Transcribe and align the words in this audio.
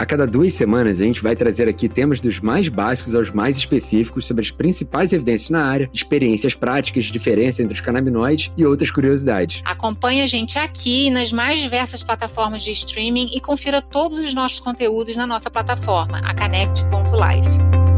A 0.00 0.06
cada 0.06 0.26
duas 0.26 0.54
semanas, 0.54 0.98
a 0.98 1.04
gente 1.04 1.22
vai 1.22 1.36
trazer 1.36 1.68
aqui 1.68 1.86
temas 1.86 2.22
dos 2.22 2.40
mais 2.40 2.68
básicos 2.68 3.14
aos 3.14 3.30
mais 3.30 3.58
específicos 3.58 4.24
sobre 4.24 4.40
as 4.40 4.50
principais 4.50 5.12
evidências 5.12 5.50
na 5.50 5.62
área, 5.62 5.90
experiências 5.92 6.54
práticas, 6.54 7.04
diferença 7.04 7.62
entre 7.62 7.74
os 7.74 7.82
canabinoides 7.82 8.50
e 8.56 8.64
outras 8.64 8.90
curiosidades. 8.90 9.60
Acompanhe 9.62 10.22
a 10.22 10.26
gente 10.26 10.58
aqui 10.58 11.10
nas 11.10 11.30
mais 11.30 11.60
diversas 11.60 12.02
plataformas 12.02 12.62
de 12.62 12.70
streaming 12.70 13.28
e 13.34 13.42
confira 13.42 13.82
todos 13.82 14.16
os 14.16 14.32
nossos 14.32 14.58
conteúdos 14.58 15.16
na 15.16 15.26
nossa 15.26 15.50
plataforma, 15.50 16.20
a 16.20 16.34
Connect.life. 16.34 17.89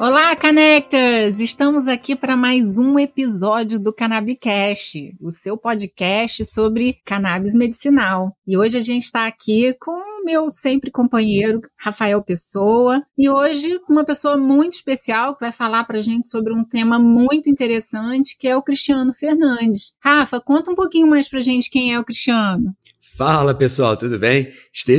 Olá, 0.00 0.36
Connectors! 0.36 1.40
Estamos 1.40 1.88
aqui 1.88 2.14
para 2.14 2.36
mais 2.36 2.78
um 2.78 3.00
episódio 3.00 3.80
do 3.80 3.92
Cannabicast, 3.92 5.12
o 5.20 5.32
seu 5.32 5.56
podcast 5.56 6.44
sobre 6.44 7.00
cannabis 7.04 7.52
medicinal. 7.52 8.32
E 8.46 8.56
hoje 8.56 8.76
a 8.76 8.80
gente 8.80 9.02
está 9.02 9.26
aqui 9.26 9.74
com 9.80 9.90
o 9.90 10.24
meu 10.24 10.52
sempre 10.52 10.92
companheiro, 10.92 11.60
Rafael 11.76 12.22
Pessoa, 12.22 13.02
e 13.18 13.28
hoje 13.28 13.80
uma 13.88 14.04
pessoa 14.04 14.36
muito 14.36 14.74
especial 14.74 15.34
que 15.34 15.40
vai 15.40 15.50
falar 15.50 15.82
para 15.82 15.98
a 15.98 16.02
gente 16.02 16.28
sobre 16.28 16.54
um 16.54 16.62
tema 16.62 16.96
muito 16.96 17.50
interessante, 17.50 18.36
que 18.38 18.46
é 18.46 18.56
o 18.56 18.62
Cristiano 18.62 19.12
Fernandes. 19.12 19.96
Rafa, 20.00 20.40
conta 20.40 20.70
um 20.70 20.76
pouquinho 20.76 21.08
mais 21.08 21.28
para 21.28 21.40
gente 21.40 21.68
quem 21.68 21.92
é 21.92 21.98
o 21.98 22.04
Cristiano. 22.04 22.72
Fala 23.18 23.52
pessoal, 23.52 23.96
tudo 23.96 24.16
bem? 24.16 24.46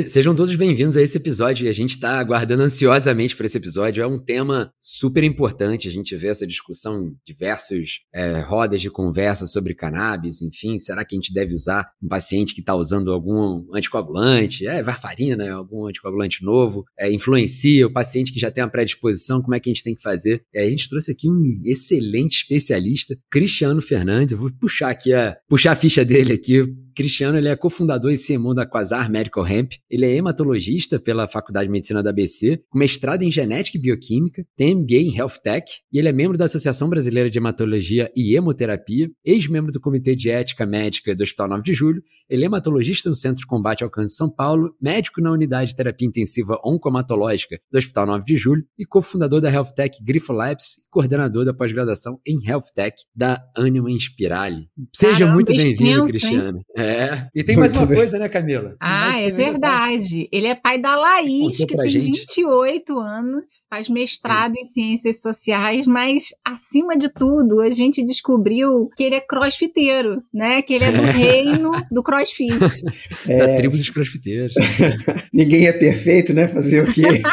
Sejam 0.06 0.36
todos 0.36 0.54
bem-vindos 0.58 0.98
a 0.98 1.02
esse 1.02 1.16
episódio 1.16 1.66
e 1.66 1.70
a 1.70 1.74
gente 1.74 1.92
está 1.92 2.20
aguardando 2.20 2.64
ansiosamente 2.64 3.34
para 3.34 3.46
esse 3.46 3.58
episódio. 3.58 4.04
É 4.04 4.08
um 4.08 4.18
tema 4.18 4.74
super 4.78 5.24
importante, 5.24 5.88
a 5.88 5.92
gente 5.92 6.14
vê 6.18 6.28
essa 6.28 6.46
discussão 6.46 7.02
em 7.02 7.16
diversas 7.26 8.02
é, 8.14 8.42
rodas 8.42 8.82
de 8.82 8.90
conversa 8.90 9.48
sobre 9.48 9.74
cannabis, 9.74 10.42
enfim, 10.42 10.78
será 10.78 11.06
que 11.06 11.16
a 11.16 11.18
gente 11.18 11.34
deve 11.34 11.54
usar 11.54 11.90
um 12.04 12.10
paciente 12.10 12.54
que 12.54 12.60
está 12.60 12.76
usando 12.76 13.14
algum 13.14 13.66
anticoagulante, 13.74 14.68
é, 14.68 14.84
varfarina, 14.84 15.54
algum 15.54 15.88
anticoagulante 15.88 16.44
novo, 16.44 16.84
é, 17.00 17.10
influencia 17.10 17.88
o 17.88 17.94
paciente 17.94 18.34
que 18.34 18.40
já 18.40 18.52
tem 18.52 18.62
uma 18.62 18.70
predisposição, 18.70 19.42
como 19.42 19.56
é 19.56 19.62
que 19.62 19.70
a 19.70 19.74
gente 19.74 19.84
tem 19.86 19.96
que 19.96 20.02
fazer? 20.02 20.44
A 20.54 20.64
gente 20.64 20.90
trouxe 20.90 21.14
aqui 21.14 21.30
um 21.30 21.62
excelente 21.64 22.42
especialista, 22.42 23.16
Cristiano 23.32 23.82
Fernandes, 23.82 24.34
eu 24.34 24.40
vou 24.40 24.52
puxar 24.60 24.90
aqui 24.90 25.14
a, 25.14 25.38
puxar 25.48 25.72
a 25.72 25.76
ficha 25.76 26.04
dele 26.04 26.34
aqui, 26.34 26.66
Cristiano 27.00 27.38
ele 27.38 27.48
é 27.48 27.56
cofundador 27.56 28.12
e 28.12 28.18
CMO 28.18 28.54
da 28.54 28.66
Quasar 28.66 29.10
Medical 29.10 29.48
Hemp. 29.48 29.72
Ele 29.90 30.06
é 30.06 30.14
hematologista 30.18 31.00
pela 31.00 31.30
Faculdade 31.30 31.68
de 31.68 31.72
Medicina 31.72 32.04
da 32.04 32.10
ABC, 32.10 32.62
com 32.70 32.78
mestrado 32.78 33.24
em 33.24 33.32
Genética 33.32 33.78
e 33.78 33.82
Bioquímica, 33.82 34.46
tem 34.58 34.76
MBA 34.76 34.96
em 34.96 35.16
Health 35.16 35.40
Tech 35.42 35.66
e 35.94 35.98
ele 35.98 36.10
é 36.10 36.12
membro 36.12 36.38
da 36.38 36.44
Associação 36.44 36.90
Brasileira 36.90 37.30
de 37.30 37.38
Hematologia 37.38 38.12
e 38.14 38.36
Hemoterapia, 38.36 39.10
ex-membro 39.24 39.72
do 39.72 39.80
Comitê 39.80 40.14
de 40.14 40.30
Ética 40.30 40.66
Médica 40.66 41.16
do 41.16 41.24
Hospital 41.24 41.48
9 41.48 41.64
de 41.64 41.74
Julho. 41.74 42.04
Ele 42.30 42.44
é 42.44 42.48
hematologista 42.48 43.08
no 43.08 43.16
Centro 43.16 43.40
de 43.40 43.48
Combate 43.48 43.82
ao 43.82 43.90
Câncer 43.90 44.10
de 44.10 44.18
São 44.18 44.30
Paulo, 44.30 44.76
médico 44.82 45.22
na 45.22 45.32
Unidade 45.32 45.70
de 45.70 45.78
Terapia 45.78 46.06
Intensiva 46.06 46.60
Oncomatológica 46.66 47.62
do 47.72 47.78
Hospital 47.78 48.08
9 48.08 48.26
de 48.26 48.36
Julho 48.36 48.66
e 48.78 48.86
cofundador 48.86 49.40
da 49.40 49.50
Health 49.50 49.72
Tech 49.74 49.98
Grifo 50.04 50.34
Labs 50.34 50.80
e 50.80 50.90
coordenador 50.90 51.46
da 51.46 51.54
pós-graduação 51.54 52.20
em 52.28 52.46
Health 52.46 52.74
Tech 52.76 52.98
da 53.16 53.42
Anima 53.56 53.90
Inspirale. 53.90 54.68
Seja 54.94 55.20
Caramba, 55.20 55.34
muito 55.36 55.56
bem-vindo, 55.56 56.04
Cristiano. 56.04 56.62
É, 56.76 56.89
é. 56.90 57.28
E 57.36 57.44
tem 57.44 57.56
mais 57.56 57.74
uma 57.74 57.86
bem. 57.86 57.98
coisa, 57.98 58.18
né, 58.18 58.28
Camila? 58.28 58.76
Ah, 58.80 59.20
é 59.20 59.30
verdade. 59.32 60.28
Ele 60.32 60.48
é 60.48 60.56
pai 60.56 60.82
da 60.82 60.96
Laís, 60.96 61.58
que 61.58 61.76
tem 61.76 61.90
gente. 61.90 62.26
28 62.28 63.00
anos, 63.00 63.44
faz 63.70 63.90
mestrado 63.90 64.56
em 64.58 64.66
ciências 64.66 65.22
sociais, 65.22 65.86
mas 65.86 66.30
acima 66.46 66.98
de 66.98 67.10
tudo, 67.10 67.62
a 67.62 67.70
gente 67.70 68.04
descobriu 68.06 68.90
que 68.96 69.04
ele 69.04 69.16
é 69.16 69.22
crossfiteiro, 69.22 70.24
né? 70.34 70.62
Que 70.62 70.74
ele 70.74 70.86
é 70.86 70.92
do 70.92 71.02
reino 71.12 71.72
do 71.92 72.02
crossfit. 72.04 72.54
É. 73.28 73.48
Da 73.48 73.58
tribo 73.58 73.78
dos 73.78 73.90
crossfiteiros. 73.90 74.54
Ninguém 75.34 75.68
é 75.68 75.74
perfeito, 75.74 76.34
né? 76.34 76.48
Fazer 76.48 76.84
o 76.84 76.92
quê? 76.92 77.04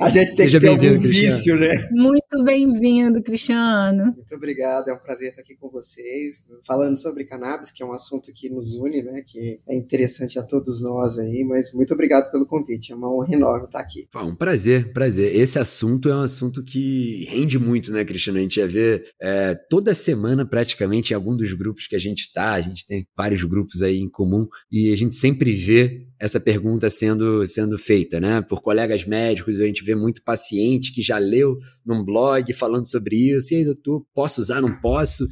a 0.00 0.10
gente 0.10 0.34
tem 0.34 0.46
Seja 0.46 0.58
que 0.58 0.66
ter 0.66 0.70
algum 0.70 0.98
vício, 0.98 1.56
né? 1.56 1.88
Muito 1.92 2.42
bem-vindo, 2.44 3.22
Cristiano. 3.22 4.14
Muito 4.16 4.34
obrigado, 4.34 4.88
é 4.88 4.94
um 4.94 4.98
prazer 4.98 5.30
estar 5.30 5.42
aqui 5.42 5.54
com 5.56 5.70
vocês, 5.70 6.46
falando 6.66 6.96
sobre 6.96 7.13
sobre 7.14 7.24
cannabis, 7.24 7.70
que 7.70 7.82
é 7.82 7.86
um 7.86 7.92
assunto 7.92 8.32
que 8.34 8.50
nos 8.50 8.74
une, 8.74 9.02
né? 9.02 9.22
Que 9.24 9.60
é 9.68 9.76
interessante 9.76 10.38
a 10.38 10.42
todos 10.42 10.82
nós 10.82 11.16
aí, 11.16 11.44
mas 11.44 11.72
muito 11.72 11.94
obrigado 11.94 12.30
pelo 12.30 12.44
convite, 12.44 12.92
é 12.92 12.96
uma 12.96 13.12
honra 13.12 13.34
enorme 13.34 13.66
estar 13.66 13.78
aqui. 13.78 14.08
Um 14.16 14.34
prazer, 14.34 14.92
prazer. 14.92 15.34
Esse 15.34 15.58
assunto 15.58 16.08
é 16.08 16.16
um 16.16 16.22
assunto 16.22 16.62
que 16.64 17.24
rende 17.30 17.58
muito, 17.58 17.92
né, 17.92 18.04
Cristiano? 18.04 18.38
A 18.38 18.42
gente 18.42 18.58
ia 18.58 18.66
ver 18.66 19.04
é, 19.22 19.54
toda 19.54 19.94
semana, 19.94 20.44
praticamente, 20.44 21.12
em 21.12 21.14
algum 21.14 21.36
dos 21.36 21.54
grupos 21.54 21.86
que 21.86 21.94
a 21.94 22.00
gente 22.00 22.22
está, 22.22 22.54
a 22.54 22.60
gente 22.60 22.84
tem 22.86 23.06
vários 23.16 23.44
grupos 23.44 23.82
aí 23.82 23.98
em 23.98 24.10
comum, 24.10 24.46
e 24.70 24.92
a 24.92 24.96
gente 24.96 25.14
sempre 25.14 25.52
vê 25.52 26.08
essa 26.18 26.40
pergunta 26.40 26.88
sendo, 26.90 27.46
sendo 27.46 27.78
feita, 27.78 28.20
né? 28.20 28.40
Por 28.40 28.60
colegas 28.60 29.04
médicos, 29.04 29.60
a 29.60 29.66
gente 29.66 29.84
vê 29.84 29.94
muito 29.94 30.22
paciente 30.24 30.92
que 30.92 31.02
já 31.02 31.18
leu 31.18 31.56
num 31.84 32.04
blog 32.04 32.52
falando 32.54 32.90
sobre 32.90 33.16
isso, 33.16 33.54
e 33.54 33.58
aí, 33.58 33.64
doutor, 33.64 34.04
posso 34.14 34.40
usar, 34.40 34.60
não 34.60 34.80
posso? 34.80 35.26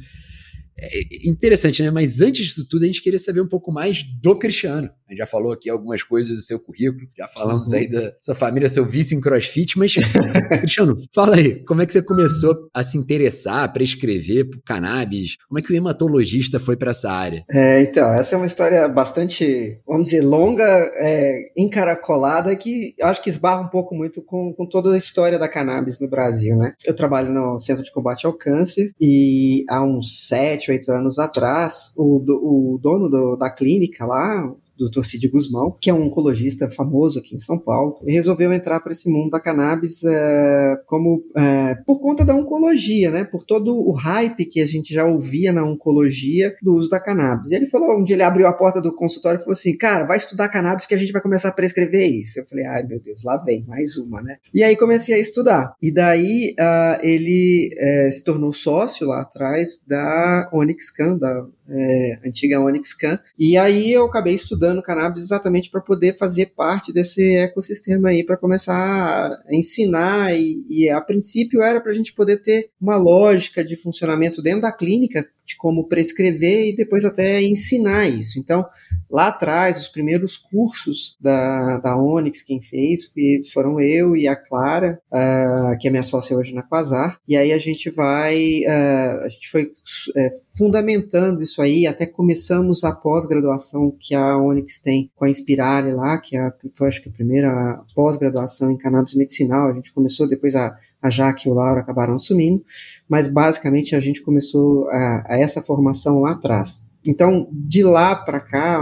É 0.77 1.27
interessante, 1.27 1.81
né? 1.83 1.91
Mas 1.91 2.21
antes 2.21 2.47
disso 2.47 2.67
tudo, 2.67 2.83
a 2.83 2.87
gente 2.87 3.01
queria 3.01 3.19
saber 3.19 3.41
um 3.41 3.47
pouco 3.47 3.71
mais 3.71 4.03
do 4.21 4.35
Cristiano. 4.35 4.89
A 5.07 5.11
gente 5.11 5.19
já 5.19 5.25
falou 5.25 5.51
aqui 5.51 5.69
algumas 5.69 6.01
coisas 6.01 6.35
do 6.35 6.41
seu 6.41 6.59
currículo, 6.59 7.07
já 7.17 7.27
falamos 7.27 7.69
uhum. 7.69 7.77
aí 7.77 7.87
da 7.87 8.13
sua 8.21 8.33
família, 8.33 8.67
seu 8.67 8.83
vício 8.83 9.15
em 9.15 9.21
crossfit, 9.21 9.77
mas, 9.77 9.93
Cristiano, 10.59 10.95
fala 11.13 11.35
aí, 11.35 11.63
como 11.65 11.81
é 11.81 11.85
que 11.85 11.93
você 11.93 12.01
começou 12.01 12.55
a 12.73 12.81
se 12.83 12.97
interessar, 12.97 13.63
a 13.63 13.67
prescrever 13.67 14.49
por 14.49 14.61
cannabis? 14.63 15.37
Como 15.47 15.59
é 15.59 15.61
que 15.61 15.71
o 15.71 15.75
hematologista 15.75 16.59
foi 16.59 16.75
para 16.75 16.91
essa 16.91 17.11
área? 17.11 17.45
É, 17.51 17.81
então, 17.81 18.07
essa 18.13 18.35
é 18.35 18.37
uma 18.37 18.47
história 18.47 18.87
bastante, 18.87 19.79
vamos 19.85 20.09
dizer, 20.09 20.21
longa, 20.21 20.63
é, 20.95 21.51
encaracolada, 21.55 22.55
que 22.55 22.95
acho 23.01 23.21
que 23.21 23.29
esbarra 23.29 23.61
um 23.61 23.69
pouco 23.69 23.93
muito 23.93 24.23
com, 24.25 24.53
com 24.53 24.65
toda 24.67 24.95
a 24.95 24.97
história 24.97 25.37
da 25.37 25.47
cannabis 25.47 25.99
no 25.99 26.09
Brasil, 26.09 26.55
né? 26.55 26.73
Eu 26.85 26.95
trabalho 26.95 27.31
no 27.31 27.59
Centro 27.59 27.83
de 27.83 27.91
Combate 27.91 28.25
ao 28.25 28.33
Câncer 28.33 28.91
e 28.99 29.63
há 29.69 29.83
uns 29.83 30.27
sete 30.27 30.62
sete, 30.63 30.71
oito 30.71 30.91
anos 30.91 31.19
atrás, 31.19 31.93
o, 31.97 32.17
o 32.17 32.77
dono 32.79 33.09
do, 33.09 33.35
da 33.35 33.49
clínica 33.49 34.05
lá, 34.05 34.51
Dr. 34.77 35.03
Cid 35.03 35.27
Guzmão, 35.29 35.77
que 35.79 35.89
é 35.89 35.93
um 35.93 36.07
oncologista 36.07 36.69
famoso 36.69 37.19
aqui 37.19 37.35
em 37.35 37.39
São 37.39 37.57
Paulo, 37.57 37.99
e 38.05 38.11
resolveu 38.11 38.51
entrar 38.53 38.79
para 38.79 38.91
esse 38.91 39.09
mundo 39.09 39.29
da 39.29 39.39
cannabis 39.39 40.03
é, 40.03 40.75
como 40.85 41.23
é, 41.37 41.75
por 41.85 41.99
conta 41.99 42.25
da 42.25 42.35
oncologia, 42.35 43.11
né? 43.11 43.23
Por 43.23 43.43
todo 43.43 43.75
o 43.75 43.91
hype 43.93 44.45
que 44.45 44.61
a 44.61 44.65
gente 44.65 44.93
já 44.93 45.05
ouvia 45.05 45.51
na 45.51 45.63
oncologia 45.63 46.55
do 46.61 46.73
uso 46.73 46.89
da 46.89 46.99
cannabis. 46.99 47.51
E 47.51 47.55
ele 47.55 47.65
falou, 47.65 47.99
um 47.99 48.03
dia 48.03 48.15
ele 48.15 48.23
abriu 48.23 48.47
a 48.47 48.53
porta 48.53 48.81
do 48.81 48.93
consultório 48.95 49.37
e 49.37 49.41
falou 49.41 49.53
assim, 49.53 49.77
cara, 49.77 50.05
vai 50.05 50.17
estudar 50.17 50.49
cannabis 50.49 50.85
que 50.85 50.93
a 50.93 50.97
gente 50.97 51.11
vai 51.11 51.21
começar 51.21 51.49
a 51.49 51.53
prescrever 51.53 52.07
isso. 52.07 52.39
Eu 52.39 52.45
falei, 52.45 52.65
ai 52.65 52.83
meu 52.83 52.99
Deus, 52.99 53.23
lá 53.23 53.37
vem 53.37 53.63
mais 53.65 53.97
uma, 53.97 54.21
né? 54.21 54.37
E 54.53 54.63
aí 54.63 54.75
comecei 54.75 55.15
a 55.15 55.19
estudar. 55.19 55.75
E 55.81 55.91
daí 55.91 56.55
uh, 56.59 57.05
ele 57.05 57.69
uh, 57.73 58.11
se 58.11 58.23
tornou 58.23 58.51
sócio 58.53 59.07
lá 59.07 59.21
atrás 59.21 59.83
da 59.87 60.49
Onyx 60.53 60.91
Can, 60.91 61.17
da 61.17 61.45
é, 61.73 62.19
antiga 62.25 62.61
Onyx 62.61 62.93
Can. 62.93 63.19
E 63.37 63.57
aí 63.57 63.91
eu 63.91 64.05
acabei 64.05 64.35
estudando 64.35 64.81
cannabis 64.81 65.23
exatamente 65.23 65.69
para 65.71 65.81
poder 65.81 66.15
fazer 66.15 66.53
parte 66.55 66.93
desse 66.93 67.35
ecossistema 67.35 68.09
aí, 68.09 68.23
para 68.23 68.37
começar 68.37 68.73
a 68.75 69.55
ensinar. 69.55 70.33
E, 70.37 70.65
e 70.69 70.89
a 70.89 71.01
princípio 71.01 71.61
era 71.61 71.81
para 71.81 71.91
a 71.91 71.95
gente 71.95 72.13
poder 72.13 72.37
ter 72.41 72.69
uma 72.79 72.95
lógica 72.95 73.63
de 73.63 73.75
funcionamento 73.75 74.41
dentro 74.41 74.61
da 74.61 74.71
clínica, 74.71 75.27
de 75.45 75.55
como 75.57 75.87
prescrever 75.87 76.69
e 76.69 76.75
depois 76.75 77.03
até 77.03 77.41
ensinar 77.41 78.07
isso. 78.07 78.39
Então, 78.39 78.65
lá 79.09 79.27
atrás, 79.27 79.77
os 79.77 79.87
primeiros 79.87 80.37
cursos 80.37 81.17
da, 81.19 81.77
da 81.77 81.97
Onyx, 81.97 82.41
quem 82.41 82.61
fez 82.61 83.11
foram 83.53 83.79
eu 83.79 84.15
e 84.15 84.27
a 84.27 84.35
Clara, 84.35 84.99
uh, 85.11 85.77
que 85.79 85.87
é 85.87 85.91
minha 85.91 86.03
sócia 86.03 86.35
hoje 86.35 86.53
na 86.53 86.63
Quasar, 86.63 87.17
e 87.27 87.35
aí 87.35 87.51
a 87.51 87.57
gente 87.57 87.89
vai, 87.89 88.61
uh, 88.61 89.25
a 89.25 89.29
gente 89.29 89.49
foi 89.49 89.63
uh, 89.65 90.29
fundamentando 90.57 91.43
isso 91.43 91.61
aí, 91.61 91.85
até 91.85 92.05
começamos 92.05 92.83
a 92.83 92.91
pós-graduação 92.91 93.95
que 93.99 94.15
a 94.15 94.37
Onyx 94.37 94.79
tem 94.81 95.11
com 95.15 95.25
a 95.25 95.29
Inspirale 95.29 95.91
lá, 95.91 96.17
que 96.17 96.37
é, 96.37 96.51
foi 96.77 96.87
acho 96.87 97.01
que 97.01 97.09
a 97.09 97.13
primeira 97.13 97.81
pós-graduação 97.95 98.71
em 98.71 98.77
cannabis 98.77 99.13
medicinal, 99.15 99.69
a 99.69 99.73
gente 99.73 99.93
começou 99.93 100.27
depois 100.27 100.55
a 100.55 100.77
a 101.03 101.09
Jaque 101.09 101.47
e 101.47 101.51
o 101.51 101.53
Laura 101.53 101.81
acabaram 101.81 102.15
assumindo, 102.15 102.63
mas 103.07 103.27
basicamente 103.27 103.95
a 103.95 103.99
gente 103.99 104.21
começou 104.21 104.89
a, 104.89 105.23
a 105.27 105.37
essa 105.37 105.61
formação 105.61 106.21
lá 106.21 106.31
atrás. 106.31 106.81
Então, 107.05 107.49
de 107.51 107.83
lá 107.83 108.15
para 108.15 108.39
cá, 108.39 108.81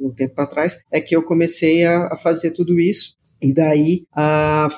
um 0.00 0.10
tempo 0.10 0.34
para 0.34 0.46
trás, 0.46 0.78
é 0.90 1.00
que 1.00 1.14
eu 1.14 1.22
comecei 1.22 1.84
a, 1.84 2.06
a, 2.06 2.16
fazer 2.16 2.52
tudo 2.52 2.80
isso. 2.80 3.18
E 3.40 3.52
daí 3.52 4.04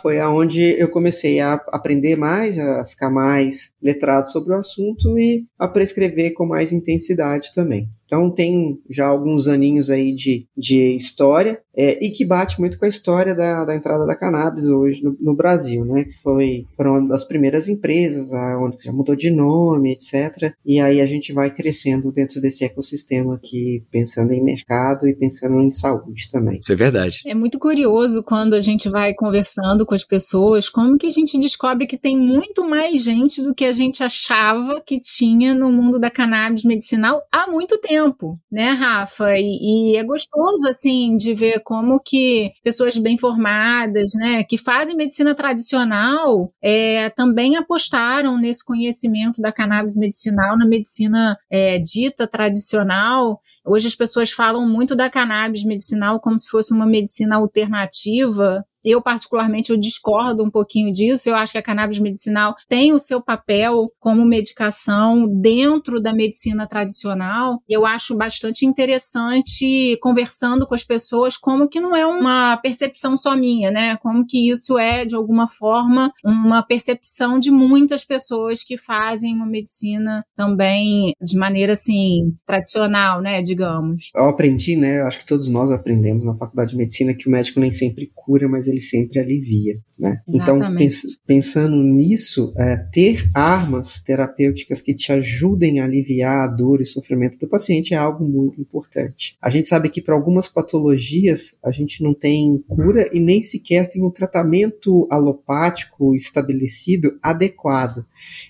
foi 0.02 0.20
aonde 0.20 0.60
eu 0.78 0.88
comecei 0.88 1.40
a 1.40 1.54
aprender 1.68 2.16
mais, 2.16 2.58
a 2.58 2.84
ficar 2.84 3.08
mais 3.08 3.72
letrado 3.80 4.28
sobre 4.30 4.52
o 4.52 4.58
assunto 4.58 5.18
e 5.18 5.46
a 5.58 5.66
prescrever 5.66 6.34
com 6.34 6.44
mais 6.44 6.70
intensidade 6.70 7.52
também. 7.54 7.88
Então 8.10 8.28
tem 8.28 8.76
já 8.90 9.06
alguns 9.06 9.46
aninhos 9.46 9.88
aí 9.88 10.12
de, 10.12 10.48
de 10.56 10.96
história 10.96 11.60
é, 11.76 12.04
e 12.04 12.10
que 12.10 12.24
bate 12.24 12.58
muito 12.58 12.76
com 12.76 12.84
a 12.84 12.88
história 12.88 13.36
da, 13.36 13.64
da 13.64 13.76
entrada 13.76 14.04
da 14.04 14.16
cannabis 14.16 14.66
hoje 14.66 15.04
no, 15.04 15.16
no 15.20 15.36
Brasil, 15.36 15.84
né? 15.84 16.02
Que 16.02 16.20
foi 16.20 16.66
foram 16.76 16.98
uma 16.98 17.08
das 17.08 17.24
primeiras 17.24 17.68
empresas, 17.68 18.30
onde 18.60 18.82
já 18.82 18.92
mudou 18.92 19.14
de 19.14 19.30
nome, 19.30 19.92
etc. 19.92 20.52
E 20.66 20.80
aí 20.80 21.00
a 21.00 21.06
gente 21.06 21.32
vai 21.32 21.54
crescendo 21.54 22.10
dentro 22.10 22.40
desse 22.40 22.64
ecossistema 22.64 23.36
aqui, 23.36 23.84
pensando 23.92 24.32
em 24.32 24.42
mercado 24.42 25.06
e 25.06 25.14
pensando 25.14 25.60
em 25.60 25.70
saúde 25.70 26.28
também. 26.32 26.58
Isso 26.58 26.72
é 26.72 26.76
verdade. 26.76 27.20
É 27.24 27.34
muito 27.34 27.60
curioso 27.60 28.24
quando 28.24 28.54
a 28.54 28.60
gente 28.60 28.88
vai 28.88 29.14
conversando 29.14 29.86
com 29.86 29.94
as 29.94 30.04
pessoas, 30.04 30.68
como 30.68 30.98
que 30.98 31.06
a 31.06 31.10
gente 31.10 31.38
descobre 31.38 31.86
que 31.86 31.96
tem 31.96 32.18
muito 32.18 32.68
mais 32.68 33.04
gente 33.04 33.40
do 33.40 33.54
que 33.54 33.64
a 33.64 33.72
gente 33.72 34.02
achava 34.02 34.82
que 34.84 34.98
tinha 34.98 35.54
no 35.54 35.70
mundo 35.70 35.96
da 35.96 36.10
cannabis 36.10 36.64
medicinal 36.64 37.22
há 37.30 37.46
muito 37.46 37.78
tempo 37.78 37.99
tempo, 38.00 38.38
né, 38.50 38.70
Rafa? 38.70 39.34
E, 39.36 39.92
e, 39.92 39.96
é 39.96 40.04
gostoso, 40.04 40.68
assim, 40.68 41.16
de 41.16 41.34
ver 41.34 41.60
como 41.60 42.00
que 42.00 42.52
pessoas 42.62 42.96
bem 42.96 43.18
formadas, 43.18 44.12
né, 44.14 44.44
que 44.44 44.56
fazem 44.56 44.96
medicina 44.96 45.34
tradicional, 45.34 46.52
é, 46.62 47.10
também 47.10 47.56
apostaram 47.56 48.38
nesse 48.38 48.64
conhecimento 48.64 49.40
da 49.40 49.52
cannabis 49.52 49.96
medicinal 49.96 50.56
na 50.56 50.66
medicina 50.66 51.36
é, 51.50 51.78
dita 51.78 52.26
tradicional. 52.26 53.40
Hoje 53.66 53.86
as 53.86 53.94
pessoas 53.94 54.30
falam 54.30 54.68
muito 54.68 54.96
da 54.96 55.10
cannabis 55.10 55.64
medicinal 55.64 56.20
como 56.20 56.38
se 56.38 56.48
fosse 56.48 56.72
uma 56.72 56.86
medicina 56.86 57.36
alternativa, 57.36 58.64
eu, 58.84 59.00
particularmente, 59.02 59.70
eu 59.70 59.76
discordo 59.76 60.44
um 60.44 60.50
pouquinho 60.50 60.92
disso. 60.92 61.28
Eu 61.28 61.36
acho 61.36 61.52
que 61.52 61.58
a 61.58 61.62
cannabis 61.62 61.98
medicinal 61.98 62.54
tem 62.68 62.92
o 62.92 62.98
seu 62.98 63.22
papel 63.22 63.90
como 63.98 64.24
medicação 64.24 65.26
dentro 65.40 66.00
da 66.00 66.12
medicina 66.12 66.66
tradicional. 66.66 67.62
Eu 67.68 67.84
acho 67.86 68.16
bastante 68.16 68.64
interessante 68.64 69.98
conversando 70.00 70.66
com 70.66 70.74
as 70.74 70.84
pessoas 70.84 71.36
como 71.36 71.68
que 71.68 71.80
não 71.80 71.94
é 71.94 72.06
uma 72.06 72.56
percepção 72.58 73.16
só 73.16 73.36
minha, 73.36 73.70
né? 73.70 73.96
Como 73.98 74.24
que 74.26 74.50
isso 74.50 74.78
é, 74.78 75.04
de 75.04 75.14
alguma 75.14 75.46
forma, 75.46 76.10
uma 76.24 76.62
percepção 76.62 77.38
de 77.38 77.50
muitas 77.50 78.04
pessoas 78.04 78.62
que 78.62 78.76
fazem 78.76 79.34
uma 79.34 79.46
medicina 79.46 80.24
também 80.34 81.12
de 81.20 81.36
maneira, 81.36 81.74
assim, 81.74 82.32
tradicional, 82.46 83.20
né? 83.20 83.42
Digamos. 83.42 84.10
Eu 84.14 84.28
aprendi, 84.28 84.76
né? 84.76 85.00
Eu 85.00 85.06
acho 85.06 85.18
que 85.18 85.26
todos 85.26 85.48
nós 85.48 85.70
aprendemos 85.70 86.24
na 86.24 86.36
faculdade 86.36 86.70
de 86.70 86.76
medicina 86.76 87.14
que 87.14 87.28
o 87.28 87.30
médico 87.30 87.60
nem 87.60 87.70
sempre 87.70 88.10
cura, 88.14 88.48
mas 88.48 88.68
ele 88.70 88.80
sempre 88.80 89.18
alivia. 89.18 89.74
Né? 90.00 90.22
Então, 90.26 90.58
pens 90.74 91.20
pensando 91.26 91.76
nisso, 91.76 92.54
é, 92.56 92.76
ter 92.90 93.28
armas 93.34 94.02
terapêuticas 94.02 94.80
que 94.80 94.94
te 94.94 95.12
ajudem 95.12 95.78
a 95.78 95.84
aliviar 95.84 96.40
a 96.40 96.46
dor 96.46 96.80
e 96.80 96.86
sofrimento 96.86 97.38
do 97.38 97.46
paciente 97.46 97.92
é 97.92 97.98
algo 97.98 98.24
muito 98.24 98.58
importante. 98.58 99.36
A 99.42 99.50
gente 99.50 99.66
sabe 99.66 99.90
que 99.90 100.00
para 100.00 100.14
algumas 100.14 100.48
patologias 100.48 101.58
a 101.62 101.70
gente 101.70 102.02
não 102.02 102.14
tem 102.14 102.64
cura 102.66 103.10
e 103.12 103.20
nem 103.20 103.42
sequer 103.42 103.88
tem 103.88 104.02
um 104.02 104.10
tratamento 104.10 105.06
alopático 105.10 106.14
estabelecido 106.14 107.18
adequado. 107.22 108.06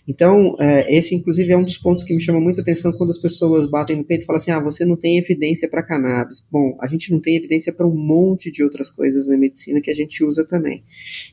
Então, 0.06 0.54
é, 0.60 0.96
esse 0.96 1.16
inclusive 1.16 1.50
é 1.50 1.56
um 1.56 1.64
dos 1.64 1.78
pontos 1.78 2.04
que 2.04 2.14
me 2.14 2.20
chama 2.20 2.40
muita 2.40 2.60
atenção 2.60 2.92
quando 2.92 3.10
as 3.10 3.18
pessoas 3.18 3.68
batem 3.68 3.96
no 3.96 4.04
peito 4.04 4.22
e 4.22 4.26
falam 4.26 4.40
assim: 4.40 4.52
ah, 4.52 4.60
você 4.60 4.84
não 4.84 4.96
tem 4.96 5.18
evidência 5.18 5.68
para 5.68 5.82
cannabis. 5.82 6.46
Bom, 6.50 6.76
a 6.80 6.86
gente 6.86 7.10
não 7.10 7.20
tem 7.20 7.34
evidência 7.34 7.72
para 7.72 7.88
um 7.88 7.96
monte 7.96 8.52
de 8.52 8.62
outras 8.62 8.88
coisas 8.88 9.26
na 9.26 9.36
medicina 9.36 9.80
que 9.80 9.90
a 9.90 9.94
gente 9.94 10.22
usa 10.22 10.44
também 10.44 10.84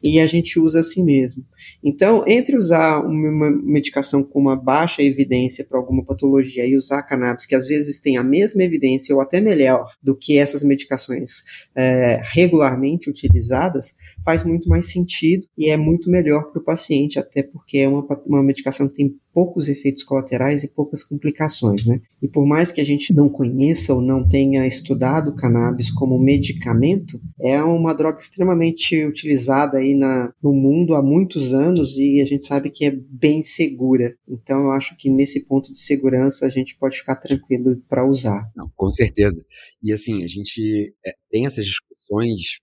e 0.08 0.20
a 0.20 0.28
gente 0.28 0.60
usa 0.60 0.80
assim 0.80 1.04
mesmo. 1.04 1.44
Então, 1.84 2.24
entre 2.26 2.56
usar 2.56 3.02
uma 3.02 3.52
medicação 3.52 4.24
com 4.24 4.40
uma 4.40 4.56
baixa 4.56 5.04
evidência 5.04 5.66
para 5.66 5.78
alguma 5.78 6.04
patologia 6.04 6.66
e 6.66 6.78
usar 6.78 7.04
cannabis, 7.04 7.46
que 7.46 7.56
às 7.56 7.68
vezes 7.68 8.00
tem 8.00 8.16
a 8.16 8.24
mesma 8.24 8.64
evidência 8.64 9.14
ou 9.14 9.20
até 9.20 9.42
melhor 9.42 9.92
do 10.02 10.16
que 10.16 10.38
essas 10.38 10.64
medicações 10.64 11.44
é, 11.76 12.22
regularmente 12.24 13.10
utilizadas, 13.10 13.96
faz 14.28 14.44
muito 14.44 14.68
mais 14.68 14.92
sentido 14.92 15.48
e 15.58 15.70
é 15.70 15.78
muito 15.78 16.12
melhor 16.12 16.52
para 16.52 16.62
o 16.62 16.64
paciente, 16.64 17.18
até 17.18 17.42
porque 17.42 17.78
é 17.78 17.88
uma, 17.88 18.06
uma 18.26 18.44
medicação 18.44 18.86
que 18.90 18.96
tem 18.96 19.16
poucos 19.34 19.70
efeitos 19.70 20.04
colaterais 20.04 20.66
e 20.66 20.74
poucas 20.74 21.02
complicações, 21.02 21.86
né? 21.86 22.02
E 22.22 22.28
por 22.28 22.46
mais 22.46 22.70
que 22.70 22.82
a 22.82 22.84
gente 22.84 23.14
não 23.14 23.30
conheça 23.30 23.94
ou 23.94 24.02
não 24.02 24.28
tenha 24.28 24.68
estudado 24.68 25.34
cannabis 25.34 25.90
como 25.90 26.22
medicamento, 26.22 27.22
é 27.40 27.64
uma 27.64 27.94
droga 27.94 28.18
extremamente 28.18 29.06
utilizada 29.06 29.78
aí 29.78 29.96
na, 29.96 30.34
no 30.44 30.52
mundo 30.52 30.94
há 30.94 31.02
muitos 31.02 31.54
anos 31.54 31.96
e 31.98 32.20
a 32.20 32.26
gente 32.26 32.46
sabe 32.46 32.70
que 32.70 32.84
é 32.84 32.92
bem 32.92 33.42
segura. 33.42 34.14
Então 34.28 34.60
eu 34.60 34.72
acho 34.72 34.94
que 34.98 35.10
nesse 35.10 35.46
ponto 35.46 35.72
de 35.72 35.80
segurança 35.80 36.46
a 36.46 36.50
gente 36.50 36.76
pode 36.78 36.98
ficar 36.98 37.16
tranquilo 37.16 37.82
para 37.88 38.06
usar. 38.06 38.52
Não, 38.54 38.70
com 38.76 38.90
certeza. 38.90 39.42
E 39.82 39.94
assim, 39.94 40.26
a 40.26 40.28
gente 40.28 40.94
é, 41.06 41.14
tem 41.32 41.46
essas 41.46 41.64
discussões 41.64 41.97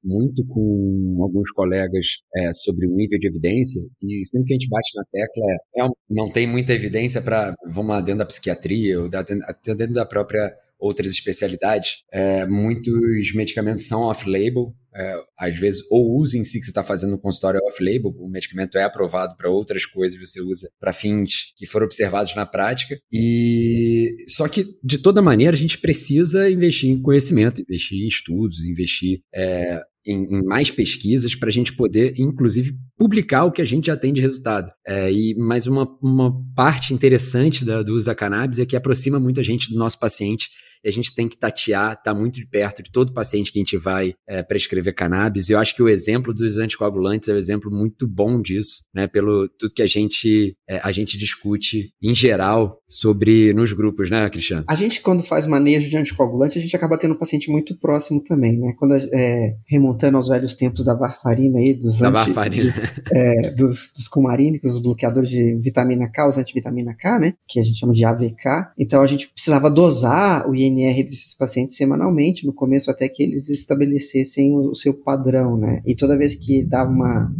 muito 0.02 0.44
com 0.46 1.18
alguns 1.22 1.50
colegas 1.52 2.06
é, 2.36 2.52
sobre 2.52 2.86
o 2.86 2.94
nível 2.94 3.18
de 3.18 3.28
evidência, 3.28 3.80
e 4.02 4.24
sempre 4.26 4.46
que 4.46 4.54
a 4.54 4.58
gente 4.58 4.68
bate 4.68 4.90
na 4.96 5.04
tecla 5.12 5.44
é, 5.76 5.88
não 6.10 6.30
tem 6.30 6.46
muita 6.46 6.72
evidência 6.72 7.20
para, 7.20 7.54
vamos 7.66 7.90
lá, 7.90 8.00
dentro 8.00 8.20
da 8.20 8.26
psiquiatria, 8.26 9.00
ou 9.00 9.06
até 9.06 9.74
dentro 9.74 9.94
da 9.94 10.06
própria 10.06 10.54
outras 10.78 11.08
especialidades, 11.08 12.04
é, 12.12 12.46
muitos 12.46 13.34
medicamentos 13.34 13.86
são 13.86 14.02
off-label, 14.02 14.74
é, 14.96 15.16
às 15.38 15.56
vezes, 15.56 15.82
ou 15.90 16.16
uso 16.18 16.36
em 16.36 16.44
si 16.44 16.58
que 16.58 16.64
você 16.64 16.70
está 16.70 16.84
fazendo 16.84 17.10
no 17.10 17.20
consultório 17.20 17.60
off-label, 17.64 18.14
o 18.16 18.28
medicamento 18.28 18.78
é 18.78 18.84
aprovado 18.84 19.36
para 19.36 19.50
outras 19.50 19.84
coisas, 19.84 20.18
você 20.18 20.40
usa 20.40 20.68
para 20.78 20.92
fins 20.92 21.52
que 21.56 21.66
foram 21.66 21.86
observados 21.86 22.34
na 22.36 22.46
prática. 22.46 22.98
E 23.12 24.14
só 24.28 24.46
que, 24.48 24.66
de 24.82 24.98
toda 24.98 25.20
maneira, 25.20 25.56
a 25.56 25.58
gente 25.58 25.78
precisa 25.78 26.48
investir 26.48 26.90
em 26.90 27.02
conhecimento, 27.02 27.60
investir 27.60 27.98
em 27.98 28.06
estudos, 28.06 28.64
investir 28.64 29.20
é, 29.34 29.82
em, 30.06 30.38
em, 30.38 30.44
mais 30.44 30.70
pesquisas 30.70 31.34
para 31.34 31.48
a 31.48 31.52
gente 31.52 31.74
poder, 31.74 32.14
inclusive, 32.18 32.72
publicar 32.96 33.44
o 33.44 33.52
que 33.52 33.62
a 33.62 33.64
gente 33.64 33.86
já 33.86 33.96
tem 33.96 34.12
de 34.12 34.20
resultado. 34.20 34.70
É, 34.86 35.10
e 35.12 35.34
mais 35.36 35.66
uma, 35.66 35.88
uma 36.00 36.32
parte 36.54 36.94
interessante 36.94 37.64
da, 37.64 37.82
do 37.82 37.94
uso 37.94 38.06
da 38.06 38.14
cannabis 38.14 38.58
é 38.58 38.66
que 38.66 38.76
aproxima 38.76 39.18
muita 39.18 39.42
gente 39.42 39.70
do 39.70 39.78
nosso 39.78 39.98
paciente 39.98 40.50
e 40.84 40.88
a 40.88 40.92
gente 40.92 41.14
tem 41.14 41.26
que 41.26 41.36
tatear, 41.36 41.92
estar 41.92 42.02
tá 42.02 42.14
muito 42.14 42.34
de 42.34 42.46
perto 42.46 42.82
de 42.82 42.90
todo 42.90 43.12
paciente 43.12 43.50
que 43.50 43.58
a 43.58 43.62
gente 43.62 43.76
vai 43.76 44.14
é, 44.28 44.42
prescrever 44.42 44.94
cannabis. 44.94 45.48
E 45.48 45.52
eu 45.52 45.58
acho 45.58 45.74
que 45.74 45.82
o 45.82 45.88
exemplo 45.88 46.34
dos 46.34 46.58
anticoagulantes 46.58 47.28
é 47.28 47.32
um 47.32 47.38
exemplo 47.38 47.70
muito 47.70 48.06
bom 48.06 48.40
disso, 48.40 48.84
né? 48.94 49.06
Pelo 49.06 49.48
tudo 49.48 49.74
que 49.74 49.82
a 49.82 49.86
gente, 49.86 50.56
é, 50.68 50.80
a 50.84 50.92
gente 50.92 51.16
discute 51.16 51.92
em 52.02 52.14
geral 52.14 52.78
sobre 52.88 53.54
nos 53.54 53.72
grupos, 53.72 54.10
né, 54.10 54.28
Cristiano? 54.28 54.64
A 54.68 54.74
gente, 54.74 55.00
quando 55.00 55.22
faz 55.22 55.46
manejo 55.46 55.88
de 55.88 55.96
anticoagulante, 55.96 56.58
a 56.58 56.62
gente 56.62 56.76
acaba 56.76 56.98
tendo 56.98 57.14
um 57.14 57.18
paciente 57.18 57.50
muito 57.50 57.78
próximo 57.78 58.22
também, 58.22 58.58
né? 58.58 58.74
Quando 58.78 58.94
é, 58.94 59.56
remontando 59.66 60.16
aos 60.16 60.28
velhos 60.28 60.54
tempos 60.54 60.84
da 60.84 60.94
varfarina 60.94 61.58
aí, 61.58 61.74
dos, 61.74 61.98
da 61.98 62.08
anti, 62.08 62.14
varfarina. 62.14 62.62
dos, 62.62 62.78
é, 63.12 63.50
dos, 63.52 63.92
dos 63.96 64.08
cumarínicos, 64.08 64.74
os 64.74 64.82
bloqueadores 64.82 65.30
de 65.30 65.54
vitamina 65.60 66.08
K, 66.10 66.28
os 66.28 66.36
antivitamina 66.36 66.94
K, 66.94 67.18
né? 67.18 67.34
Que 67.48 67.58
a 67.58 67.62
gente 67.62 67.78
chama 67.78 67.94
de 67.94 68.04
AVK. 68.04 68.72
Então 68.78 69.00
a 69.00 69.06
gente 69.06 69.28
precisava 69.28 69.70
dosar 69.70 70.48
o 70.48 70.54
INR 70.54 70.73
INR 70.80 71.04
desses 71.04 71.34
pacientes 71.34 71.76
semanalmente, 71.76 72.46
no 72.46 72.52
começo 72.52 72.90
até 72.90 73.08
que 73.08 73.22
eles 73.22 73.48
estabelecessem 73.48 74.54
o, 74.56 74.70
o 74.70 74.74
seu 74.74 74.94
padrão, 74.94 75.56
né? 75.56 75.80
E 75.86 75.94
toda 75.94 76.18
vez 76.18 76.34
que 76.34 76.64
dava 76.64 76.90
uma 76.90 77.32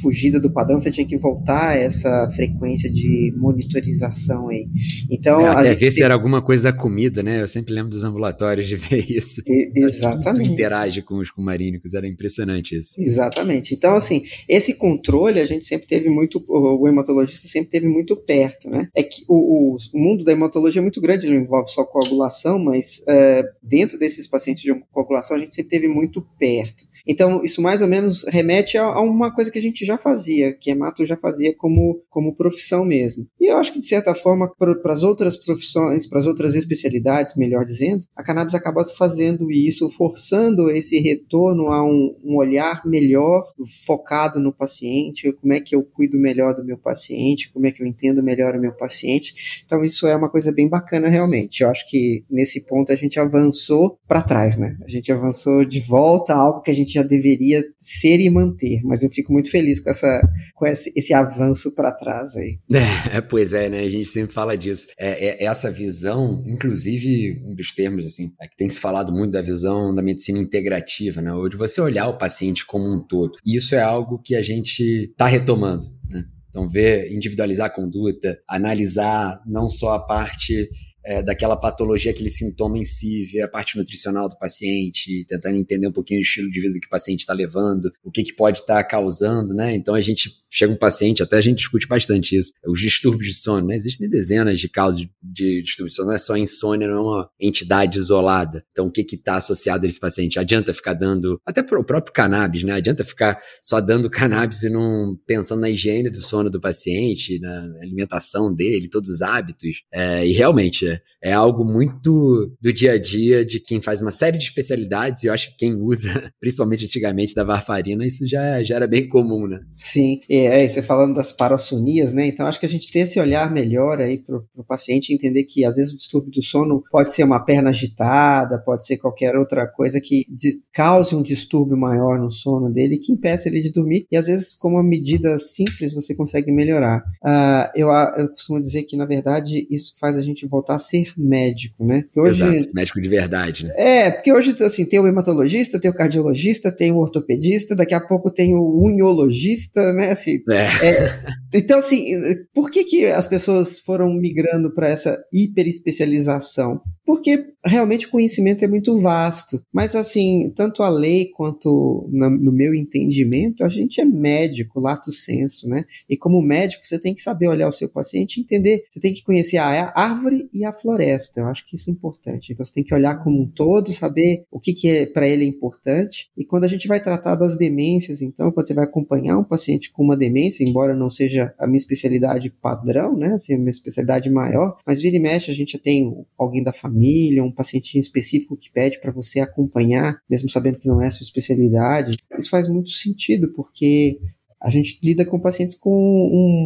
fugida 0.00 0.40
do 0.40 0.52
padrão, 0.52 0.78
você 0.78 0.90
tinha 0.90 1.06
que 1.06 1.16
voltar 1.16 1.70
a 1.70 1.74
essa 1.74 2.28
frequência 2.34 2.90
de 2.90 3.34
monitorização 3.36 4.48
aí. 4.48 4.68
Então, 5.10 5.40
é, 5.40 5.48
até 5.48 5.74
ver 5.74 5.90
se 5.90 6.02
era 6.02 6.14
alguma 6.14 6.40
coisa 6.42 6.70
da 6.70 6.76
comida, 6.76 7.22
né? 7.22 7.40
Eu 7.40 7.48
sempre 7.48 7.74
lembro 7.74 7.90
dos 7.90 8.04
ambulatórios 8.04 8.66
de 8.66 8.76
ver 8.76 9.10
isso. 9.10 9.42
E, 9.46 9.72
exatamente. 9.74 10.48
Que 10.48 10.52
interage 10.52 11.02
com 11.02 11.18
os 11.18 11.30
cumarínicos, 11.30 11.94
era 11.94 12.06
impressionante 12.06 12.76
isso. 12.76 13.00
Exatamente. 13.00 13.74
Então, 13.74 13.94
assim, 13.94 14.22
esse 14.48 14.74
controle 14.74 15.40
a 15.40 15.46
gente 15.46 15.64
sempre 15.64 15.86
teve 15.86 16.08
muito, 16.08 16.44
o 16.48 16.86
hematologista 16.88 17.48
sempre 17.48 17.70
teve 17.70 17.88
muito 17.88 18.16
perto, 18.16 18.68
né? 18.70 18.88
É 18.94 19.02
que 19.02 19.24
o, 19.28 19.74
o 19.74 19.98
mundo 19.98 20.24
da 20.24 20.32
hematologia 20.32 20.80
é 20.80 20.82
muito 20.82 21.00
grande, 21.00 21.28
não 21.28 21.36
envolve 21.36 21.70
só 21.70 21.84
coagulação, 21.84 22.58
mas 22.58 23.02
é, 23.08 23.44
dentro 23.62 23.98
desses 23.98 24.26
pacientes 24.26 24.62
de 24.62 24.74
coagulação 24.92 25.36
a 25.36 25.40
gente 25.40 25.54
sempre 25.54 25.70
teve 25.70 25.88
muito 25.88 26.20
perto. 26.38 26.89
Então, 27.06 27.42
isso 27.44 27.62
mais 27.62 27.82
ou 27.82 27.88
menos 27.88 28.24
remete 28.28 28.76
a, 28.78 28.84
a 28.84 29.00
uma 29.00 29.32
coisa 29.32 29.50
que 29.50 29.58
a 29.58 29.62
gente 29.62 29.84
já 29.84 29.96
fazia, 29.96 30.52
que 30.52 30.70
Emato 30.70 31.04
já 31.04 31.16
fazia 31.16 31.54
como, 31.56 32.02
como 32.08 32.34
profissão 32.34 32.84
mesmo. 32.84 33.26
E 33.40 33.50
eu 33.50 33.56
acho 33.56 33.72
que, 33.72 33.80
de 33.80 33.86
certa 33.86 34.14
forma, 34.14 34.50
para 34.58 34.92
as 34.92 35.02
outras 35.02 35.36
profissões, 35.36 36.06
para 36.06 36.18
as 36.18 36.26
outras 36.26 36.54
especialidades, 36.54 37.34
melhor 37.36 37.64
dizendo, 37.64 38.04
a 38.16 38.22
cannabis 38.22 38.54
acaba 38.54 38.84
fazendo 38.84 39.50
isso, 39.50 39.90
forçando 39.90 40.70
esse 40.70 40.98
retorno 40.98 41.68
a 41.68 41.84
um, 41.84 42.16
um 42.24 42.36
olhar 42.36 42.82
melhor, 42.84 43.44
focado 43.86 44.40
no 44.40 44.52
paciente, 44.52 45.32
como 45.32 45.52
é 45.52 45.60
que 45.60 45.74
eu 45.74 45.82
cuido 45.82 46.18
melhor 46.18 46.54
do 46.54 46.64
meu 46.64 46.78
paciente, 46.78 47.50
como 47.52 47.66
é 47.66 47.70
que 47.70 47.82
eu 47.82 47.86
entendo 47.86 48.22
melhor 48.22 48.54
o 48.54 48.60
meu 48.60 48.72
paciente. 48.72 49.62
Então, 49.64 49.84
isso 49.84 50.06
é 50.06 50.16
uma 50.16 50.28
coisa 50.28 50.52
bem 50.52 50.68
bacana, 50.68 51.08
realmente. 51.08 51.62
Eu 51.62 51.70
acho 51.70 51.88
que 51.88 52.24
nesse 52.30 52.66
ponto 52.66 52.92
a 52.92 52.96
gente 52.96 53.18
avançou 53.18 53.98
para 54.06 54.22
trás, 54.22 54.56
né? 54.56 54.76
A 54.84 54.88
gente 54.88 55.10
avançou 55.12 55.64
de 55.64 55.80
volta 55.80 56.34
a 56.34 56.38
algo 56.38 56.62
que 56.62 56.70
a 56.70 56.74
gente 56.74 56.89
já 56.92 57.02
deveria 57.02 57.64
ser 57.78 58.20
e 58.20 58.30
manter. 58.30 58.80
Mas 58.84 59.02
eu 59.02 59.10
fico 59.10 59.32
muito 59.32 59.50
feliz 59.50 59.80
com, 59.80 59.90
essa, 59.90 60.20
com 60.54 60.66
esse, 60.66 60.92
esse 60.96 61.12
avanço 61.12 61.74
para 61.74 61.92
trás 61.92 62.36
aí. 62.36 62.58
É, 63.12 63.20
pois 63.20 63.52
é, 63.54 63.68
né? 63.68 63.80
A 63.80 63.88
gente 63.88 64.08
sempre 64.08 64.32
fala 64.32 64.56
disso. 64.56 64.88
É, 64.98 65.44
é, 65.44 65.44
essa 65.44 65.70
visão, 65.70 66.44
inclusive, 66.46 67.40
um 67.44 67.54
dos 67.54 67.72
termos, 67.72 68.06
assim, 68.06 68.32
é 68.40 68.46
que 68.46 68.56
tem 68.56 68.68
se 68.68 68.78
falado 68.78 69.12
muito 69.12 69.32
da 69.32 69.42
visão 69.42 69.94
da 69.94 70.02
medicina 70.02 70.38
integrativa, 70.38 71.20
né? 71.20 71.32
Ou 71.32 71.48
de 71.48 71.56
você 71.56 71.80
olhar 71.80 72.08
o 72.08 72.18
paciente 72.18 72.64
como 72.66 72.92
um 72.92 73.00
todo. 73.00 73.32
E 73.44 73.56
isso 73.56 73.74
é 73.74 73.80
algo 73.80 74.20
que 74.22 74.34
a 74.34 74.42
gente 74.42 75.10
está 75.10 75.26
retomando, 75.26 75.86
né? 76.08 76.24
Então, 76.48 76.66
ver, 76.68 77.12
individualizar 77.12 77.66
a 77.66 77.70
conduta, 77.70 78.38
analisar 78.48 79.40
não 79.46 79.68
só 79.68 79.94
a 79.94 80.00
parte 80.00 80.68
é, 81.04 81.22
daquela 81.22 81.56
patologia, 81.56 82.10
aquele 82.10 82.30
sintoma 82.30 82.78
em 82.78 82.84
si, 82.84 83.24
ver 83.24 83.42
a 83.42 83.48
parte 83.48 83.76
nutricional 83.76 84.28
do 84.28 84.38
paciente, 84.38 85.24
tentando 85.26 85.56
entender 85.56 85.88
um 85.88 85.92
pouquinho 85.92 86.20
o 86.20 86.22
estilo 86.22 86.50
de 86.50 86.60
vida 86.60 86.78
que 86.80 86.86
o 86.86 86.90
paciente 86.90 87.20
está 87.20 87.32
levando, 87.32 87.90
o 88.04 88.10
que, 88.10 88.22
que 88.22 88.34
pode 88.34 88.60
estar 88.60 88.76
tá 88.76 88.84
causando, 88.84 89.54
né? 89.54 89.74
Então 89.74 89.94
a 89.94 90.00
gente 90.00 90.30
chega 90.50 90.72
um 90.72 90.76
paciente, 90.76 91.22
até 91.22 91.36
a 91.36 91.40
gente 91.40 91.58
discute 91.58 91.86
bastante 91.86 92.36
isso, 92.36 92.52
os 92.66 92.80
distúrbios 92.80 93.28
de 93.28 93.34
sono, 93.34 93.68
né? 93.68 93.76
Existem 93.76 94.08
dezenas 94.08 94.58
de 94.58 94.68
causas 94.68 95.06
de 95.22 95.62
distúrbios 95.62 95.92
de 95.92 95.96
sono, 95.96 96.08
não 96.08 96.14
é 96.14 96.18
só 96.18 96.36
insônia, 96.36 96.88
não 96.88 96.96
é 96.96 97.00
uma 97.00 97.30
entidade 97.40 97.98
isolada. 97.98 98.64
Então 98.70 98.86
o 98.86 98.90
que 98.90 99.04
que 99.04 99.16
está 99.16 99.36
associado 99.36 99.86
a 99.86 99.88
esse 99.88 100.00
paciente? 100.00 100.38
Adianta 100.38 100.74
ficar 100.74 100.94
dando, 100.94 101.40
até 101.46 101.62
para 101.62 101.78
o 101.78 101.84
próprio 101.84 102.12
cannabis, 102.12 102.62
né? 102.62 102.72
Adianta 102.72 103.04
ficar 103.04 103.40
só 103.62 103.80
dando 103.80 104.10
cannabis 104.10 104.62
e 104.62 104.70
não 104.70 105.16
pensando 105.26 105.60
na 105.60 105.70
higiene 105.70 106.10
do 106.10 106.20
sono 106.20 106.50
do 106.50 106.60
paciente, 106.60 107.38
na 107.40 107.64
alimentação 107.82 108.52
dele, 108.52 108.88
todos 108.88 109.08
os 109.08 109.22
hábitos. 109.22 109.82
É, 109.92 110.26
e 110.26 110.32
realmente, 110.32 110.86
é, 111.22 111.32
algo 111.32 111.64
muito 111.64 112.50
do 112.60 112.72
dia 112.72 112.92
a 112.92 112.98
dia 112.98 113.44
de 113.44 113.60
quem 113.60 113.80
faz 113.80 114.00
uma 114.00 114.10
série 114.10 114.38
de 114.38 114.44
especialidades, 114.44 115.22
e 115.22 115.26
eu 115.26 115.34
acho 115.34 115.50
que 115.50 115.58
quem 115.58 115.74
usa, 115.74 116.32
principalmente 116.40 116.86
antigamente 116.86 117.34
da 117.34 117.44
varfarina, 117.44 118.06
isso 118.06 118.26
já, 118.26 118.62
já 118.62 118.76
era 118.76 118.86
bem 118.86 119.08
comum, 119.08 119.46
né? 119.46 119.60
Sim, 119.76 120.20
é, 120.28 120.66
você 120.66 120.82
falando 120.82 121.14
das 121.14 121.32
parossonias, 121.32 122.12
né? 122.12 122.26
Então 122.26 122.46
acho 122.46 122.58
que 122.58 122.66
a 122.66 122.68
gente 122.68 122.90
tem 122.90 123.02
esse 123.02 123.20
olhar 123.20 123.52
melhor 123.52 124.00
aí 124.00 124.18
para 124.18 124.36
o 124.36 124.64
paciente 124.64 125.12
entender 125.12 125.44
que 125.44 125.64
às 125.64 125.76
vezes 125.76 125.92
o 125.92 125.96
distúrbio 125.96 126.30
do 126.30 126.42
sono 126.42 126.82
pode 126.90 127.12
ser 127.12 127.24
uma 127.24 127.44
perna 127.44 127.70
agitada, 127.70 128.62
pode 128.62 128.86
ser 128.86 128.96
qualquer 128.96 129.36
outra 129.36 129.66
coisa 129.66 130.00
que 130.00 130.24
cause 130.72 131.14
um 131.14 131.22
distúrbio 131.22 131.76
maior 131.76 132.18
no 132.18 132.30
sono 132.30 132.72
dele 132.72 132.98
que 132.98 133.12
impeça 133.12 133.48
ele 133.48 133.60
de 133.60 133.70
dormir, 133.70 134.06
e 134.10 134.16
às 134.16 134.26
vezes 134.26 134.54
com 134.54 134.68
uma 134.70 134.82
medida 134.82 135.38
simples 135.38 135.92
você 135.92 136.14
consegue 136.14 136.50
melhorar. 136.50 137.02
Uh, 137.22 137.70
eu, 137.74 137.88
eu 138.16 138.28
costumo 138.28 138.60
dizer 138.60 138.84
que 138.84 138.96
na 138.96 139.04
verdade 139.04 139.66
isso 139.70 139.94
faz 139.98 140.16
a 140.16 140.22
gente 140.22 140.46
voltar 140.46 140.78
ser 140.80 141.12
médico, 141.16 141.84
né? 141.84 142.04
Hoje, 142.16 142.42
Exato, 142.42 142.74
médico 142.74 143.00
de 143.00 143.08
verdade, 143.08 143.66
né? 143.66 143.74
É, 143.76 144.10
porque 144.10 144.32
hoje, 144.32 144.54
assim, 144.64 144.84
tem 144.84 144.98
o 144.98 145.06
hematologista, 145.06 145.80
tem 145.80 145.90
o 145.90 145.94
cardiologista, 145.94 146.72
tem 146.72 146.90
o 146.90 146.98
ortopedista, 146.98 147.76
daqui 147.76 147.94
a 147.94 148.00
pouco 148.00 148.30
tem 148.30 148.54
o 148.54 148.82
unhologista, 148.82 149.92
né? 149.92 150.10
Assim, 150.10 150.38
é. 150.50 150.86
É, 150.86 151.20
então, 151.54 151.78
assim, 151.78 152.04
por 152.52 152.70
que, 152.70 152.84
que 152.84 153.06
as 153.06 153.26
pessoas 153.26 153.78
foram 153.78 154.12
migrando 154.14 154.72
para 154.74 154.88
essa 154.88 155.16
hiperespecialização? 155.32 156.80
Porque 157.10 157.44
realmente 157.66 158.06
o 158.06 158.10
conhecimento 158.10 158.64
é 158.64 158.68
muito 158.68 158.96
vasto. 159.02 159.60
Mas, 159.72 159.96
assim, 159.96 160.52
tanto 160.54 160.80
a 160.80 160.88
lei 160.88 161.26
quanto 161.34 162.08
na, 162.12 162.30
no 162.30 162.52
meu 162.52 162.72
entendimento, 162.72 163.64
a 163.64 163.68
gente 163.68 164.00
é 164.00 164.04
médico, 164.04 164.78
lato 164.78 165.10
senso, 165.10 165.68
né? 165.68 165.84
E 166.08 166.16
como 166.16 166.40
médico, 166.40 166.86
você 166.86 167.00
tem 167.00 167.12
que 167.12 167.20
saber 167.20 167.48
olhar 167.48 167.66
o 167.66 167.72
seu 167.72 167.88
paciente 167.88 168.36
e 168.36 168.42
entender. 168.42 168.84
Você 168.88 169.00
tem 169.00 169.12
que 169.12 169.24
conhecer 169.24 169.56
a 169.56 169.92
árvore 169.92 170.48
e 170.54 170.64
a 170.64 170.72
floresta. 170.72 171.40
Eu 171.40 171.46
acho 171.46 171.66
que 171.66 171.74
isso 171.74 171.90
é 171.90 171.92
importante. 171.92 172.52
Então, 172.52 172.64
você 172.64 172.72
tem 172.72 172.84
que 172.84 172.94
olhar 172.94 173.16
como 173.24 173.42
um 173.42 173.46
todo, 173.48 173.92
saber 173.92 174.44
o 174.48 174.60
que, 174.60 174.72
que 174.72 174.88
é 174.88 175.04
para 175.04 175.26
ele 175.26 175.44
é 175.44 175.48
importante. 175.48 176.30
E 176.38 176.44
quando 176.44 176.62
a 176.62 176.68
gente 176.68 176.86
vai 176.86 177.02
tratar 177.02 177.34
das 177.34 177.58
demências, 177.58 178.22
então, 178.22 178.52
quando 178.52 178.68
você 178.68 178.74
vai 178.74 178.84
acompanhar 178.84 179.36
um 179.36 179.42
paciente 179.42 179.90
com 179.90 180.04
uma 180.04 180.16
demência, 180.16 180.62
embora 180.62 180.94
não 180.94 181.10
seja 181.10 181.52
a 181.58 181.66
minha 181.66 181.76
especialidade 181.76 182.50
padrão, 182.50 183.16
né? 183.16 183.32
Assim, 183.32 183.54
a 183.54 183.58
minha 183.58 183.70
especialidade 183.70 184.30
maior, 184.30 184.78
mas 184.86 185.00
vira 185.00 185.16
e 185.16 185.20
mexe, 185.20 185.50
a 185.50 185.54
gente 185.54 185.72
já 185.72 185.78
tem 185.80 186.24
alguém 186.38 186.62
da 186.62 186.72
família 186.72 186.99
família, 187.00 187.42
um 187.42 187.50
paciente 187.50 187.98
específico 187.98 188.56
que 188.56 188.70
pede 188.70 189.00
para 189.00 189.10
você 189.10 189.40
acompanhar, 189.40 190.20
mesmo 190.28 190.50
sabendo 190.50 190.78
que 190.78 190.86
não 190.86 191.00
é 191.00 191.06
a 191.06 191.10
sua 191.10 191.24
especialidade. 191.24 192.16
Isso 192.38 192.50
faz 192.50 192.68
muito 192.68 192.90
sentido, 192.90 193.52
porque 193.54 194.20
a 194.62 194.68
gente 194.68 194.98
lida 195.02 195.24
com 195.24 195.40
pacientes 195.40 195.74
com 195.74 195.90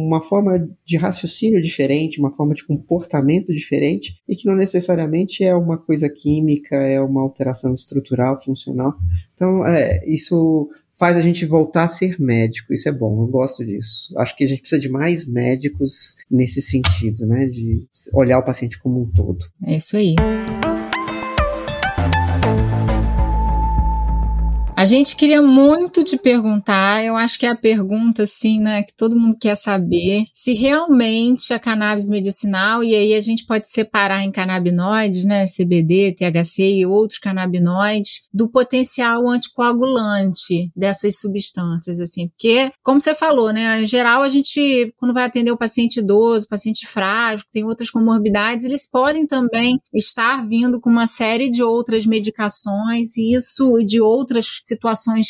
uma 0.07 0.21
forma 0.21 0.67
de 0.83 0.97
raciocínio 0.97 1.61
diferente, 1.61 2.19
uma 2.19 2.33
forma 2.33 2.53
de 2.53 2.65
comportamento 2.65 3.53
diferente, 3.53 4.21
e 4.27 4.35
que 4.35 4.47
não 4.47 4.55
necessariamente 4.55 5.43
é 5.43 5.55
uma 5.55 5.77
coisa 5.77 6.09
química, 6.09 6.75
é 6.75 6.99
uma 6.99 7.21
alteração 7.21 7.73
estrutural, 7.73 8.41
funcional. 8.41 8.93
Então, 9.33 9.65
é, 9.65 10.03
isso 10.05 10.69
faz 10.97 11.17
a 11.17 11.21
gente 11.21 11.45
voltar 11.45 11.83
a 11.83 11.87
ser 11.87 12.19
médico. 12.19 12.73
Isso 12.73 12.89
é 12.89 12.91
bom, 12.91 13.21
eu 13.21 13.27
gosto 13.27 13.65
disso. 13.65 14.13
Acho 14.17 14.35
que 14.35 14.43
a 14.43 14.47
gente 14.47 14.61
precisa 14.61 14.81
de 14.81 14.89
mais 14.89 15.27
médicos 15.27 16.15
nesse 16.29 16.61
sentido, 16.61 17.25
né? 17.25 17.45
De 17.45 17.85
olhar 18.13 18.39
o 18.39 18.45
paciente 18.45 18.79
como 18.79 19.01
um 19.01 19.11
todo. 19.11 19.45
É 19.65 19.75
isso 19.75 19.95
aí. 19.97 20.15
A 24.85 24.87
gente 24.87 25.15
queria 25.15 25.41
muito 25.41 26.03
te 26.03 26.15
perguntar, 26.15 27.03
eu 27.03 27.15
acho 27.17 27.39
que 27.39 27.45
é 27.47 27.49
a 27.49 27.55
pergunta, 27.55 28.21
assim, 28.21 28.59
né, 28.59 28.83
que 28.83 28.95
todo 28.95 29.17
mundo 29.17 29.35
quer 29.35 29.55
saber, 29.55 30.25
se 30.31 30.53
realmente 30.53 31.51
a 31.55 31.57
cannabis 31.57 32.07
medicinal, 32.07 32.83
e 32.83 32.93
aí 32.93 33.15
a 33.15 33.19
gente 33.19 33.47
pode 33.47 33.67
separar 33.67 34.21
em 34.21 34.31
canabinoides, 34.31 35.25
né, 35.25 35.45
CBD, 35.47 36.11
THC 36.15 36.71
e 36.71 36.85
outros 36.85 37.17
canabinoides, 37.17 38.29
do 38.31 38.47
potencial 38.47 39.27
anticoagulante 39.27 40.69
dessas 40.75 41.19
substâncias, 41.19 41.99
assim, 41.99 42.27
porque, 42.27 42.71
como 42.83 43.01
você 43.01 43.15
falou, 43.15 43.51
né, 43.51 43.81
em 43.81 43.87
geral 43.87 44.21
a 44.21 44.29
gente, 44.29 44.93
quando 44.99 45.15
vai 45.15 45.23
atender 45.23 45.49
o 45.49 45.57
paciente 45.57 45.99
idoso, 45.99 46.47
paciente 46.47 46.85
frágil, 46.85 47.43
que 47.47 47.53
tem 47.53 47.65
outras 47.65 47.89
comorbidades, 47.89 48.63
eles 48.63 48.87
podem 48.87 49.25
também 49.25 49.79
estar 49.91 50.47
vindo 50.47 50.79
com 50.79 50.91
uma 50.91 51.07
série 51.07 51.49
de 51.49 51.63
outras 51.63 52.05
medicações, 52.05 53.17
e 53.17 53.33
isso, 53.33 53.79
e 53.79 53.83
de 53.83 53.99
outras 53.99 54.45
situações 54.45 54.74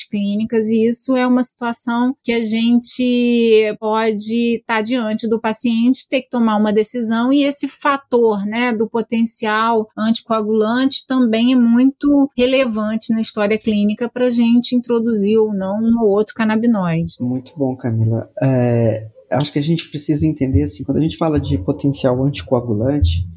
clínicas, 0.10 0.68
e 0.68 0.88
isso 0.88 1.16
é 1.16 1.26
uma 1.26 1.44
situação 1.44 2.16
que 2.24 2.34
a 2.34 2.40
gente 2.40 3.76
pode 3.80 4.58
estar 4.58 4.76
tá 4.76 4.82
diante 4.82 5.28
do 5.28 5.40
paciente, 5.40 6.08
ter 6.10 6.22
que 6.22 6.30
tomar 6.30 6.58
uma 6.58 6.74
decisão, 6.74 7.32
e 7.32 7.44
esse 7.44 7.68
fator 7.68 8.46
né, 8.46 8.74
do 8.74 8.90
potencial 8.90 9.88
anticoagulante 9.98 11.06
também 11.08 11.54
é 11.54 11.56
muito 11.56 12.30
relevante 12.38 13.14
na 13.14 13.22
história 13.22 13.58
clínica 13.58 14.10
para 14.10 14.28
a 14.28 14.30
gente 14.30 14.76
introduzir 14.76 15.38
ou 15.38 15.54
não 15.54 15.78
um 15.82 16.02
ou 16.02 16.10
outro 16.10 16.34
canabinoide. 16.36 17.14
Muito 17.20 17.54
bom, 17.58 17.76
Camila. 17.76 18.30
É, 18.42 19.08
acho 19.32 19.52
que 19.52 19.60
a 19.60 19.64
gente 19.64 19.90
precisa 19.90 20.26
entender 20.26 20.64
assim, 20.64 20.84
quando 20.84 20.98
a 20.98 21.02
gente 21.02 21.18
fala 21.18 21.40
de 21.40 21.58
potencial 21.58 22.24
anticoagulante, 22.24 23.28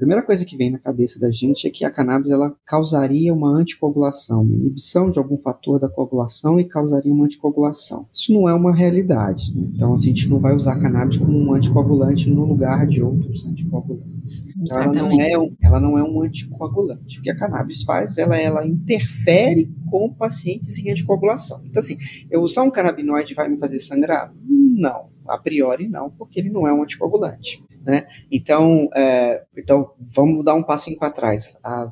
primeira 0.00 0.22
coisa 0.22 0.46
que 0.46 0.56
vem 0.56 0.70
na 0.70 0.78
cabeça 0.78 1.20
da 1.20 1.30
gente 1.30 1.66
é 1.66 1.70
que 1.70 1.84
a 1.84 1.90
cannabis 1.90 2.30
ela 2.30 2.56
causaria 2.66 3.34
uma 3.34 3.50
anticoagulação, 3.50 4.42
uma 4.42 4.54
inibição 4.54 5.10
de 5.10 5.18
algum 5.18 5.36
fator 5.36 5.78
da 5.78 5.90
coagulação 5.90 6.58
e 6.58 6.64
causaria 6.64 7.12
uma 7.12 7.26
anticoagulação. 7.26 8.08
Isso 8.10 8.32
não 8.32 8.48
é 8.48 8.54
uma 8.54 8.74
realidade. 8.74 9.54
Né? 9.54 9.68
Então, 9.74 9.92
assim, 9.92 10.10
a 10.10 10.14
gente 10.14 10.30
não 10.30 10.38
vai 10.38 10.56
usar 10.56 10.72
a 10.72 10.78
cannabis 10.78 11.18
como 11.18 11.38
um 11.38 11.52
anticoagulante 11.52 12.30
no 12.30 12.46
lugar 12.46 12.86
de 12.86 13.02
outros 13.02 13.44
anticoagulantes. 13.44 14.48
Então, 14.58 14.82
ela 14.82 14.92
não, 14.92 15.20
é 15.20 15.38
um, 15.38 15.54
ela 15.62 15.80
não 15.80 15.98
é 15.98 16.02
um 16.02 16.22
anticoagulante. 16.22 17.18
O 17.18 17.22
que 17.22 17.30
a 17.30 17.36
cannabis 17.36 17.82
faz, 17.82 18.16
ela, 18.16 18.38
ela 18.38 18.66
interfere 18.66 19.70
com 19.90 20.08
pacientes 20.08 20.78
em 20.78 20.90
anticoagulação. 20.90 21.60
Então, 21.66 21.80
assim, 21.80 21.98
eu 22.30 22.40
usar 22.40 22.62
um 22.62 22.70
canabinoide 22.70 23.34
vai 23.34 23.50
me 23.50 23.58
fazer 23.58 23.80
sangrar? 23.80 24.32
Não. 24.48 25.09
A 25.26 25.38
priori 25.38 25.88
não, 25.88 26.10
porque 26.10 26.40
ele 26.40 26.50
não 26.50 26.66
é 26.66 26.72
um 26.72 26.82
anticoagulante. 26.82 27.64
Né? 27.84 28.06
Então, 28.30 28.88
é, 28.94 29.44
então, 29.56 29.92
vamos 29.98 30.44
dar 30.44 30.54
um 30.54 30.62
passinho 30.62 30.98
para 30.98 31.10
trás. 31.10 31.58
Há 31.64 31.86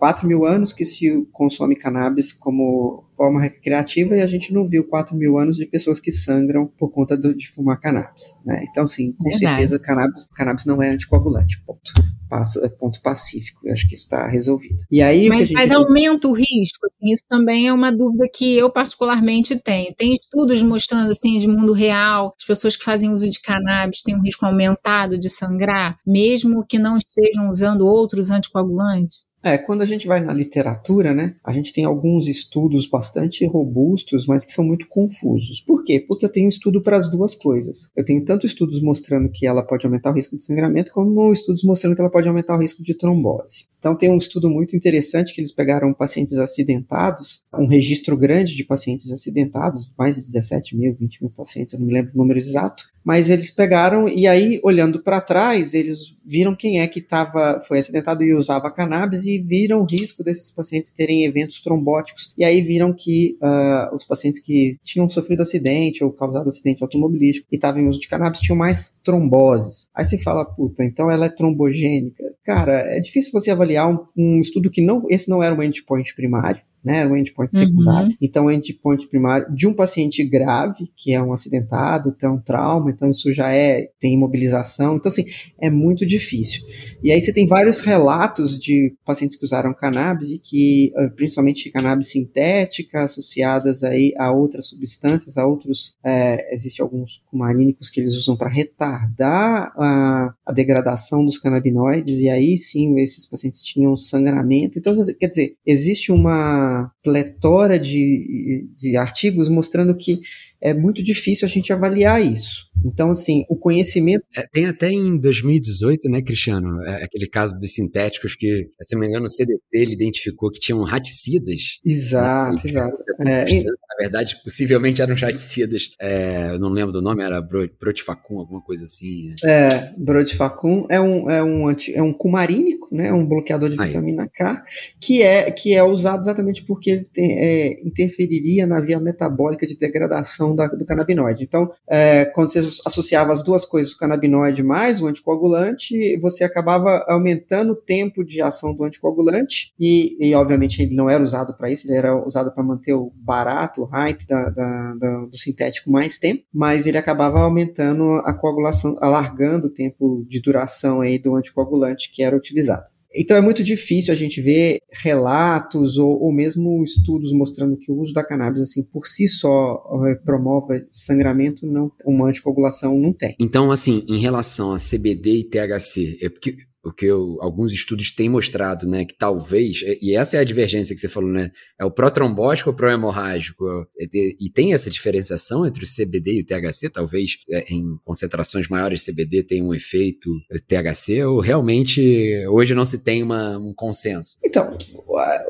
4 0.00 0.26
mil 0.26 0.46
anos 0.46 0.72
que 0.72 0.82
se 0.82 1.26
consome 1.30 1.76
cannabis 1.76 2.32
como 2.32 3.04
forma 3.14 3.38
recreativa 3.38 4.16
e 4.16 4.22
a 4.22 4.26
gente 4.26 4.50
não 4.50 4.66
viu 4.66 4.82
4 4.82 5.14
mil 5.14 5.36
anos 5.36 5.56
de 5.56 5.66
pessoas 5.66 6.00
que 6.00 6.10
sangram 6.10 6.66
por 6.78 6.90
conta 6.90 7.18
do, 7.18 7.36
de 7.36 7.50
fumar 7.50 7.78
cannabis, 7.78 8.40
né? 8.46 8.64
Então, 8.70 8.86
sim, 8.86 9.12
com 9.12 9.24
Verdade. 9.24 9.44
certeza, 9.44 9.78
cannabis, 9.78 10.24
cannabis 10.34 10.64
não 10.64 10.82
é 10.82 10.88
anticoagulante, 10.88 11.62
ponto. 11.66 11.92
Passo, 12.30 12.64
é 12.64 12.68
ponto 12.70 13.02
pacífico, 13.02 13.60
eu 13.66 13.74
acho 13.74 13.86
que 13.86 13.94
isso 13.94 14.04
está 14.04 14.26
resolvido. 14.26 14.84
E 14.90 15.02
aí, 15.02 15.28
mas, 15.28 15.50
mas 15.50 15.70
aumenta 15.70 16.28
o 16.28 16.32
risco, 16.32 16.86
assim, 16.86 17.12
isso 17.12 17.24
também 17.28 17.66
é 17.66 17.72
uma 17.72 17.92
dúvida 17.92 18.24
que 18.32 18.56
eu 18.56 18.70
particularmente 18.70 19.58
tenho. 19.58 19.92
Tem 19.94 20.14
estudos 20.14 20.62
mostrando, 20.62 21.10
assim, 21.10 21.36
de 21.36 21.48
mundo 21.48 21.74
real, 21.74 22.34
as 22.40 22.46
pessoas 22.46 22.74
que 22.74 22.84
fazem 22.84 23.12
uso 23.12 23.28
de 23.28 23.40
cannabis 23.40 24.00
têm 24.00 24.16
um 24.16 24.22
risco 24.22 24.46
aumentado 24.46 25.18
de 25.18 25.28
sangrar, 25.28 25.98
mesmo 26.06 26.64
que 26.64 26.78
não 26.78 26.96
estejam 26.96 27.50
usando 27.50 27.86
outros 27.86 28.30
anticoagulantes? 28.30 29.28
É, 29.42 29.56
quando 29.56 29.82
a 29.82 29.86
gente 29.86 30.06
vai 30.06 30.20
na 30.20 30.32
literatura, 30.32 31.14
né, 31.14 31.34
a 31.42 31.52
gente 31.52 31.72
tem 31.72 31.84
alguns 31.84 32.28
estudos 32.28 32.86
bastante 32.86 33.46
robustos, 33.46 34.26
mas 34.26 34.44
que 34.44 34.52
são 34.52 34.64
muito 34.64 34.86
confusos. 34.86 35.60
Por 35.60 35.82
quê? 35.82 36.04
Porque 36.06 36.26
eu 36.26 36.30
tenho 36.30 36.48
estudo 36.48 36.82
para 36.82 36.96
as 36.96 37.10
duas 37.10 37.34
coisas. 37.34 37.90
Eu 37.96 38.04
tenho 38.04 38.24
tanto 38.24 38.46
estudos 38.46 38.82
mostrando 38.82 39.30
que 39.30 39.46
ela 39.46 39.62
pode 39.62 39.86
aumentar 39.86 40.10
o 40.10 40.14
risco 40.14 40.36
de 40.36 40.44
sangramento, 40.44 40.92
como 40.92 41.32
estudos 41.32 41.64
mostrando 41.64 41.94
que 41.94 42.00
ela 42.00 42.10
pode 42.10 42.28
aumentar 42.28 42.56
o 42.56 42.60
risco 42.60 42.82
de 42.82 42.94
trombose. 42.94 43.70
Então 43.80 43.96
tem 43.96 44.10
um 44.10 44.18
estudo 44.18 44.48
muito 44.48 44.76
interessante 44.76 45.34
que 45.34 45.40
eles 45.40 45.50
pegaram 45.50 45.92
pacientes 45.92 46.38
acidentados, 46.38 47.42
um 47.58 47.66
registro 47.66 48.16
grande 48.16 48.54
de 48.54 48.62
pacientes 48.62 49.10
acidentados, 49.10 49.92
mais 49.98 50.16
de 50.16 50.22
17 50.22 50.76
mil, 50.76 50.94
20 51.00 51.22
mil 51.22 51.30
pacientes, 51.30 51.72
eu 51.72 51.80
não 51.80 51.86
me 51.86 51.94
lembro 51.94 52.12
o 52.14 52.18
número 52.18 52.38
exato, 52.38 52.84
mas 53.04 53.30
eles 53.30 53.50
pegaram 53.50 54.08
e 54.08 54.26
aí, 54.26 54.60
olhando 54.62 55.02
para 55.02 55.20
trás, 55.20 55.74
eles 55.74 56.22
viram 56.26 56.54
quem 56.54 56.80
é 56.80 56.86
que 56.86 57.00
tava, 57.00 57.60
foi 57.66 57.78
acidentado 57.78 58.22
e 58.22 58.34
usava 58.34 58.70
cannabis 58.70 59.24
e 59.24 59.38
viram 59.38 59.80
o 59.80 59.86
risco 59.86 60.22
desses 60.22 60.50
pacientes 60.50 60.92
terem 60.92 61.24
eventos 61.24 61.60
trombóticos. 61.60 62.34
E 62.36 62.44
aí 62.44 62.60
viram 62.60 62.92
que 62.92 63.38
uh, 63.42 63.94
os 63.94 64.04
pacientes 64.04 64.38
que 64.38 64.76
tinham 64.82 65.08
sofrido 65.08 65.42
acidente 65.42 66.04
ou 66.04 66.12
causado 66.12 66.48
acidente 66.48 66.82
automobilístico 66.82 67.48
e 67.50 67.56
estavam 67.56 67.80
em 67.80 67.88
uso 67.88 68.00
de 68.00 68.08
cannabis 68.08 68.40
tinham 68.40 68.56
mais 68.56 68.98
tromboses. 69.02 69.88
Aí 69.94 70.04
você 70.04 70.18
fala, 70.18 70.44
puta, 70.44 70.84
então 70.84 71.10
ela 71.10 71.26
é 71.26 71.30
trombogênica. 71.30 72.22
Cara, 72.44 72.74
é 72.74 73.00
difícil 73.00 73.32
você 73.32 73.50
avaliar 73.50 73.69
um, 73.86 74.06
um 74.16 74.40
estudo 74.40 74.70
que 74.70 74.82
não, 74.82 75.04
esse 75.08 75.28
não 75.28 75.42
era 75.42 75.54
um 75.54 75.62
endpoint 75.62 76.14
primário 76.14 76.62
né? 76.84 77.06
Um 77.06 77.16
endpoint 77.16 77.54
secundário. 77.54 78.10
Uhum. 78.10 78.16
Então, 78.20 78.46
o 78.46 78.50
endpoint 78.50 79.08
primário 79.08 79.52
de 79.54 79.66
um 79.66 79.74
paciente 79.74 80.24
grave, 80.24 80.90
que 80.96 81.12
é 81.12 81.22
um 81.22 81.32
acidentado, 81.32 82.12
tem 82.12 82.28
um 82.28 82.40
trauma, 82.40 82.90
então 82.90 83.10
isso 83.10 83.32
já 83.32 83.50
é, 83.50 83.88
tem 83.98 84.14
imobilização. 84.14 84.96
Então, 84.96 85.10
assim, 85.10 85.24
é 85.60 85.70
muito 85.70 86.06
difícil. 86.06 86.62
E 87.02 87.12
aí 87.12 87.20
você 87.20 87.32
tem 87.32 87.46
vários 87.46 87.80
relatos 87.80 88.58
de 88.58 88.94
pacientes 89.04 89.36
que 89.36 89.44
usaram 89.44 89.74
cannabis 89.74 90.30
e 90.30 90.38
que, 90.38 90.92
ah, 90.96 91.08
principalmente 91.14 91.70
cannabis 91.70 92.10
sintética, 92.10 93.04
associadas 93.04 93.82
aí 93.82 94.14
a 94.18 94.32
outras 94.32 94.66
substâncias, 94.68 95.36
a 95.36 95.46
outros, 95.46 95.96
é, 96.04 96.54
existe 96.54 96.82
alguns 96.82 97.22
cumarínicos 97.30 97.90
que 97.90 98.00
eles 98.00 98.16
usam 98.16 98.36
para 98.36 98.48
retardar 98.48 99.72
a, 99.76 100.34
a 100.46 100.52
degradação 100.52 101.24
dos 101.24 101.38
canabinoides, 101.38 102.20
e 102.20 102.28
aí 102.28 102.56
sim, 102.56 102.98
esses 102.98 103.26
pacientes 103.26 103.62
tinham 103.62 103.96
sangramento. 103.96 104.78
Então, 104.78 104.94
quer 105.18 105.28
dizer, 105.28 105.54
existe 105.66 106.12
uma 106.12 106.69
pletora 107.02 107.78
de, 107.78 108.66
de 108.78 108.96
artigos 108.96 109.48
mostrando 109.48 109.96
que 109.96 110.20
é 110.60 110.74
muito 110.74 111.02
difícil 111.02 111.46
a 111.46 111.50
gente 111.50 111.72
avaliar 111.72 112.22
isso. 112.22 112.70
Então, 112.84 113.10
assim, 113.10 113.44
o 113.48 113.56
conhecimento. 113.56 114.24
É, 114.36 114.46
tem 114.50 114.66
até 114.66 114.90
em 114.90 115.18
2018, 115.18 116.08
né, 116.08 116.22
Cristiano? 116.22 116.82
É, 116.82 117.04
aquele 117.04 117.26
caso 117.26 117.58
dos 117.58 117.74
sintéticos 117.74 118.34
que, 118.34 118.68
se 118.82 118.94
não 118.94 119.00
me 119.00 119.08
engano, 119.08 119.26
o 119.26 119.28
CDC 119.28 119.60
ele 119.74 119.92
identificou 119.92 120.50
que 120.50 120.58
tinham 120.58 120.82
raticidas. 120.82 121.80
Exato, 121.84 122.54
né, 122.54 122.62
exato. 122.64 123.02
É, 123.20 123.44
na 123.44 123.96
verdade, 123.98 124.40
possivelmente 124.42 125.02
eram 125.02 125.14
raticidas. 125.14 125.90
É, 126.00 126.50
eu 126.50 126.58
não 126.58 126.70
lembro 126.70 126.92
do 126.92 127.02
nome, 127.02 127.22
era 127.22 127.40
Brotifacum, 127.40 128.38
alguma 128.38 128.62
coisa 128.62 128.84
assim. 128.84 129.34
É, 129.44 129.92
Brotifacum 129.98 130.86
é 130.88 131.00
um, 131.00 131.30
é 131.30 131.42
um, 131.42 131.68
anti, 131.68 131.94
é 131.94 132.02
um 132.02 132.12
cumarínico, 132.12 132.88
né? 132.92 133.12
Um 133.12 133.26
bloqueador 133.26 133.68
de 133.68 133.80
Aí. 133.80 133.88
vitamina 133.88 134.28
K, 134.28 134.64
que 135.00 135.22
é, 135.22 135.50
que 135.50 135.74
é 135.74 135.82
usado 135.82 136.20
exatamente 136.20 136.64
porque 136.64 136.90
ele 136.90 137.04
tem, 137.12 137.38
é, 137.38 137.86
interferiria 137.86 138.66
na 138.66 138.80
via 138.80 138.98
metabólica 138.98 139.66
de 139.66 139.76
degradação 139.76 140.49
da, 140.54 140.66
do 140.66 140.84
canabinoide. 140.84 141.44
Então, 141.44 141.70
é, 141.88 142.24
quando 142.26 142.50
você 142.50 142.60
associava 142.86 143.32
as 143.32 143.42
duas 143.42 143.64
coisas, 143.64 143.92
o 143.92 143.98
canabinoide 143.98 144.62
mais 144.62 145.00
o 145.00 145.06
anticoagulante, 145.06 146.16
você 146.18 146.44
acabava 146.44 147.04
aumentando 147.08 147.72
o 147.72 147.76
tempo 147.76 148.24
de 148.24 148.40
ação 148.40 148.74
do 148.74 148.84
anticoagulante 148.84 149.72
e, 149.78 150.16
e 150.20 150.34
obviamente, 150.34 150.82
ele 150.82 150.94
não 150.94 151.08
era 151.08 151.22
usado 151.22 151.56
para 151.56 151.70
isso, 151.70 151.86
ele 151.86 151.96
era 151.96 152.16
usado 152.24 152.52
para 152.52 152.62
manter 152.62 152.94
o 152.94 153.12
barato, 153.16 153.82
o 153.82 153.86
hype 153.86 154.26
da, 154.26 154.50
da, 154.50 154.94
do 154.94 155.36
sintético 155.36 155.90
mais 155.90 156.18
tempo, 156.18 156.44
mas 156.52 156.86
ele 156.86 156.98
acabava 156.98 157.40
aumentando 157.40 158.04
a 158.24 158.34
coagulação, 158.34 158.96
alargando 159.00 159.68
o 159.68 159.72
tempo 159.72 160.24
de 160.28 160.40
duração 160.40 161.00
aí 161.00 161.18
do 161.18 161.34
anticoagulante 161.34 162.10
que 162.12 162.22
era 162.22 162.36
utilizado. 162.36 162.84
Então 163.14 163.36
é 163.36 163.40
muito 163.40 163.62
difícil 163.62 164.12
a 164.12 164.16
gente 164.16 164.40
ver 164.40 164.78
relatos 165.02 165.98
ou, 165.98 166.20
ou, 166.20 166.32
mesmo 166.32 166.82
estudos 166.84 167.32
mostrando 167.32 167.76
que 167.76 167.90
o 167.90 167.98
uso 167.98 168.12
da 168.12 168.24
cannabis 168.24 168.60
assim 168.60 168.84
por 168.84 169.06
si 169.06 169.26
só 169.26 169.82
eh, 170.06 170.14
promove 170.24 170.80
sangramento, 170.92 171.66
não 171.66 171.90
uma 172.04 172.28
anticoagulação 172.28 172.98
não 172.98 173.12
tem. 173.12 173.34
Então 173.40 173.72
assim, 173.72 174.04
em 174.08 174.18
relação 174.18 174.72
a 174.72 174.76
CBD 174.76 175.40
e 175.40 175.44
THC, 175.44 176.18
é 176.22 176.28
porque 176.28 176.56
o 176.84 176.92
que 176.92 177.06
eu, 177.06 177.36
alguns 177.40 177.72
estudos 177.72 178.10
têm 178.10 178.28
mostrado, 178.28 178.88
né, 178.88 179.04
que 179.04 179.16
talvez, 179.16 179.80
e 180.00 180.14
essa 180.16 180.36
é 180.36 180.40
a 180.40 180.44
divergência 180.44 180.94
que 180.94 181.00
você 181.00 181.08
falou, 181.08 181.30
né, 181.30 181.50
é 181.78 181.84
o 181.84 181.90
protrombótico 181.90 182.70
ou 182.70 182.76
prohemorrágico, 182.76 183.64
e 183.98 184.50
tem 184.50 184.72
essa 184.72 184.90
diferenciação 184.90 185.66
entre 185.66 185.84
o 185.84 185.86
CBD 185.86 186.38
e 186.38 186.40
o 186.40 186.46
THC, 186.46 186.90
talvez 186.90 187.38
é, 187.50 187.72
em 187.72 187.96
concentrações 188.04 188.68
maiores 188.68 189.04
CBD 189.04 189.42
tenha 189.42 189.64
um 189.64 189.74
efeito 189.74 190.30
THC, 190.68 191.24
ou 191.24 191.40
realmente 191.40 192.46
hoje 192.48 192.74
não 192.74 192.86
se 192.86 193.04
tem 193.04 193.22
uma, 193.22 193.58
um 193.58 193.74
consenso? 193.74 194.38
Então, 194.44 194.70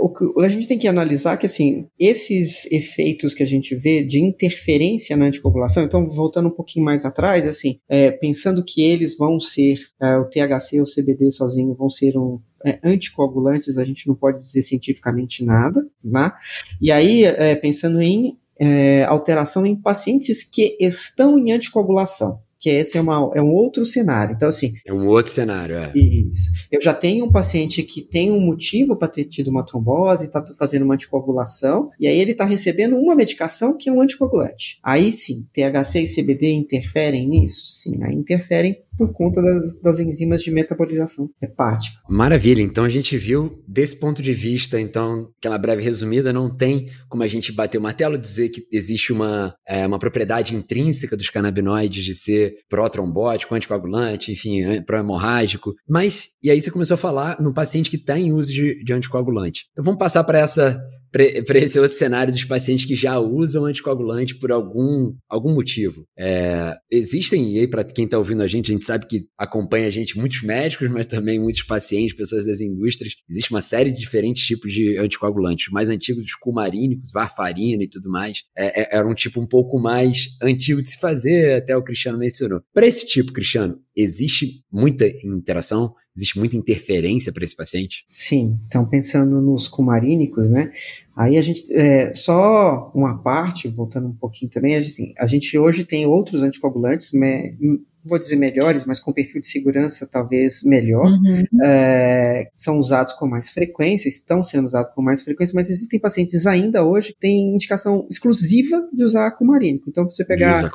o 0.00 0.08
que 0.08 0.44
a 0.44 0.48
gente 0.48 0.66
tem 0.66 0.78
que 0.78 0.88
analisar 0.88 1.36
que, 1.36 1.46
assim, 1.46 1.86
esses 1.98 2.70
efeitos 2.72 3.34
que 3.34 3.42
a 3.42 3.46
gente 3.46 3.74
vê 3.76 4.02
de 4.02 4.20
interferência 4.20 5.16
na 5.16 5.26
anticoagulação, 5.26 5.84
então, 5.84 6.06
voltando 6.06 6.48
um 6.48 6.54
pouquinho 6.54 6.84
mais 6.84 7.04
atrás, 7.04 7.46
assim, 7.46 7.78
é, 7.88 8.10
pensando 8.10 8.64
que 8.64 8.82
eles 8.82 9.16
vão 9.16 9.38
ser 9.38 9.78
é, 10.00 10.16
o 10.16 10.24
THC 10.24 10.78
ou 10.80 10.82
o 10.82 10.90
CBD 10.90 11.19
CBD 11.20 11.30
sozinho 11.30 11.74
vão 11.74 11.90
ser 11.90 12.16
um, 12.16 12.40
é, 12.64 12.78
anticoagulantes, 12.83 13.76
a 13.76 13.85
gente 13.85 14.09
não 14.09 14.14
pode 14.14 14.38
dizer 14.38 14.62
cientificamente 14.62 15.44
nada, 15.44 15.87
né? 16.02 16.33
E 16.80 16.90
aí, 16.90 17.24
é, 17.24 17.54
pensando 17.54 18.00
em 18.00 18.38
é, 18.59 19.04
alteração 19.04 19.66
em 19.66 19.76
pacientes 19.76 20.42
que 20.42 20.76
estão 20.80 21.38
em 21.38 21.52
anticoagulação 21.52 22.40
que 22.61 22.68
esse 22.68 22.98
é, 22.98 23.00
uma, 23.00 23.33
é 23.35 23.40
um 23.40 23.50
outro 23.50 23.87
cenário. 23.87 24.35
Então, 24.35 24.48
assim. 24.48 24.74
É 24.87 24.92
um 24.92 25.09
outro 25.09 25.33
cenário, 25.33 25.76
é. 25.76 25.90
Isso. 25.96 26.50
Eu 26.70 26.80
já 26.80 26.92
tenho 26.92 27.24
um 27.24 27.33
paciente 27.33 27.83
que 27.83 28.02
tem 28.02 28.30
um 28.30 28.38
motivo 28.38 28.98
para 28.98 29.09
ter 29.09 29.24
tido 29.24 29.48
uma 29.48 29.64
trombose, 29.64 30.26
está 30.26 30.44
fazendo 30.59 30.85
uma 30.85 30.92
anticoagulação, 30.92 31.88
e 31.98 32.06
aí 32.06 32.20
ele 32.20 32.33
está 32.33 32.44
recebendo 32.44 32.98
uma 32.98 33.14
medicação 33.14 33.78
que 33.78 33.88
é 33.88 33.92
um 33.92 34.02
anticoagulante. 34.02 34.78
Aí 34.85 35.11
sim, 35.11 35.46
THC 35.54 36.00
e 36.02 36.14
CBD 36.14 36.52
interferem 36.52 37.26
nisso? 37.26 37.66
Sim, 37.66 38.04
aí 38.04 38.14
interferem 38.14 38.78
por 39.00 39.14
conta 39.14 39.40
das, 39.40 39.80
das, 39.80 39.98
enzimas 39.98 40.42
de 40.42 40.50
metabolização 40.50 41.30
hepática. 41.40 41.96
Maravilha, 42.06 42.60
então 42.60 42.84
a 42.84 42.88
gente 42.90 43.16
viu 43.16 43.64
desse 43.66 43.98
ponto 43.98 44.20
de 44.20 44.34
vista, 44.34 44.78
então, 44.78 45.30
aquela 45.38 45.56
breve 45.56 45.82
resumida, 45.82 46.34
não 46.34 46.54
tem 46.54 46.90
como 47.08 47.22
a 47.22 47.26
gente 47.26 47.50
bater 47.50 47.78
o 47.78 47.80
martelo 47.80 48.18
dizer 48.18 48.50
que 48.50 48.60
existe 48.70 49.10
uma, 49.10 49.54
é, 49.66 49.86
uma 49.86 49.98
propriedade 49.98 50.54
intrínseca 50.54 51.16
dos 51.16 51.30
canabinoides 51.30 52.04
de 52.04 52.12
ser 52.12 52.56
pró-trombótico, 52.68 53.54
anticoagulante, 53.54 54.32
enfim, 54.32 54.82
pró-hemorrágico, 54.82 55.74
mas, 55.88 56.34
e 56.42 56.50
aí 56.50 56.60
você 56.60 56.70
começou 56.70 56.96
a 56.96 56.98
falar 56.98 57.40
no 57.40 57.54
paciente 57.54 57.88
que 57.88 57.96
está 57.96 58.18
em 58.18 58.34
uso 58.34 58.52
de, 58.52 58.84
de 58.84 58.92
anticoagulante. 58.92 59.64
Então 59.72 59.82
vamos 59.82 59.98
passar 59.98 60.24
para 60.24 60.40
essa 60.40 60.78
para 61.10 61.58
esse 61.58 61.78
outro 61.78 61.96
cenário 61.96 62.32
dos 62.32 62.44
pacientes 62.44 62.84
que 62.84 62.94
já 62.94 63.18
usam 63.18 63.64
anticoagulante 63.64 64.36
por 64.36 64.52
algum, 64.52 65.14
algum 65.28 65.52
motivo. 65.54 66.06
É, 66.18 66.74
existem, 66.90 67.54
e 67.54 67.58
aí 67.60 67.68
para 67.68 67.84
quem 67.84 68.04
está 68.04 68.18
ouvindo 68.18 68.42
a 68.42 68.46
gente, 68.46 68.70
a 68.70 68.74
gente 68.74 68.84
sabe 68.84 69.06
que 69.06 69.26
acompanha 69.36 69.86
a 69.86 69.90
gente 69.90 70.18
muitos 70.18 70.42
médicos, 70.42 70.88
mas 70.90 71.06
também 71.06 71.38
muitos 71.38 71.62
pacientes, 71.62 72.14
pessoas 72.14 72.46
das 72.46 72.60
indústrias. 72.60 73.14
Existe 73.28 73.50
uma 73.50 73.60
série 73.60 73.90
de 73.90 73.98
diferentes 73.98 74.46
tipos 74.46 74.72
de 74.72 74.98
anticoagulantes. 74.98 75.66
Os 75.66 75.72
mais 75.72 75.90
antigos, 75.90 76.24
os 76.24 76.34
cumarínicos, 76.34 77.10
varfarina 77.12 77.82
e 77.82 77.88
tudo 77.88 78.10
mais, 78.10 78.42
é, 78.56 78.82
é, 78.82 78.96
era 78.96 79.08
um 79.08 79.14
tipo 79.14 79.40
um 79.40 79.46
pouco 79.46 79.78
mais 79.78 80.36
antigo 80.42 80.82
de 80.82 80.90
se 80.90 80.98
fazer, 80.98 81.54
até 81.54 81.76
o 81.76 81.82
Cristiano 81.82 82.18
mencionou. 82.18 82.62
Para 82.72 82.86
esse 82.86 83.06
tipo, 83.06 83.32
Cristiano, 83.32 83.78
existe 83.96 84.62
muita 84.70 85.06
interação, 85.24 85.94
existe 86.16 86.38
muita 86.38 86.56
interferência 86.56 87.32
para 87.32 87.44
esse 87.44 87.56
paciente? 87.56 88.04
Sim, 88.06 88.58
então 88.66 88.88
pensando 88.88 89.40
nos 89.40 89.68
cumarínicos, 89.68 90.50
né? 90.50 90.72
Aí 91.16 91.36
a 91.36 91.42
gente, 91.42 91.72
é, 91.74 92.14
só 92.14 92.90
uma 92.94 93.18
parte, 93.18 93.68
voltando 93.68 94.08
um 94.08 94.14
pouquinho 94.14 94.50
também, 94.50 94.76
a 94.76 94.80
gente, 94.80 95.14
a 95.18 95.26
gente 95.26 95.58
hoje 95.58 95.84
tem 95.84 96.06
outros 96.06 96.42
anticoagulantes, 96.42 97.12
me, 97.12 97.56
vou 98.04 98.18
dizer 98.18 98.36
melhores, 98.36 98.84
mas 98.84 98.98
com 98.98 99.12
perfil 99.12 99.40
de 99.40 99.48
segurança 99.48 100.06
talvez 100.10 100.62
melhor, 100.64 101.06
uhum. 101.06 101.62
é, 101.62 102.48
são 102.52 102.78
usados 102.78 103.12
com 103.14 103.26
mais 103.26 103.50
frequência, 103.50 104.08
estão 104.08 104.42
sendo 104.42 104.64
usados 104.64 104.92
com 104.94 105.02
mais 105.02 105.22
frequência, 105.22 105.54
mas 105.54 105.68
existem 105.68 106.00
pacientes 106.00 106.46
ainda 106.46 106.84
hoje 106.84 107.12
que 107.12 107.20
têm 107.20 107.54
indicação 107.54 108.06
exclusiva 108.10 108.88
de 108.92 109.04
usar 109.04 109.30
cumarínico. 109.32 109.88
Então, 109.88 110.04
você 110.04 110.24
pegar 110.24 110.70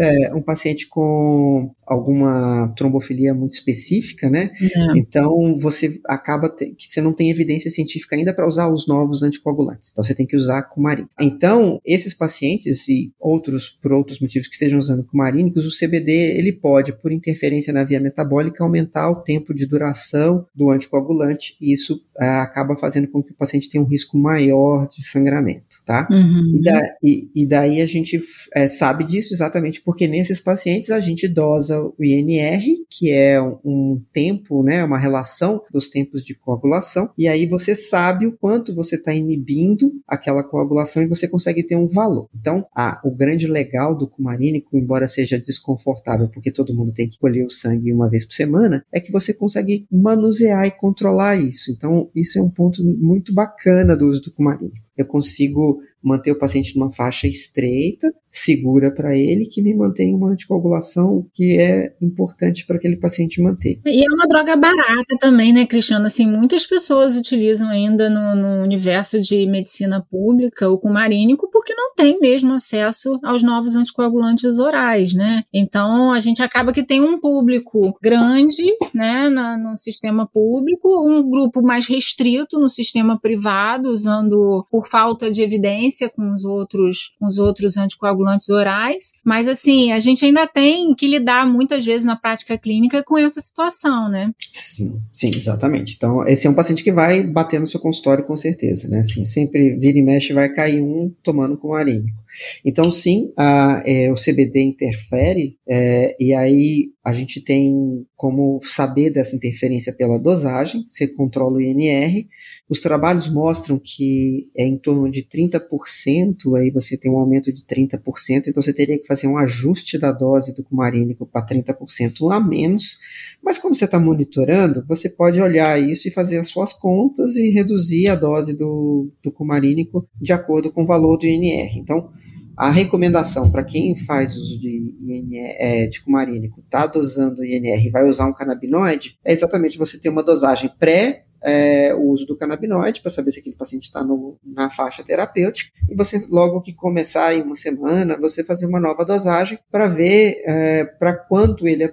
é, 0.00 0.34
um 0.34 0.40
paciente 0.40 0.86
com 0.88 1.70
alguma 1.86 2.72
trombofilia 2.76 3.34
muito 3.34 3.52
específica, 3.52 4.30
né? 4.30 4.52
É. 4.62 4.98
Então 4.98 5.54
você 5.56 6.00
acaba 6.06 6.48
te, 6.48 6.70
que 6.70 6.88
você 6.88 7.00
não 7.00 7.12
tem 7.12 7.30
evidência 7.30 7.70
científica 7.70 8.14
ainda 8.14 8.32
para 8.32 8.46
usar 8.46 8.68
os 8.68 8.86
novos 8.86 9.22
anticoagulantes. 9.22 9.90
Então 9.90 10.04
você 10.04 10.14
tem 10.14 10.24
que 10.24 10.36
usar 10.36 10.62
cumarín. 10.62 11.06
Então 11.20 11.80
esses 11.84 12.14
pacientes 12.14 12.88
e 12.88 13.12
outros 13.18 13.68
por 13.68 13.92
outros 13.92 14.20
motivos 14.20 14.46
que 14.46 14.54
estejam 14.54 14.78
usando 14.78 15.04
cumarínicos, 15.04 15.66
o 15.66 15.76
CBD 15.76 16.38
ele 16.38 16.52
pode 16.52 16.92
por 16.92 17.12
interferência 17.12 17.72
na 17.72 17.84
via 17.84 18.00
metabólica 18.00 18.62
aumentar 18.62 19.10
o 19.10 19.16
tempo 19.16 19.52
de 19.52 19.66
duração 19.66 20.46
do 20.54 20.70
anticoagulante 20.70 21.56
e 21.60 21.72
isso 21.72 22.00
é, 22.20 22.26
acaba 22.26 22.76
fazendo 22.76 23.08
com 23.08 23.22
que 23.22 23.32
o 23.32 23.34
paciente 23.34 23.68
tenha 23.68 23.82
um 23.82 23.86
risco 23.86 24.16
maior 24.16 24.86
de 24.86 25.02
sangramento, 25.02 25.78
tá? 25.86 26.06
Uhum. 26.10 26.56
E, 26.56 26.62
da, 26.62 26.96
e, 27.02 27.30
e, 27.34 27.46
daí 27.46 27.80
a 27.80 27.86
gente 27.86 28.20
é, 28.54 28.68
sabe 28.68 29.04
disso 29.04 29.32
exatamente 29.32 29.80
porque 29.90 30.06
nesses 30.06 30.40
pacientes 30.40 30.88
a 30.92 31.00
gente 31.00 31.26
dosa 31.26 31.82
o 31.82 31.94
INR, 31.98 32.62
que 32.88 33.10
é 33.10 33.42
um 33.42 34.00
tempo, 34.12 34.62
né, 34.62 34.84
uma 34.84 34.96
relação 34.96 35.60
dos 35.72 35.88
tempos 35.88 36.24
de 36.24 36.32
coagulação, 36.32 37.10
e 37.18 37.26
aí 37.26 37.44
você 37.44 37.74
sabe 37.74 38.24
o 38.24 38.30
quanto 38.30 38.72
você 38.72 38.94
está 38.94 39.12
inibindo 39.12 39.92
aquela 40.06 40.44
coagulação 40.44 41.02
e 41.02 41.08
você 41.08 41.26
consegue 41.26 41.64
ter 41.64 41.74
um 41.74 41.88
valor. 41.88 42.28
Então, 42.32 42.64
ah, 42.72 43.00
o 43.04 43.10
grande 43.10 43.48
legal 43.48 43.92
do 43.92 44.06
cumarínico, 44.06 44.78
embora 44.78 45.08
seja 45.08 45.40
desconfortável, 45.40 46.28
porque 46.28 46.52
todo 46.52 46.72
mundo 46.72 46.94
tem 46.94 47.08
que 47.08 47.18
colher 47.18 47.44
o 47.44 47.50
sangue 47.50 47.92
uma 47.92 48.08
vez 48.08 48.24
por 48.24 48.34
semana, 48.34 48.84
é 48.92 49.00
que 49.00 49.10
você 49.10 49.34
consegue 49.34 49.88
manusear 49.90 50.68
e 50.68 50.70
controlar 50.70 51.34
isso. 51.34 51.72
Então, 51.72 52.08
isso 52.14 52.38
é 52.38 52.42
um 52.42 52.50
ponto 52.50 52.80
muito 52.84 53.34
bacana 53.34 53.96
do 53.96 54.06
uso 54.06 54.22
do 54.22 54.30
cumarínico. 54.30 54.89
Eu 55.00 55.06
consigo 55.06 55.80
manter 56.02 56.32
o 56.32 56.38
paciente 56.38 56.76
numa 56.76 56.90
faixa 56.90 57.26
estreita, 57.26 58.12
segura 58.30 58.92
para 58.92 59.16
ele, 59.16 59.44
que 59.44 59.60
me 59.60 59.74
mantém 59.74 60.14
uma 60.14 60.30
anticoagulação 60.30 61.26
que 61.32 61.58
é 61.58 61.94
importante 62.00 62.64
para 62.64 62.76
aquele 62.76 62.96
paciente 62.96 63.42
manter. 63.42 63.80
E 63.84 64.02
é 64.02 64.14
uma 64.14 64.26
droga 64.26 64.56
barata 64.56 65.16
também, 65.18 65.52
né, 65.52 65.66
Cristiano? 65.66 66.06
Assim, 66.06 66.26
muitas 66.26 66.64
pessoas 66.64 67.16
utilizam 67.16 67.68
ainda 67.68 68.08
no, 68.08 68.34
no 68.34 68.62
universo 68.62 69.20
de 69.20 69.46
medicina 69.46 70.00
pública 70.00 70.70
o 70.70 70.78
cumarínico 70.78 71.50
porque 71.50 71.74
não 71.74 71.94
tem 71.94 72.18
mesmo 72.20 72.54
acesso 72.54 73.18
aos 73.22 73.42
novos 73.42 73.74
anticoagulantes 73.74 74.58
orais, 74.58 75.12
né? 75.12 75.42
Então, 75.52 76.12
a 76.12 76.20
gente 76.20 76.42
acaba 76.42 76.72
que 76.72 76.84
tem 76.84 77.00
um 77.00 77.20
público 77.20 77.96
grande, 78.00 78.64
né, 78.94 79.28
na, 79.28 79.58
no 79.58 79.76
sistema 79.76 80.26
público, 80.26 81.04
um 81.06 81.28
grupo 81.28 81.60
mais 81.62 81.86
restrito 81.86 82.58
no 82.58 82.68
sistema 82.68 83.18
privado, 83.20 83.90
usando 83.90 84.66
por 84.70 84.86
falta 84.90 85.30
de 85.30 85.42
evidência 85.42 86.08
com 86.08 86.32
os 86.32 86.44
outros, 86.44 87.14
com 87.18 87.26
os 87.26 87.38
outros 87.38 87.76
anticoagulantes 87.76 88.48
orais, 88.48 89.12
mas 89.24 89.46
assim, 89.46 89.92
a 89.92 90.00
gente 90.00 90.24
ainda 90.24 90.46
tem 90.46 90.94
que 90.94 91.06
lidar 91.06 91.46
muitas 91.46 91.84
vezes 91.84 92.04
na 92.04 92.16
prática 92.16 92.58
clínica 92.58 93.02
com 93.02 93.16
essa 93.16 93.40
situação, 93.40 94.08
né? 94.08 94.32
Sim, 94.50 95.00
sim, 95.12 95.30
exatamente. 95.34 95.94
Então, 95.96 96.26
esse 96.26 96.46
é 96.46 96.50
um 96.50 96.54
paciente 96.54 96.82
que 96.82 96.92
vai 96.92 97.22
bater 97.22 97.60
no 97.60 97.66
seu 97.66 97.80
consultório 97.80 98.24
com 98.24 98.36
certeza, 98.36 98.88
né? 98.88 99.00
Assim, 99.00 99.24
sempre 99.24 99.76
vira 99.78 99.98
e 99.98 100.02
mexe 100.02 100.32
vai 100.32 100.48
cair 100.48 100.82
um 100.82 101.12
tomando 101.22 101.56
com 101.56 101.74
arínico. 101.74 102.20
Então, 102.64 102.90
sim, 102.90 103.32
a, 103.36 103.82
é, 103.84 104.10
o 104.10 104.14
CBD 104.14 104.62
interfere, 104.62 105.56
é, 105.68 106.16
e 106.18 106.32
aí 106.32 106.92
a 107.04 107.12
gente 107.12 107.42
tem 107.42 108.06
como 108.14 108.60
saber 108.62 109.10
dessa 109.10 109.34
interferência 109.34 109.92
pela 109.92 110.18
dosagem, 110.18 110.84
você 110.86 111.08
controla 111.08 111.56
o 111.56 111.60
INR. 111.60 112.26
Os 112.70 112.78
trabalhos 112.78 113.28
mostram 113.28 113.80
que 113.82 114.48
é 114.56 114.64
em 114.64 114.78
torno 114.78 115.10
de 115.10 115.24
30%, 115.24 116.56
aí 116.56 116.70
você 116.70 116.96
tem 116.96 117.10
um 117.10 117.18
aumento 117.18 117.52
de 117.52 117.64
30%, 117.64 118.44
então 118.46 118.62
você 118.62 118.72
teria 118.72 118.96
que 118.96 119.08
fazer 119.08 119.26
um 119.26 119.36
ajuste 119.36 119.98
da 119.98 120.12
dose 120.12 120.54
do 120.54 120.62
cumarínico 120.62 121.26
para 121.26 121.44
30% 121.44 122.32
a 122.32 122.38
menos. 122.38 123.00
Mas 123.42 123.58
como 123.58 123.74
você 123.74 123.86
está 123.86 123.98
monitorando, 123.98 124.84
você 124.86 125.08
pode 125.08 125.40
olhar 125.40 125.82
isso 125.82 126.06
e 126.06 126.12
fazer 126.12 126.38
as 126.38 126.46
suas 126.46 126.72
contas 126.72 127.34
e 127.34 127.50
reduzir 127.50 128.08
a 128.08 128.14
dose 128.14 128.56
do, 128.56 129.10
do 129.20 129.32
cumarínico 129.32 130.08
de 130.20 130.32
acordo 130.32 130.70
com 130.70 130.84
o 130.84 130.86
valor 130.86 131.16
do 131.16 131.26
INR. 131.26 131.76
Então, 131.76 132.08
a 132.56 132.70
recomendação 132.70 133.50
para 133.50 133.64
quem 133.64 133.96
faz 133.96 134.36
uso 134.36 134.60
de, 134.60 134.94
INR, 135.00 135.56
é, 135.58 135.86
de 135.88 136.00
cumarínico, 136.02 136.60
está 136.60 136.86
dosando 136.86 137.44
INR 137.44 137.84
e 137.84 137.90
vai 137.90 138.08
usar 138.08 138.26
um 138.26 138.32
canabinoide, 138.32 139.18
é 139.24 139.32
exatamente 139.32 139.76
você 139.76 139.98
ter 139.98 140.08
uma 140.08 140.22
dosagem 140.22 140.70
pré 140.78 141.24
é, 141.42 141.94
o 141.94 142.10
uso 142.10 142.26
do 142.26 142.36
canabinoide 142.36 143.00
para 143.00 143.10
saber 143.10 143.30
se 143.30 143.40
aquele 143.40 143.56
paciente 143.56 143.84
está 143.84 144.06
na 144.44 144.68
faixa 144.68 145.02
terapêutica 145.02 145.70
e 145.88 145.94
você 145.94 146.24
logo 146.30 146.60
que 146.60 146.72
começar 146.72 147.34
em 147.34 147.42
uma 147.42 147.54
semana 147.54 148.18
você 148.20 148.44
fazer 148.44 148.66
uma 148.66 148.80
nova 148.80 149.04
dosagem 149.04 149.58
para 149.70 149.88
ver 149.88 150.42
é, 150.44 150.84
para 150.84 151.14
quanto 151.14 151.66
ele 151.66 151.92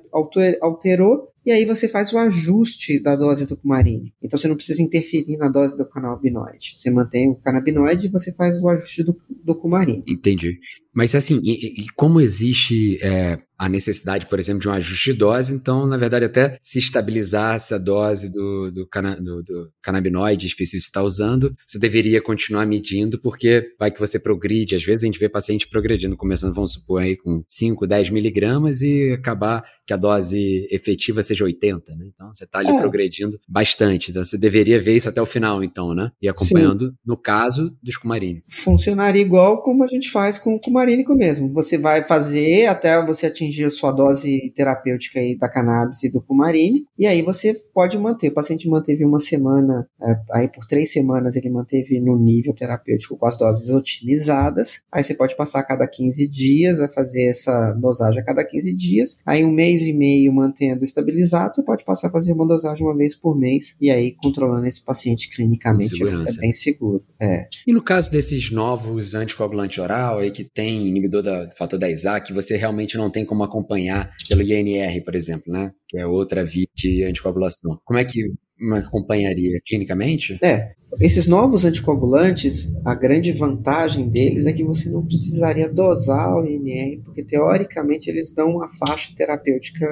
alterou 0.62 1.32
e 1.48 1.52
aí 1.52 1.64
você 1.64 1.88
faz 1.88 2.12
o 2.12 2.18
ajuste 2.18 3.02
da 3.02 3.16
dose 3.16 3.48
do 3.48 3.56
cumarine. 3.56 4.14
Então 4.22 4.38
você 4.38 4.50
não 4.50 4.56
precisa 4.58 4.82
interferir 4.82 5.38
na 5.38 5.48
dose 5.48 5.78
do 5.78 5.88
canabinoide. 5.88 6.74
Você 6.76 6.92
mantém 6.92 7.30
o 7.30 7.36
canabinoide 7.36 8.08
e 8.08 8.12
você 8.12 8.34
faz 8.34 8.62
o 8.62 8.68
ajuste 8.68 9.02
do, 9.02 9.16
do 9.46 9.56
cumarine. 9.56 10.04
Entendi. 10.06 10.60
Mas 10.94 11.16
assim, 11.16 11.40
e, 11.42 11.84
e 11.84 11.86
como 11.96 12.20
existe 12.20 13.00
é, 13.02 13.38
a 13.58 13.70
necessidade, 13.70 14.26
por 14.26 14.39
exemplo, 14.39 14.62
de 14.62 14.70
um 14.70 14.72
ajuste 14.72 15.13
de 15.13 15.20
dose, 15.20 15.56
então, 15.56 15.86
na 15.86 15.98
verdade, 15.98 16.26
até 16.26 16.58
se 16.62 16.80
estabilizasse 16.80 17.74
a 17.74 17.78
dose 17.78 18.32
do, 18.32 18.72
do, 18.72 18.88
cana, 18.88 19.15
do, 19.15 19.43
do 19.43 19.72
canabinoide 19.82 20.46
específico 20.46 20.78
que 20.78 20.84
você 20.84 20.88
está 20.88 21.04
usando, 21.04 21.54
você 21.65 21.80
deveria 21.80 22.22
continuar 22.22 22.65
medindo, 22.65 23.20
porque 23.20 23.72
vai 23.80 23.89
que 23.89 24.00
você 24.00 24.20
progride. 24.20 24.76
Às 24.76 24.84
vezes 24.84 25.04
a 25.04 25.08
gente 25.08 25.20
vê 25.20 25.30
paciente 25.30 25.67
progredindo, 25.67 26.17
começando, 26.17 26.54
vamos 26.54 26.74
supor, 26.74 27.02
aí 27.02 27.15
com 27.15 27.43
5, 27.48 27.88
10 27.88 28.10
miligramas 28.10 28.82
e 28.82 29.12
acabar 29.13 29.63
que 29.86 29.93
a 29.93 29.98
dose 29.98 30.67
efetiva 30.70 31.24
seja 31.24 31.46
80, 31.46 31.96
né? 31.96 32.06
Então, 32.13 32.34
você 32.34 32.43
está 32.43 32.60
ali 32.60 32.70
é. 32.70 32.80
progredindo 32.80 33.39
bastante. 33.48 34.12
Então, 34.12 34.24
você 34.24 34.38
deveria 34.38 34.80
ver 34.80 34.96
isso 34.96 35.10
até 35.10 35.22
o 35.22 35.26
final, 35.26 35.63
então, 35.63 35.93
né? 35.93 36.12
E 36.22 36.28
acompanhando, 36.28 36.89
Sim. 36.89 36.96
no 37.06 37.17
caso 37.17 37.76
dos 37.82 37.98
cumarínicos. 37.98 38.56
Funcionaria 38.56 39.22
igual 39.22 39.62
como 39.62 39.84
a 39.84 39.88
gente 39.88 40.10
faz 40.12 40.38
com 40.38 40.56
o 40.56 40.60
cumarínico 40.60 40.88
cumarínico 40.88 41.15
mesmo. 41.15 41.52
Você 41.54 41.78
vai 41.78 42.04
fazer 42.04 42.67
até 42.67 43.04
você 43.06 43.28
atingir 43.28 43.47
a 43.66 43.70
sua 43.70 43.92
dose 43.92 44.52
terapêutica 44.56 45.20
aí 45.20 45.38
da 45.38 45.50
cannabis 45.50 46.04
e 46.04 46.12
do 46.12 46.22
cumarínico, 46.22 46.88
e 46.98 47.06
aí 47.06 47.22
você 47.22 47.54
pode 47.74 47.98
manter. 47.98 48.30
O 48.30 48.34
paciente 48.34 48.68
manteve 48.68 49.06
uma 49.06 49.20
semana, 49.20 49.88
é, 50.02 50.16
aí 50.34 50.48
por 50.48 50.66
três 50.66 50.92
semanas 50.92 51.36
ele 51.36 51.50
manteve 51.50 52.00
no 52.00 52.18
nível 52.18 52.54
terapêutico 52.54 53.18
com 53.18 53.26
as 53.26 53.38
doses 53.38 53.70
otimizadas. 53.70 54.82
Aí 54.92 55.04
você 55.04 55.14
pode 55.14 55.36
passar 55.36 55.60
a 55.60 55.64
cada 55.64 55.88
15 55.88 56.28
dias 56.28 56.80
a 56.80 56.90
fazer 56.90 57.30
essa 57.30 57.74
dosagem 57.74 58.22
a 58.22 58.26
cada 58.26 58.44
15 58.44 58.76
dias. 58.76 59.18
Aí 59.26 59.44
um 59.44 59.52
mês 59.52 59.84
e 59.84 59.94
meio 59.94 60.34
mantendo 60.34 60.84
estabilizado, 60.84 61.56
você 61.56 61.64
pode 61.64 61.84
passar 61.84 62.08
a 62.08 62.12
fazer 62.12 62.34
uma 62.34 62.48
dosagem 62.48 62.86
uma 62.86 62.96
vez 62.96 63.16
por 63.16 63.38
mês, 63.38 63.76
e 63.82 63.90
aí 63.90 64.16
controlando 64.22 64.66
esse 64.66 64.84
paciente 64.84 65.30
clinicamente 65.30 66.04
é 66.04 66.42
bem 66.42 66.54
seguro. 66.54 67.04
É. 67.20 67.48
E 67.66 67.74
no 67.74 67.82
caso 67.82 68.12
desses 68.12 68.52
novos 68.52 69.16
anticoagulantes 69.16 69.78
oral 69.80 70.20
aí 70.20 70.32
que 70.32 70.44
tem 70.44 70.88
inibidor 70.88 71.22
da, 71.22 71.46
do 71.46 71.56
fator 71.56 71.80
10A 71.80 72.22
que 72.22 72.34
você 72.34 72.58
realmente 72.58 72.98
não 72.98 73.10
tem 73.10 73.26
como 73.26 73.37
acompanhar 73.43 74.12
pelo 74.28 74.41
INR, 74.41 75.04
por 75.04 75.15
exemplo, 75.15 75.52
né? 75.52 75.71
Que 75.88 75.97
é 75.97 76.06
outra 76.06 76.45
via 76.45 76.67
de 76.76 77.04
anticoagulação. 77.04 77.78
Como 77.86 78.00
é 78.00 78.06
que 78.06 78.32
acompanharia 78.73 79.60
clinicamente? 79.65 80.38
É, 80.43 80.73
esses 81.00 81.28
novos 81.28 81.65
anticoagulantes, 81.65 82.76
a 82.86 82.95
grande 82.95 83.32
vantagem 83.32 84.10
deles 84.10 84.45
é 84.45 84.54
que 84.54 84.63
você 84.63 84.89
não 84.89 85.06
precisaria 85.06 85.69
dosar 85.69 86.34
o 86.36 86.47
INR, 86.47 87.02
porque 87.04 87.23
teoricamente 87.23 88.10
eles 88.10 88.34
dão 88.34 88.56
uma 88.56 88.67
faixa 88.69 89.13
terapêutica 89.15 89.86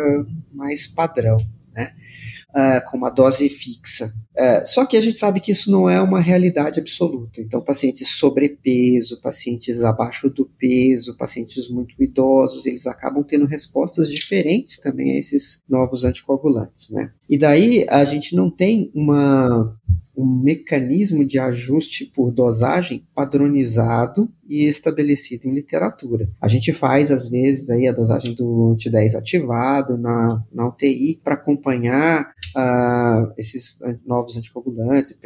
mais 0.51 0.87
padrão, 0.87 1.37
né? 1.73 1.91
Uh, 2.55 2.89
com 2.89 2.95
uma 2.97 3.09
dose 3.09 3.49
fixa. 3.49 4.13
É, 4.33 4.65
só 4.65 4.85
que 4.85 4.97
a 4.97 5.01
gente 5.01 5.17
sabe 5.17 5.39
que 5.39 5.51
isso 5.51 5.71
não 5.71 5.89
é 5.89 6.01
uma 6.01 6.19
realidade 6.19 6.79
absoluta. 6.79 7.41
Então, 7.41 7.61
pacientes 7.61 8.09
sobrepeso, 8.09 9.19
pacientes 9.21 9.83
abaixo 9.83 10.29
do 10.29 10.45
peso, 10.57 11.17
pacientes 11.17 11.69
muito 11.69 12.01
idosos, 12.01 12.65
eles 12.65 12.85
acabam 12.85 13.23
tendo 13.23 13.45
respostas 13.45 14.09
diferentes 14.09 14.77
também 14.77 15.11
a 15.11 15.19
esses 15.19 15.63
novos 15.69 16.03
anticoagulantes, 16.03 16.89
né? 16.89 17.11
E 17.29 17.37
daí 17.37 17.85
a 17.89 18.03
gente 18.03 18.35
não 18.35 18.49
tem 18.49 18.91
uma, 18.93 19.73
um 20.15 20.25
mecanismo 20.25 21.25
de 21.25 21.39
ajuste 21.39 22.05
por 22.05 22.31
dosagem 22.31 23.05
padronizado 23.15 24.29
e 24.47 24.65
estabelecido 24.65 25.47
em 25.47 25.53
literatura. 25.53 26.29
A 26.41 26.47
gente 26.47 26.71
faz, 26.71 27.11
às 27.11 27.29
vezes, 27.29 27.69
aí 27.69 27.87
a 27.87 27.93
dosagem 27.93 28.33
do 28.33 28.71
anti-10 28.73 29.15
ativado 29.15 29.97
na, 29.97 30.43
na 30.51 30.67
UTI 30.67 31.19
para 31.23 31.35
acompanhar 31.35 32.33
uh, 32.55 33.33
esses 33.37 33.77
novos 34.05 34.37
anticoagulantes, 34.37 35.17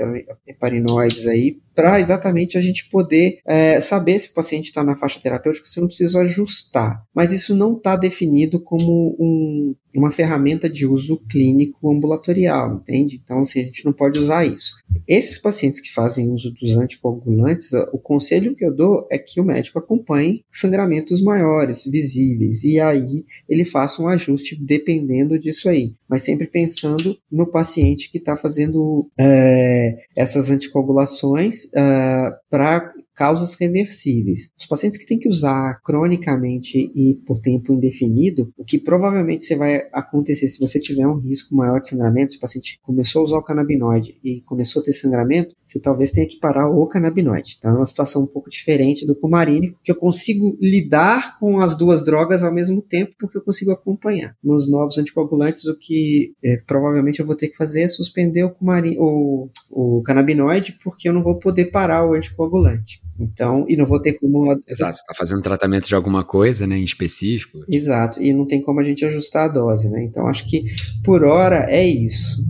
heparinoides 0.48 1.28
aí, 1.28 1.60
para 1.80 2.00
exatamente 2.00 2.58
a 2.58 2.62
gente 2.62 2.90
poder 2.90 3.40
é, 3.46 3.80
saber 3.80 4.20
se 4.20 4.32
o 4.32 4.34
paciente 4.34 4.66
está 4.66 4.84
na 4.84 4.98
faixa 4.98 5.20
terapêutica, 5.22 5.66
se 5.66 5.80
não 5.80 5.88
precisa 5.88 6.20
ajustar. 6.20 7.04
Mas 7.16 7.32
isso 7.32 7.56
não 7.56 7.78
está 7.78 7.96
definido 7.96 8.60
como 8.60 9.16
um, 9.18 9.74
uma 9.96 10.12
ferramenta 10.12 10.70
de 10.70 10.86
uso 10.86 11.22
clínico 11.30 11.90
ambulatorial, 11.90 12.76
entende? 12.76 13.22
Então, 13.24 13.40
assim, 13.40 13.62
a 13.62 13.64
gente 13.64 13.86
não 13.86 13.94
pode 13.94 14.20
usar 14.20 14.46
isso. 14.46 14.74
Esses 15.08 15.38
pacientes 15.38 15.80
que 15.80 15.94
fazem 15.94 16.30
uso 16.30 16.52
dos 16.52 16.76
anticoagulantes, 16.76 17.72
o 17.94 17.98
conselho 17.98 18.56
que 18.56 18.66
eu 18.66 18.76
dou 18.76 19.08
é 19.10 19.18
que 19.18 19.40
o 19.40 19.44
médico 19.44 19.80
acompanhe 19.80 20.44
sangramentos 20.50 21.22
maiores, 21.22 21.86
visíveis, 21.86 22.64
e 22.64 22.80
aí 22.80 23.26
ele 23.48 23.66
faça 23.66 24.02
um 24.02 24.08
ajuste 24.08 24.56
dependendo 24.56 25.38
disso 25.38 25.70
aí, 25.70 25.94
mas 26.08 26.24
sempre 26.24 26.48
pensando 26.48 27.18
no 27.32 27.48
paciente 27.48 28.10
que 28.12 28.18
está 28.18 28.36
fazendo 28.36 29.10
é, 29.20 30.04
essas 30.16 30.50
anticoagulações 30.50 31.74
é, 31.74 32.34
para 32.50 32.94
causas 33.20 33.56
reversíveis. 33.56 34.50
Os 34.58 34.66
pacientes 34.66 34.98
que 34.98 35.06
têm 35.06 35.20
que 35.20 35.28
usar 35.28 35.82
cronicamente 35.84 36.90
e 36.96 37.16
por 37.28 37.42
tempo 37.42 37.74
indefinido, 37.74 38.54
o 38.58 38.64
que 38.64 38.80
provavelmente 38.80 39.44
você 39.44 39.58
vai 39.58 39.90
acontecer 39.92 40.48
se 40.48 40.58
você 40.58 40.80
tiver 40.80 41.06
um 41.06 41.20
risco 41.20 41.54
maior 41.54 41.82
de 41.82 41.90
sangramento, 41.90 42.32
se 42.32 42.38
o 42.38 42.40
paciente 42.42 42.80
começou 42.82 43.20
a 43.20 43.26
usar 43.26 43.38
o 43.38 43.44
canabinoide 43.44 44.18
e 44.24 44.40
começou 44.44 44.82
a 44.82 44.86
ter 44.86 44.94
sangramento, 44.94 45.54
você 45.66 45.82
talvez 45.82 46.12
tenha 46.12 46.26
que 46.26 46.40
parar 46.40 46.70
o 46.70 46.88
canabinoide. 46.88 47.58
Então 47.60 47.72
é 47.72 47.76
uma 47.76 47.86
situação 47.86 48.24
um 48.24 48.28
pouco 48.28 48.50
diferente 48.50 49.06
do 49.06 49.14
cumarínico, 49.14 49.78
que 49.84 49.92
eu 49.92 49.98
consigo 49.98 50.58
lidar 50.62 51.38
com 51.40 51.60
as 51.60 51.78
duas 51.78 52.06
drogas 52.06 52.42
ao 52.42 52.54
mesmo 52.54 52.82
tempo 52.82 53.16
porque 53.20 53.38
eu 53.38 53.42
consigo 53.42 53.72
acompanhar. 53.72 54.34
Nos 54.42 54.72
novos 54.72 54.98
anticoagulantes, 54.98 55.66
o 55.66 55.78
que 55.78 56.32
é, 56.42 56.56
provavelmente 56.66 57.20
eu 57.20 57.26
vou 57.26 57.36
ter 57.36 57.50
que 57.50 57.58
fazer 57.58 57.82
é 57.82 57.90
suspender 57.90 58.46
o, 58.46 58.56
o, 58.98 59.50
o 59.72 60.02
canabinoide 60.04 60.78
porque 60.82 61.10
eu 61.10 61.14
não 61.14 61.22
vou 61.22 61.38
poder 61.38 61.66
parar 61.66 62.08
o 62.08 62.14
anticoagulante. 62.14 63.09
Então, 63.20 63.66
e 63.68 63.76
não 63.76 63.86
vou 63.86 64.02
ter 64.02 64.14
como. 64.14 64.52
Exato, 64.68 64.96
você 64.96 65.02
está 65.02 65.14
fazendo 65.14 65.42
tratamento 65.42 65.88
de 65.88 65.96
alguma 65.96 66.24
coisa, 66.24 66.66
né, 66.66 66.78
em 66.78 66.84
específico. 66.84 67.60
Exato, 67.72 68.22
e 68.22 68.34
não 68.34 68.46
tem 68.46 68.62
como 68.62 68.80
a 68.80 68.84
gente 68.84 69.04
ajustar 69.06 69.50
a 69.50 69.54
dose, 69.54 69.90
né? 69.90 70.04
Então, 70.04 70.26
acho 70.28 70.46
que 70.46 70.64
por 71.04 71.24
hora 71.24 71.66
é 71.70 71.86
isso. 71.86 72.44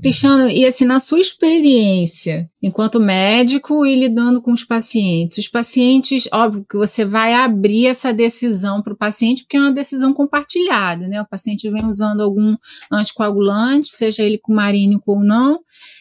Cristiano, 0.00 0.48
e 0.48 0.64
assim, 0.64 0.84
na 0.84 1.00
sua 1.00 1.18
experiência, 1.18 2.48
enquanto 2.62 3.00
médico 3.00 3.84
e 3.84 3.98
lidando 3.98 4.40
com 4.40 4.52
os 4.52 4.62
pacientes, 4.62 5.38
os 5.38 5.48
pacientes, 5.48 6.28
óbvio 6.32 6.64
que 6.68 6.76
você 6.76 7.04
vai 7.04 7.34
abrir 7.34 7.86
essa 7.86 8.12
decisão 8.12 8.80
para 8.80 8.92
o 8.92 8.96
paciente, 8.96 9.42
porque 9.42 9.56
é 9.56 9.60
uma 9.60 9.72
decisão 9.72 10.14
compartilhada, 10.14 11.08
né? 11.08 11.20
O 11.20 11.28
paciente 11.28 11.68
vem 11.68 11.84
usando 11.84 12.20
algum 12.20 12.56
anticoagulante, 12.92 13.88
seja 13.88 14.22
ele 14.22 14.38
com 14.38 14.54
marínico 14.54 15.12
ou 15.12 15.24
não, 15.24 15.58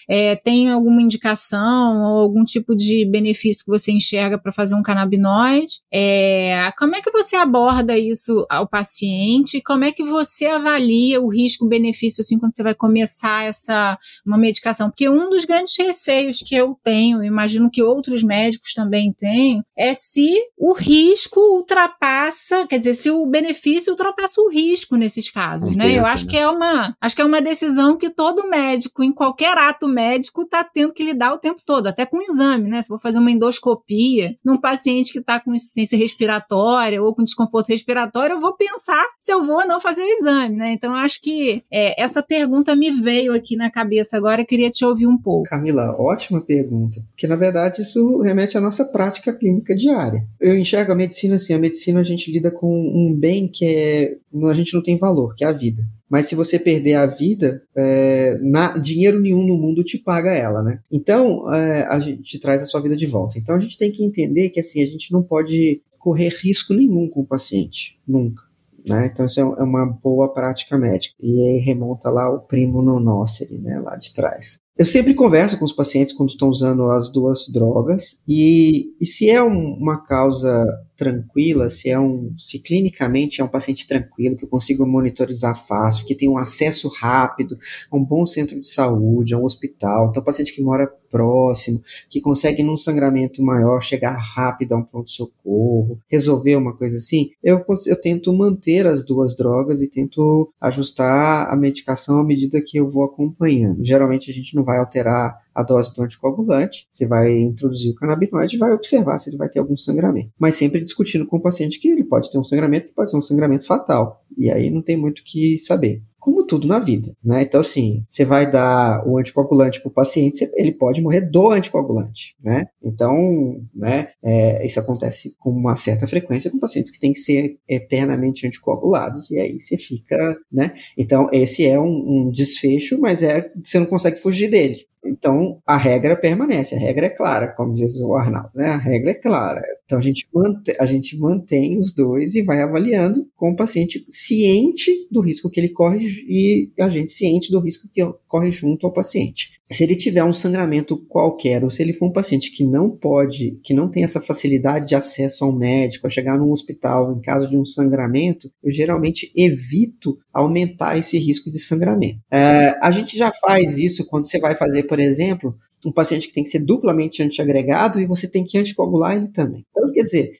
é, 0.10 0.36
tem 0.36 0.70
alguma 0.70 1.02
indicação 1.02 2.02
ou 2.04 2.20
algum 2.20 2.43
tipo 2.43 2.76
de 2.76 3.06
benefício 3.10 3.65
que 3.65 3.72
você 3.72 3.91
enxerga 3.91 4.38
para 4.38 4.52
fazer 4.52 4.76
um 4.76 4.84
canabinoide? 4.84 5.74
É, 5.93 6.72
como 6.78 6.96
é 6.96 7.02
que 7.02 7.12
você 7.12 7.36
aborda 7.36 7.98
isso 7.98 8.46
ao 8.50 8.67
paciente? 8.67 9.62
Como 9.62 9.84
é 9.84 9.91
que 9.91 10.04
você 10.04 10.46
avalia 10.46 11.22
o 11.22 11.30
risco-benefício 11.30 12.22
assim 12.22 12.39
quando 12.39 12.56
você 12.56 12.63
vai 12.63 12.74
começar 12.74 13.46
essa 13.46 13.98
uma 14.26 14.38
medicação? 14.38 14.89
Porque 14.89 15.10
um 15.10 15.30
dos 15.30 15.46
grandes 15.46 15.76
receios 15.78 16.39
que 16.39 16.56
eu 16.56 16.78
tenho, 16.84 17.24
imagino 17.24 17.70
que 17.70 17.84
outros 17.84 18.24
médicos 18.24 18.74
também 18.74 19.13
têm, 19.13 19.62
é 19.78 19.93
se 19.93 20.34
o 20.58 20.74
risco 20.74 21.39
ultrapassa, 21.39 22.65
quer 22.67 22.78
dizer, 22.78 22.93
se 22.93 23.10
o 23.12 23.26
benefício 23.26 23.91
ultrapassa 23.91 24.41
o 24.41 24.50
risco 24.50 24.96
nesses 24.96 25.30
casos, 25.30 25.76
né? 25.76 25.98
eu 25.98 26.06
acho 26.06 26.26
né? 26.26 26.32
que 26.32 26.38
é 26.38 26.48
uma, 26.48 26.96
acho 27.02 27.15
que 27.15 27.22
é 27.22 27.26
uma 27.26 27.41
decisão 27.41 27.98
que 27.98 28.10
todo 28.10 28.50
médico 28.50 29.04
em 29.04 29.12
qualquer 29.12 29.58
ato 29.58 29.88
médico 29.98 30.44
está 30.44 30.64
tendo 30.64 30.94
que 30.94 31.04
lidar 31.04 31.34
o 31.34 31.40
tempo 31.40 31.60
todo, 31.66 31.88
até 31.88 32.06
com 32.06 32.22
exame, 32.22 32.70
né? 32.70 32.84
Se 32.84 32.88
for 32.88 33.02
fazer 33.02 33.18
uma 33.18 33.32
endoscopia 33.32 34.36
num 34.46 34.62
paciente 34.62 35.12
que 35.12 35.18
está 35.18 35.40
com 35.40 35.56
insuficiência 35.56 35.98
respiratória 35.98 37.02
ou 37.02 37.16
com 37.16 37.24
desconforto 37.24 37.70
respiratório, 37.70 38.36
eu 38.36 38.40
vou 38.40 38.56
pensar 38.56 39.04
se 39.20 39.34
eu 39.34 39.44
vou 39.44 39.58
ou 39.58 39.68
não 39.68 39.82
fazer 39.82 40.04
o 40.04 40.20
exame, 40.20 40.56
né? 40.56 40.72
Então, 40.72 40.94
acho 40.94 41.20
que 41.20 41.64
é, 41.72 42.00
essa 42.00 42.22
pergunta 42.22 42.76
me 42.76 42.92
veio 42.92 43.34
aqui 43.34 43.56
na 43.56 43.72
cabeça 43.72 44.16
agora, 44.16 44.46
queria 44.46 44.70
te 44.70 44.86
ouvir 44.86 45.08
um 45.08 45.18
pouco. 45.18 45.50
Camila, 45.50 45.96
ótima 46.00 46.42
pergunta, 46.42 47.02
porque 47.10 47.26
na 47.26 47.36
verdade 47.36 47.82
isso 47.82 48.22
remete 48.22 48.56
à 48.56 48.62
nossa 48.62 48.86
prática 48.86 49.34
clínica 49.34 49.76
diária. 49.76 50.24
Eu 50.40 50.56
enxergo 50.58 50.92
a 50.92 50.96
medicina 50.96 51.36
assim, 51.36 51.54
a 51.54 51.60
medicina 51.60 52.02
a 52.02 52.04
gente 52.04 52.32
lida 52.32 52.52
com 52.52 52.68
um 52.70 53.16
bem 53.18 53.48
que 53.48 53.66
é, 53.66 54.18
a 54.48 54.54
gente 54.54 54.76
não 54.76 54.84
tem 54.84 54.98
valor, 54.98 55.34
que 55.36 55.44
é 55.44 55.48
a 55.48 55.52
vida 55.52 55.82
mas 56.10 56.28
se 56.28 56.36
você 56.36 56.58
perder 56.58 56.96
a 56.96 57.06
vida, 57.06 57.62
é, 57.76 58.38
na, 58.41 58.78
dinheiro 58.78 59.20
nenhum 59.20 59.46
no 59.46 59.58
mundo 59.58 59.84
te 59.84 59.98
paga 59.98 60.32
ela, 60.32 60.63
né? 60.63 60.80
Então, 60.91 61.54
é, 61.54 61.84
a 61.84 62.00
gente 62.00 62.39
traz 62.39 62.62
a 62.62 62.65
sua 62.65 62.82
vida 62.82 62.96
de 62.96 63.06
volta. 63.06 63.38
Então, 63.38 63.56
a 63.56 63.60
gente 63.60 63.78
tem 63.78 63.91
que 63.91 64.04
entender 64.04 64.50
que, 64.50 64.60
assim, 64.60 64.82
a 64.82 64.86
gente 64.86 65.12
não 65.12 65.22
pode 65.22 65.82
correr 65.98 66.30
risco 66.30 66.74
nenhum 66.74 67.10
com 67.10 67.22
o 67.22 67.28
paciente, 67.28 68.00
nunca. 68.08 68.43
Né? 68.88 69.10
Então, 69.12 69.26
isso 69.26 69.39
é, 69.39 69.43
é 69.43 69.63
uma 69.63 69.86
boa 69.86 70.34
prática 70.34 70.78
médica. 70.78 71.15
E 71.20 71.41
aí 71.41 71.58
remonta 71.58 72.10
lá 72.10 72.30
o 72.30 72.39
primo 72.39 72.82
nonócere, 72.82 73.58
né, 73.58 73.80
lá 73.80 73.98
de 73.98 74.13
trás. 74.13 74.60
Eu 74.78 74.86
sempre 74.86 75.16
converso 75.16 75.58
com 75.58 75.66
os 75.66 75.74
pacientes 75.74 76.13
quando 76.13 76.30
estão 76.30 76.50
usando 76.50 76.92
as 76.92 77.12
duas 77.12 77.48
drogas 77.52 78.22
e, 78.28 78.94
e 79.02 79.06
se 79.08 79.28
é 79.28 79.42
um, 79.42 79.74
uma 79.74 80.04
causa 80.06 80.66
tranquila, 80.98 81.70
se 81.70 81.90
é 81.90 82.00
um, 82.00 82.34
se 82.38 82.60
clinicamente 82.60 83.40
é 83.40 83.44
um 83.44 83.48
paciente 83.48 83.88
tranquilo, 83.88 84.36
que 84.36 84.44
eu 84.44 84.50
consigo 84.50 84.86
monitorizar 84.86 85.56
fácil, 85.56 86.06
que 86.06 86.16
tem 86.16 86.28
um 86.28 86.38
acesso 86.38 86.90
rápido 86.90 87.58
a 87.90 87.96
um 87.96 88.04
bom 88.04 88.26
centro 88.26 88.60
de 88.60 88.68
saúde, 88.68 89.34
a 89.34 89.38
um 89.38 89.44
hospital, 89.44 90.10
então 90.10 90.24
paciente 90.24 90.54
que 90.54 90.62
mora 90.62 90.92
próximo, 91.10 91.82
que 92.10 92.20
consegue 92.20 92.63
num 92.63 92.76
sangramento 92.76 93.42
maior 93.42 93.82
chegar 93.82 94.12
rápido 94.12 94.74
a 94.74 94.78
um 94.78 94.84
pronto-socorro, 94.84 96.00
resolver 96.10 96.56
uma 96.56 96.76
coisa 96.76 96.98
assim, 96.98 97.30
eu, 97.42 97.63
eu 97.86 98.02
tento 98.02 98.34
manter 98.34 98.86
as 98.86 99.06
duas 99.06 99.36
drogas 99.36 99.82
e 99.82 99.90
tento 99.90 100.52
ajustar 100.60 101.48
a 101.50 101.56
medicação 101.56 102.20
à 102.20 102.24
medida 102.26 102.62
que 102.62 102.78
eu 102.78 102.90
vou 102.90 103.04
acompanhando. 103.04 103.86
Geralmente 103.86 104.30
a 104.30 104.34
gente 104.34 104.56
não 104.56 104.63
vai 104.68 104.80
alterar 104.80 105.42
a 105.56 105.64
dose 105.64 105.96
do 105.96 106.04
anticoagulante, 106.04 106.88
você 106.92 107.08
vai 107.08 107.32
introduzir 107.40 107.92
o 107.92 107.96
canabinoide 107.96 108.58
e 108.58 108.60
vai 108.60 108.74
observar 108.74 109.18
se 109.18 109.30
ele 109.30 109.38
vai 109.38 109.48
ter 109.48 109.60
algum 109.60 109.78
sangramento. 109.78 110.30
Mas 110.38 110.56
sempre 110.56 110.82
discutindo 110.82 111.26
com 111.26 111.38
o 111.38 111.42
paciente 111.42 111.80
que 111.80 111.88
ele 111.88 112.04
pode 112.04 112.30
ter 112.30 112.38
um 112.38 112.44
sangramento 112.44 112.88
que 112.88 112.94
pode 112.94 113.10
ser 113.10 113.18
um 113.18 113.22
sangramento 113.22 113.66
fatal. 113.66 114.24
E 114.38 114.52
aí 114.52 114.70
não 114.70 114.82
tem 114.82 114.98
muito 114.98 115.20
o 115.20 115.24
que 115.24 115.58
saber 115.58 116.04
como 116.28 116.46
tudo 116.46 116.68
na 116.68 116.78
vida, 116.78 117.16
né? 117.24 117.44
Então, 117.44 117.62
assim, 117.62 118.06
você 118.10 118.26
vai 118.26 118.52
dar 118.52 119.08
o 119.08 119.18
anticoagulante 119.18 119.80
para 119.80 119.88
o 119.88 119.94
paciente, 119.94 120.46
ele 120.56 120.74
pode 120.74 121.02
morrer 121.02 121.22
do 121.22 121.52
anticoagulante, 121.52 122.36
né? 122.44 122.66
Então, 122.84 123.62
né, 123.74 124.10
é, 124.22 124.68
isso 124.68 124.78
acontece 124.78 125.38
com 125.40 125.50
uma 125.50 125.78
certa 125.78 126.06
frequência 126.06 126.52
com 126.52 126.60
pacientes 126.60 126.92
que 126.92 127.00
têm 127.00 127.13
que 127.13 127.20
ser 127.20 127.58
eternamente 127.66 128.46
anticoagulados, 128.46 129.32
e 129.32 129.40
aí 129.40 129.58
você 129.58 129.78
fica, 129.78 130.38
né? 130.52 130.74
Então, 130.98 131.30
esse 131.32 131.66
é 131.66 131.80
um, 131.80 132.26
um 132.26 132.30
desfecho, 132.30 133.00
mas 133.00 133.24
é 133.24 133.50
você 133.63 133.80
não 133.80 133.86
consegue 133.86 134.18
fugir 134.18 134.50
dele. 134.50 134.86
Então, 135.10 135.60
a 135.65 135.78
regra 135.78 136.15
permanece, 136.15 136.76
a 136.76 136.80
regra 136.80 137.08
é 137.08 137.10
clara, 137.10 137.48
como 137.48 137.74
diz 137.74 138.00
o 138.02 138.13
Arnaldo, 138.15 138.52
né? 138.56 138.67
A 138.67 138.78
regra 138.78 139.12
é 139.12 139.15
clara. 139.15 139.62
Então, 139.86 139.98
a 139.98 140.02
gente, 140.02 140.28
mantém, 140.34 140.76
a 140.80 140.86
gente 140.86 141.17
mantém 141.17 141.78
os 141.78 141.93
dois 141.93 142.36
e 142.36 142.41
vai 142.41 142.62
avaliando 142.62 143.28
com 143.36 143.52
o 143.52 143.56
paciente 143.56 144.06
ciente 144.10 144.91
do 145.12 145.22
risco 145.22 145.50
que 145.50 145.60
ele 145.60 145.70
corre 145.70 146.06
e 146.28 146.72
a 146.80 146.89
gente 146.89 147.12
ciente 147.12 147.52
do 147.52 147.60
risco 147.60 147.88
que 147.91 148.04
corre 148.28 148.52
junto 148.52 148.86
ao 148.86 148.93
paciente. 148.93 149.58
Se 149.70 149.84
ele 149.84 149.98
tiver 149.98 150.24
um 150.24 150.32
sangramento 150.32 150.96
qualquer, 150.96 151.62
ou 151.62 151.70
se 151.70 151.82
ele 151.82 151.91
for 151.91 152.08
um 152.08 152.13
paciente 152.13 152.52
que 152.52 152.63
não 152.63 152.89
pode, 152.89 153.60
que 153.63 153.74
não 153.74 153.89
tem 153.89 154.04
essa 154.04 154.22
facilidade 154.22 154.88
de 154.88 154.96
acesso 154.96 155.43
ao 155.43 155.52
médico, 155.52 156.08
a 156.08 156.10
chegar 156.10 156.38
num 156.38 156.52
hospital 156.52 157.13
em 157.13 157.20
caso 157.20 157.50
de 157.50 157.58
um 157.58 157.65
sangramento, 157.65 158.50
eu 158.63 158.72
geralmente 158.72 159.30
evito 159.36 160.17
aumentar 160.34 160.98
esse 160.98 161.17
risco 161.17 161.52
de 161.52 161.60
sangramento. 161.60 162.20
É, 162.32 162.78
a 162.82 162.89
gente 162.91 163.17
já 163.17 163.30
faz 163.41 163.78
isso 163.78 164.06
quando 164.08 164.26
você 164.26 164.39
vai 164.39 164.56
fazer, 164.56 164.84
por 164.84 164.97
exemplo, 165.00 165.58
um 165.86 165.92
paciente 165.92 166.28
que 166.28 166.34
tem 166.34 166.44
que 166.44 166.50
ser 166.50 166.60
duplamente 166.60 167.22
antiagregado 167.22 168.00
e 168.00 168.06
você 168.06 168.28
tem 168.28 168.44
que 168.44 168.58
anticoagular 168.58 169.16
ele 169.16 169.28
também. 169.28 169.66
Então, 169.70 169.94
quer 169.94 170.04
dizer, 170.04 170.40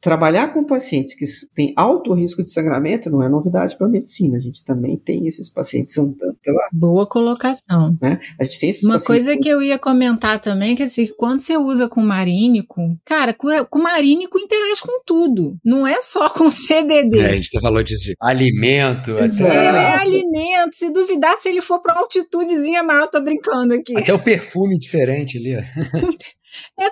trabalhar 0.00 0.52
com 0.52 0.64
pacientes 0.64 1.14
que 1.14 1.24
têm 1.54 1.72
alto 1.76 2.12
risco 2.12 2.42
de 2.42 2.50
sangramento 2.50 3.10
não 3.10 3.22
é 3.22 3.28
novidade 3.28 3.76
para 3.76 3.86
a 3.86 3.90
medicina. 3.90 4.38
A 4.38 4.40
gente 4.40 4.64
também 4.64 4.96
tem 4.96 5.26
esses 5.26 5.48
pacientes 5.48 5.96
andando 5.98 6.36
pela. 6.42 6.68
Boa 6.72 7.06
colocação. 7.06 7.96
Né? 8.00 8.18
A 8.38 8.44
gente 8.44 8.58
tem 8.58 8.70
esses 8.70 8.84
Uma 8.84 9.00
coisa 9.00 9.36
que 9.36 9.48
eu 9.48 9.62
ia 9.62 9.78
comentar 9.78 10.40
também, 10.40 10.74
que 10.74 10.82
assim, 10.82 11.08
quando 11.16 11.40
você 11.40 11.56
usa 11.56 11.88
com 11.88 12.02
marínico, 12.02 12.96
cara, 13.04 13.34
com 13.34 13.78
marínico 13.78 14.38
interage 14.38 14.82
com 14.82 15.02
tudo. 15.04 15.56
Não 15.64 15.86
é 15.86 16.00
só 16.02 16.28
com 16.30 16.48
CBD. 16.50 17.18
É, 17.18 17.26
a 17.26 17.32
gente 17.34 17.60
falou 17.60 17.82
disso 17.82 18.04
de 18.04 18.14
alimento. 18.20 19.16
Até... 19.16 19.42
É, 19.42 19.94
alimento. 19.94 20.74
Se 20.74 20.90
duvidar, 20.90 21.36
se 21.38 21.48
ele 21.48 21.60
for 21.60 21.80
para 21.80 21.94
uma 21.94 22.02
altitudezinha 22.02 22.82
maior, 22.82 23.08
tô 23.08 23.20
brincando 23.20 23.74
aqui. 23.74 23.96
Até 23.96 24.12
o 24.12 24.18
perfume 24.18 24.71
diferente 24.78 25.38
ali. 25.38 25.52
É 26.78 26.84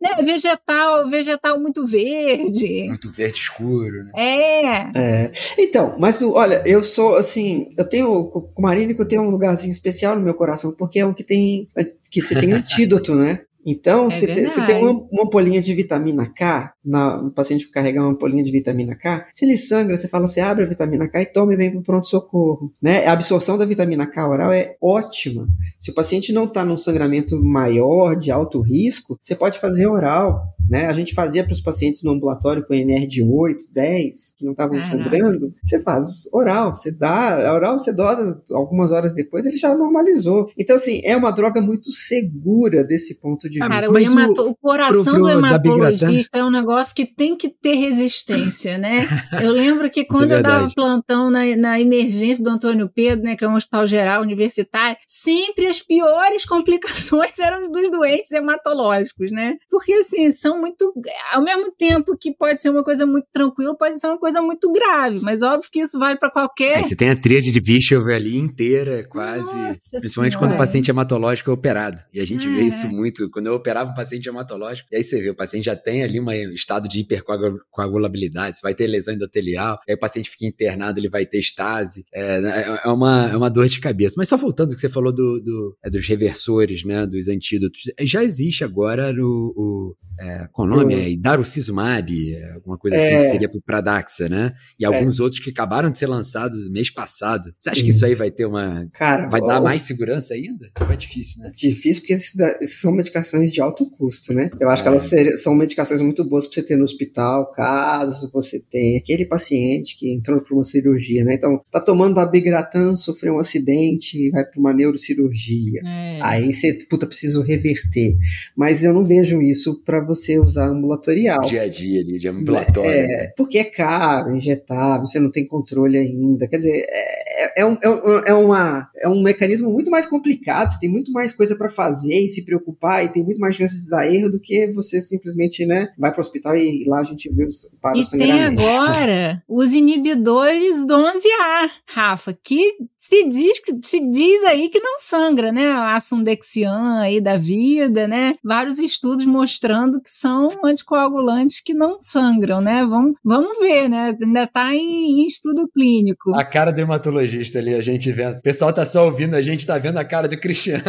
né, 0.00 0.24
vegetal, 0.24 1.08
vegetal 1.08 1.60
muito 1.60 1.86
verde. 1.86 2.88
Muito 2.88 3.08
verde 3.08 3.38
escuro, 3.38 4.04
né? 4.04 4.12
É. 4.16 4.98
é. 4.98 5.32
Então, 5.56 5.94
mas 6.00 6.20
olha, 6.20 6.62
eu 6.66 6.82
sou 6.82 7.14
assim, 7.14 7.68
eu 7.78 7.88
tenho 7.88 8.24
com 8.24 8.50
o 8.56 8.62
Marínico 8.62 9.02
eu 9.02 9.06
tenho 9.06 9.22
um 9.22 9.30
lugarzinho 9.30 9.70
especial 9.70 10.16
no 10.16 10.22
meu 10.22 10.34
coração, 10.34 10.74
porque 10.76 10.98
é 10.98 11.06
um 11.06 11.14
que 11.14 11.22
tem 11.22 11.68
que 12.10 12.20
você 12.20 12.38
tem 12.40 12.52
antídoto, 12.54 13.14
né? 13.14 13.42
Então, 13.64 14.10
é 14.10 14.14
você, 14.14 14.26
tem, 14.26 14.44
você 14.44 14.64
tem 14.64 14.76
uma, 14.76 14.90
uma 15.10 15.22
ampolinha 15.24 15.60
de 15.60 15.74
vitamina 15.74 16.26
K, 16.26 16.72
na, 16.84 17.22
um 17.22 17.30
paciente 17.30 17.66
que 17.66 17.72
carregar 17.72 18.02
uma 18.02 18.12
ampolinha 18.12 18.42
de 18.42 18.50
vitamina 18.50 18.94
K, 18.94 19.26
se 19.32 19.44
ele 19.44 19.56
sangra, 19.56 19.96
você 19.96 20.06
fala, 20.06 20.28
você 20.28 20.40
abre 20.40 20.64
a 20.64 20.68
vitamina 20.68 21.08
K 21.08 21.22
e 21.22 21.26
toma 21.26 21.54
e 21.54 21.56
vem 21.56 21.70
para 21.70 21.80
o 21.80 21.82
pronto-socorro. 21.82 22.72
Né? 22.80 23.06
A 23.06 23.12
absorção 23.12 23.56
da 23.56 23.64
vitamina 23.64 24.06
K 24.06 24.28
oral 24.28 24.52
é 24.52 24.76
ótima. 24.82 25.46
Se 25.78 25.90
o 25.90 25.94
paciente 25.94 26.32
não 26.32 26.44
está 26.44 26.64
num 26.64 26.76
sangramento 26.76 27.42
maior, 27.42 28.16
de 28.16 28.30
alto 28.30 28.60
risco, 28.60 29.18
você 29.22 29.34
pode 29.34 29.58
fazer 29.58 29.86
oral. 29.86 30.42
Né? 30.68 30.86
A 30.86 30.92
gente 30.92 31.14
fazia 31.14 31.44
para 31.44 31.52
os 31.52 31.60
pacientes 31.60 32.02
no 32.02 32.12
ambulatório 32.12 32.64
com 32.66 32.74
NR 32.74 33.06
de 33.06 33.22
8, 33.22 33.64
10, 33.72 34.34
que 34.36 34.44
não 34.44 34.52
estavam 34.52 34.80
sangrando, 34.82 35.52
você 35.62 35.80
faz 35.80 36.26
oral, 36.32 36.74
você 36.74 36.90
dá, 36.90 37.52
oral 37.54 37.78
você 37.78 37.92
dosa 37.92 38.42
algumas 38.52 38.90
horas 38.90 39.14
depois, 39.14 39.44
ele 39.44 39.56
já 39.56 39.74
normalizou. 39.74 40.50
Então, 40.58 40.76
assim, 40.76 41.00
é 41.04 41.16
uma 41.16 41.30
droga 41.30 41.60
muito 41.60 41.92
segura 41.92 42.82
desse 42.82 43.20
ponto 43.20 43.48
de 43.48 43.53
vista. 43.54 43.68
Cara, 43.68 43.90
o, 43.90 43.98
hemato, 43.98 44.48
o, 44.48 44.54
coração 44.54 45.04
pro, 45.04 45.12
pro, 45.12 45.22
do 45.22 45.30
hematologista 45.30 46.38
é 46.38 46.44
um 46.44 46.50
negócio 46.50 46.94
que 46.94 47.06
tem 47.06 47.36
que 47.36 47.48
ter 47.48 47.74
resistência, 47.74 48.78
né? 48.78 49.06
Eu 49.42 49.52
lembro 49.52 49.90
que 49.90 50.00
é 50.00 50.04
quando 50.04 50.32
é 50.32 50.38
eu 50.38 50.42
dava 50.42 50.70
plantão 50.74 51.30
na, 51.30 51.44
na 51.56 51.80
emergência 51.80 52.42
do 52.42 52.50
Antônio 52.50 52.88
Pedro, 52.88 53.24
né, 53.24 53.36
que 53.36 53.44
é 53.44 53.48
um 53.48 53.54
hospital 53.54 53.86
geral 53.86 54.22
universitário, 54.22 54.96
sempre 55.06 55.66
as 55.66 55.80
piores 55.80 56.44
complicações 56.46 57.38
eram 57.38 57.70
dos 57.70 57.90
doentes 57.90 58.30
hematológicos, 58.30 59.30
né? 59.30 59.56
Porque, 59.70 59.92
assim, 59.94 60.30
são 60.32 60.60
muito. 60.60 60.92
Ao 61.32 61.42
mesmo 61.42 61.72
tempo 61.76 62.16
que 62.18 62.32
pode 62.34 62.60
ser 62.60 62.70
uma 62.70 62.84
coisa 62.84 63.06
muito 63.06 63.26
tranquila, 63.32 63.76
pode 63.76 64.00
ser 64.00 64.06
uma 64.06 64.18
coisa 64.18 64.40
muito 64.40 64.70
grave, 64.72 65.20
mas 65.20 65.42
óbvio 65.42 65.70
que 65.70 65.80
isso 65.80 65.98
vai 65.98 66.16
para 66.16 66.30
qualquer. 66.30 66.76
Aí 66.76 66.84
você 66.84 66.96
tem 66.96 67.10
a 67.10 67.16
tríade 67.16 67.50
de 67.50 67.60
Vichel 67.60 68.04
ali 68.08 68.36
inteira, 68.36 69.06
quase. 69.08 69.56
Nossa 69.56 69.98
principalmente 69.98 70.32
senhora. 70.32 70.38
quando 70.38 70.54
o 70.54 70.58
paciente 70.58 70.90
hematológico 70.90 71.50
é 71.50 71.54
operado. 71.54 72.00
E 72.12 72.20
a 72.20 72.26
gente 72.26 72.46
é. 72.46 72.50
vê 72.50 72.62
isso 72.62 72.88
muito. 72.88 73.30
Quando 73.30 73.43
eu 73.50 73.56
operava 73.56 73.90
um 73.90 73.94
paciente 73.94 74.28
hematológico, 74.28 74.88
e 74.92 74.96
aí 74.96 75.02
você 75.02 75.20
vê, 75.20 75.30
o 75.30 75.34
paciente 75.34 75.64
já 75.64 75.76
tem 75.76 76.02
ali 76.02 76.20
um 76.20 76.30
estado 76.52 76.88
de 76.88 77.00
hipercoagulabilidade, 77.00 78.56
você 78.56 78.62
vai 78.62 78.74
ter 78.74 78.86
lesão 78.86 79.14
endotelial, 79.14 79.78
aí 79.88 79.94
o 79.94 79.98
paciente 79.98 80.30
fica 80.30 80.46
internado, 80.46 80.98
ele 80.98 81.08
vai 81.08 81.26
ter 81.26 81.38
estase. 81.38 82.04
É, 82.12 82.40
né, 82.40 82.80
é, 82.84 82.88
uma, 82.88 83.28
é 83.30 83.36
uma 83.36 83.50
dor 83.50 83.68
de 83.68 83.80
cabeça. 83.80 84.14
Mas 84.16 84.28
só 84.28 84.36
voltando 84.36 84.70
ao 84.70 84.74
que 84.74 84.80
você 84.80 84.88
falou 84.88 85.12
do, 85.12 85.40
do 85.40 85.76
é, 85.84 85.90
dos 85.90 86.06
reversores, 86.06 86.84
né? 86.84 87.06
Dos 87.06 87.28
antídotos. 87.28 87.82
Já 88.00 88.22
existe 88.22 88.64
agora 88.64 89.12
o, 89.12 89.54
o 89.56 89.96
é, 90.18 90.48
qual 90.52 90.66
o 90.66 90.70
nome? 90.70 90.94
É 90.94 91.10
Idarucizumab, 91.10 92.12
alguma 92.54 92.78
coisa 92.78 92.96
assim, 92.96 93.08
que 93.08 93.14
é. 93.14 93.22
seria 93.22 93.48
pro 93.48 93.60
Pradaxa, 93.60 94.28
né? 94.28 94.52
E 94.78 94.84
alguns 94.84 95.18
é. 95.18 95.22
outros 95.22 95.42
que 95.42 95.50
acabaram 95.50 95.90
de 95.90 95.98
ser 95.98 96.06
lançados 96.06 96.68
mês 96.70 96.90
passado. 96.90 97.52
Você 97.58 97.70
acha 97.70 97.82
que 97.82 97.90
isso 97.90 98.04
aí 98.04 98.14
vai 98.14 98.30
ter 98.30 98.46
uma. 98.46 98.88
Cara, 98.92 99.28
vai 99.28 99.40
ó, 99.40 99.46
dar 99.46 99.60
mais 99.60 99.82
segurança 99.82 100.34
ainda? 100.34 100.70
É 100.88 100.96
difícil, 100.96 101.42
né? 101.42 101.52
Difícil 101.54 102.02
porque 102.02 102.14
esses 102.14 102.80
são 102.80 102.92
medicações 102.92 103.52
de 103.52 103.60
alto 103.60 103.88
custo, 103.90 104.32
né? 104.32 104.50
Eu 104.60 104.68
acho 104.68 104.82
que 104.82 104.88
elas 104.88 105.12
é. 105.12 105.36
são 105.36 105.54
medicações 105.54 106.00
muito 106.00 106.24
boas 106.24 106.46
para 106.46 106.54
você 106.54 106.62
ter 106.62 106.76
no 106.76 106.84
hospital, 106.84 107.50
caso 107.52 108.30
você 108.32 108.60
tenha 108.60 108.98
aquele 108.98 109.24
paciente 109.24 109.96
que 109.96 110.12
entrou 110.12 110.40
para 110.40 110.54
uma 110.54 110.64
cirurgia, 110.64 111.24
né? 111.24 111.34
Então, 111.34 111.60
tá 111.70 111.80
tomando 111.80 112.20
abigratan, 112.20 112.96
sofreu 112.96 113.34
um 113.34 113.38
acidente, 113.38 114.30
vai 114.30 114.44
para 114.44 114.60
uma 114.60 114.72
neurocirurgia. 114.72 115.80
É. 115.84 116.18
Aí 116.22 116.52
você, 116.52 116.78
puta, 116.88 117.06
preciso 117.06 117.42
reverter. 117.42 118.16
Mas 118.56 118.84
eu 118.84 118.92
não 118.92 119.04
vejo 119.04 119.40
isso 119.42 119.82
para 119.82 120.03
você 120.04 120.38
usar 120.38 120.68
ambulatorial. 120.68 121.40
Dia 121.42 121.62
a 121.62 121.68
dia 121.68 122.00
ali, 122.00 122.18
de 122.18 122.28
ambulatório. 122.28 122.90
É, 122.90 123.06
né? 123.06 123.32
porque 123.36 123.58
é 123.58 123.64
caro 123.64 124.34
injetar, 124.34 125.00
você 125.00 125.18
não 125.18 125.30
tem 125.30 125.46
controle 125.46 125.96
ainda. 125.96 126.46
Quer 126.48 126.58
dizer, 126.58 126.86
é, 126.88 127.62
é, 127.62 127.66
um, 127.66 127.76
é, 127.82 127.88
um, 127.88 128.18
é, 128.18 128.34
uma, 128.34 128.88
é 128.96 129.08
um 129.08 129.22
mecanismo 129.22 129.70
muito 129.70 129.90
mais 129.90 130.06
complicado, 130.06 130.70
você 130.70 130.80
tem 130.80 130.90
muito 130.90 131.12
mais 131.12 131.32
coisa 131.32 131.56
para 131.56 131.68
fazer 131.68 132.20
e 132.20 132.28
se 132.28 132.44
preocupar, 132.44 133.04
e 133.04 133.08
tem 133.08 133.24
muito 133.24 133.40
mais 133.40 133.54
chances 133.54 133.84
de 133.84 133.90
dar 133.90 134.06
erro 134.06 134.30
do 134.30 134.40
que 134.40 134.66
você 134.68 135.00
simplesmente, 135.00 135.66
né, 135.66 135.88
vai 135.98 136.10
para 136.10 136.18
o 136.18 136.20
hospital 136.20 136.56
e 136.56 136.84
lá 136.86 137.00
a 137.00 137.04
gente 137.04 137.32
vê 137.32 137.46
para 137.80 137.96
e 137.96 138.00
o 138.00 138.04
sangramento. 138.04 138.60
E 138.60 138.64
tem 138.64 138.76
agora 138.76 139.42
os 139.48 139.72
inibidores 139.72 140.86
do 140.86 140.94
11A, 140.94 141.70
Rafa, 141.86 142.36
que 142.42 142.76
se 142.96 143.28
diz, 143.28 143.60
se 143.82 144.00
diz 144.10 144.44
aí 144.44 144.68
que 144.68 144.80
não 144.80 144.98
sangra, 144.98 145.52
né? 145.52 145.72
A 145.72 146.00
Sundexian 146.00 147.00
aí 147.00 147.20
da 147.20 147.36
vida, 147.36 148.08
né? 148.08 148.34
Vários 148.42 148.78
estudos 148.78 149.24
mostrando 149.26 149.93
que 150.00 150.10
são 150.10 150.50
anticoagulantes 150.64 151.60
que 151.60 151.74
não 151.74 152.00
sangram, 152.00 152.60
né? 152.60 152.84
Vamos, 152.88 153.16
vamos 153.24 153.58
ver, 153.58 153.88
né? 153.88 154.16
Ainda 154.20 154.44
está 154.44 154.74
em, 154.74 155.22
em, 155.22 155.26
estudo 155.26 155.68
clínico. 155.68 156.34
A 156.36 156.44
cara 156.44 156.72
do 156.72 156.80
hematologista 156.80 157.58
ali, 157.58 157.74
a 157.74 157.82
gente 157.82 158.10
vendo. 158.12 158.38
O 158.38 158.42
pessoal 158.42 158.72
tá 158.72 158.84
só 158.84 159.04
ouvindo, 159.04 159.34
a 159.34 159.42
gente 159.42 159.66
tá 159.66 159.78
vendo 159.78 159.98
a 159.98 160.04
cara 160.04 160.28
do 160.28 160.38
Cristiano. 160.38 160.82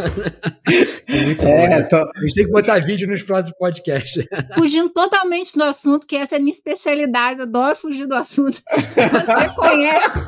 é 1.08 1.26
muito 1.26 1.46
é, 1.46 1.82
bom. 1.82 1.90
Tô... 1.90 1.98
A 1.98 2.22
gente 2.22 2.36
tem 2.36 2.46
que 2.46 2.52
botar 2.52 2.80
vídeo 2.80 3.08
nos 3.08 3.24
próximos 3.24 3.58
podcasts. 3.58 4.24
Fugindo 4.56 4.90
totalmente 4.90 5.58
do 5.58 5.64
assunto, 5.64 6.06
que 6.06 6.16
essa 6.16 6.36
é 6.36 6.38
a 6.38 6.42
minha 6.42 6.54
especialidade, 6.54 7.42
adoro 7.42 7.76
fugir 7.76 8.08
do 8.08 8.16
assunto. 8.16 8.62
Você 8.72 9.56
conhece 9.56 10.20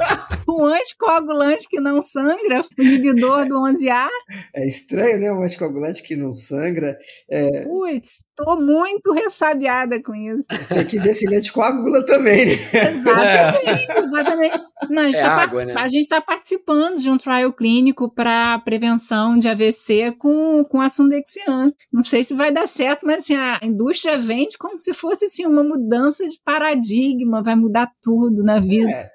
um 0.59 0.65
anticoagulante 0.65 1.67
que 1.67 1.79
não 1.79 2.01
sangra, 2.01 2.61
o 2.77 2.81
inibidor 2.81 3.47
do 3.47 3.55
11A? 3.55 4.07
É 4.55 4.67
estranho, 4.67 5.19
né? 5.19 5.31
Um 5.31 5.43
anticoagulante 5.43 6.03
que 6.03 6.15
não 6.15 6.33
sangra. 6.33 6.97
É... 7.29 7.63
Putz, 7.63 8.23
tô 8.35 8.55
muito 8.55 9.11
ressabiada 9.13 10.01
com 10.01 10.15
isso. 10.15 10.47
Tem 10.69 10.85
que 10.85 10.99
ver 10.99 11.13
se 11.13 11.25
ele 11.25 11.37
anticoagula 11.37 12.05
também, 12.05 12.45
né? 12.45 12.53
Exatamente, 12.53 13.91
é. 13.91 13.99
exatamente. 13.99 14.59
Não, 14.89 15.03
a, 15.03 15.05
gente 15.07 15.17
é 15.17 15.21
tá 15.21 15.41
água, 15.41 15.65
né? 15.65 15.73
a 15.75 15.87
gente 15.87 16.03
está 16.03 16.21
participando 16.21 16.99
de 16.99 17.09
um 17.09 17.17
trial 17.17 17.51
clínico 17.51 18.09
para 18.13 18.59
prevenção 18.59 19.37
de 19.37 19.49
AVC 19.49 20.13
com, 20.17 20.63
com 20.63 20.81
a 20.81 20.89
Sundexian. 20.89 21.73
Não 21.91 22.03
sei 22.03 22.23
se 22.23 22.33
vai 22.33 22.51
dar 22.51 22.67
certo, 22.67 23.05
mas 23.05 23.23
assim, 23.23 23.35
a 23.35 23.59
indústria 23.63 24.17
vende 24.17 24.57
como 24.57 24.79
se 24.79 24.93
fosse 24.93 25.25
assim, 25.25 25.45
uma 25.45 25.63
mudança 25.63 26.27
de 26.27 26.39
paradigma, 26.43 27.43
vai 27.43 27.55
mudar 27.55 27.89
tudo 28.01 28.43
na 28.43 28.59
vida. 28.59 28.89
É, 28.89 29.09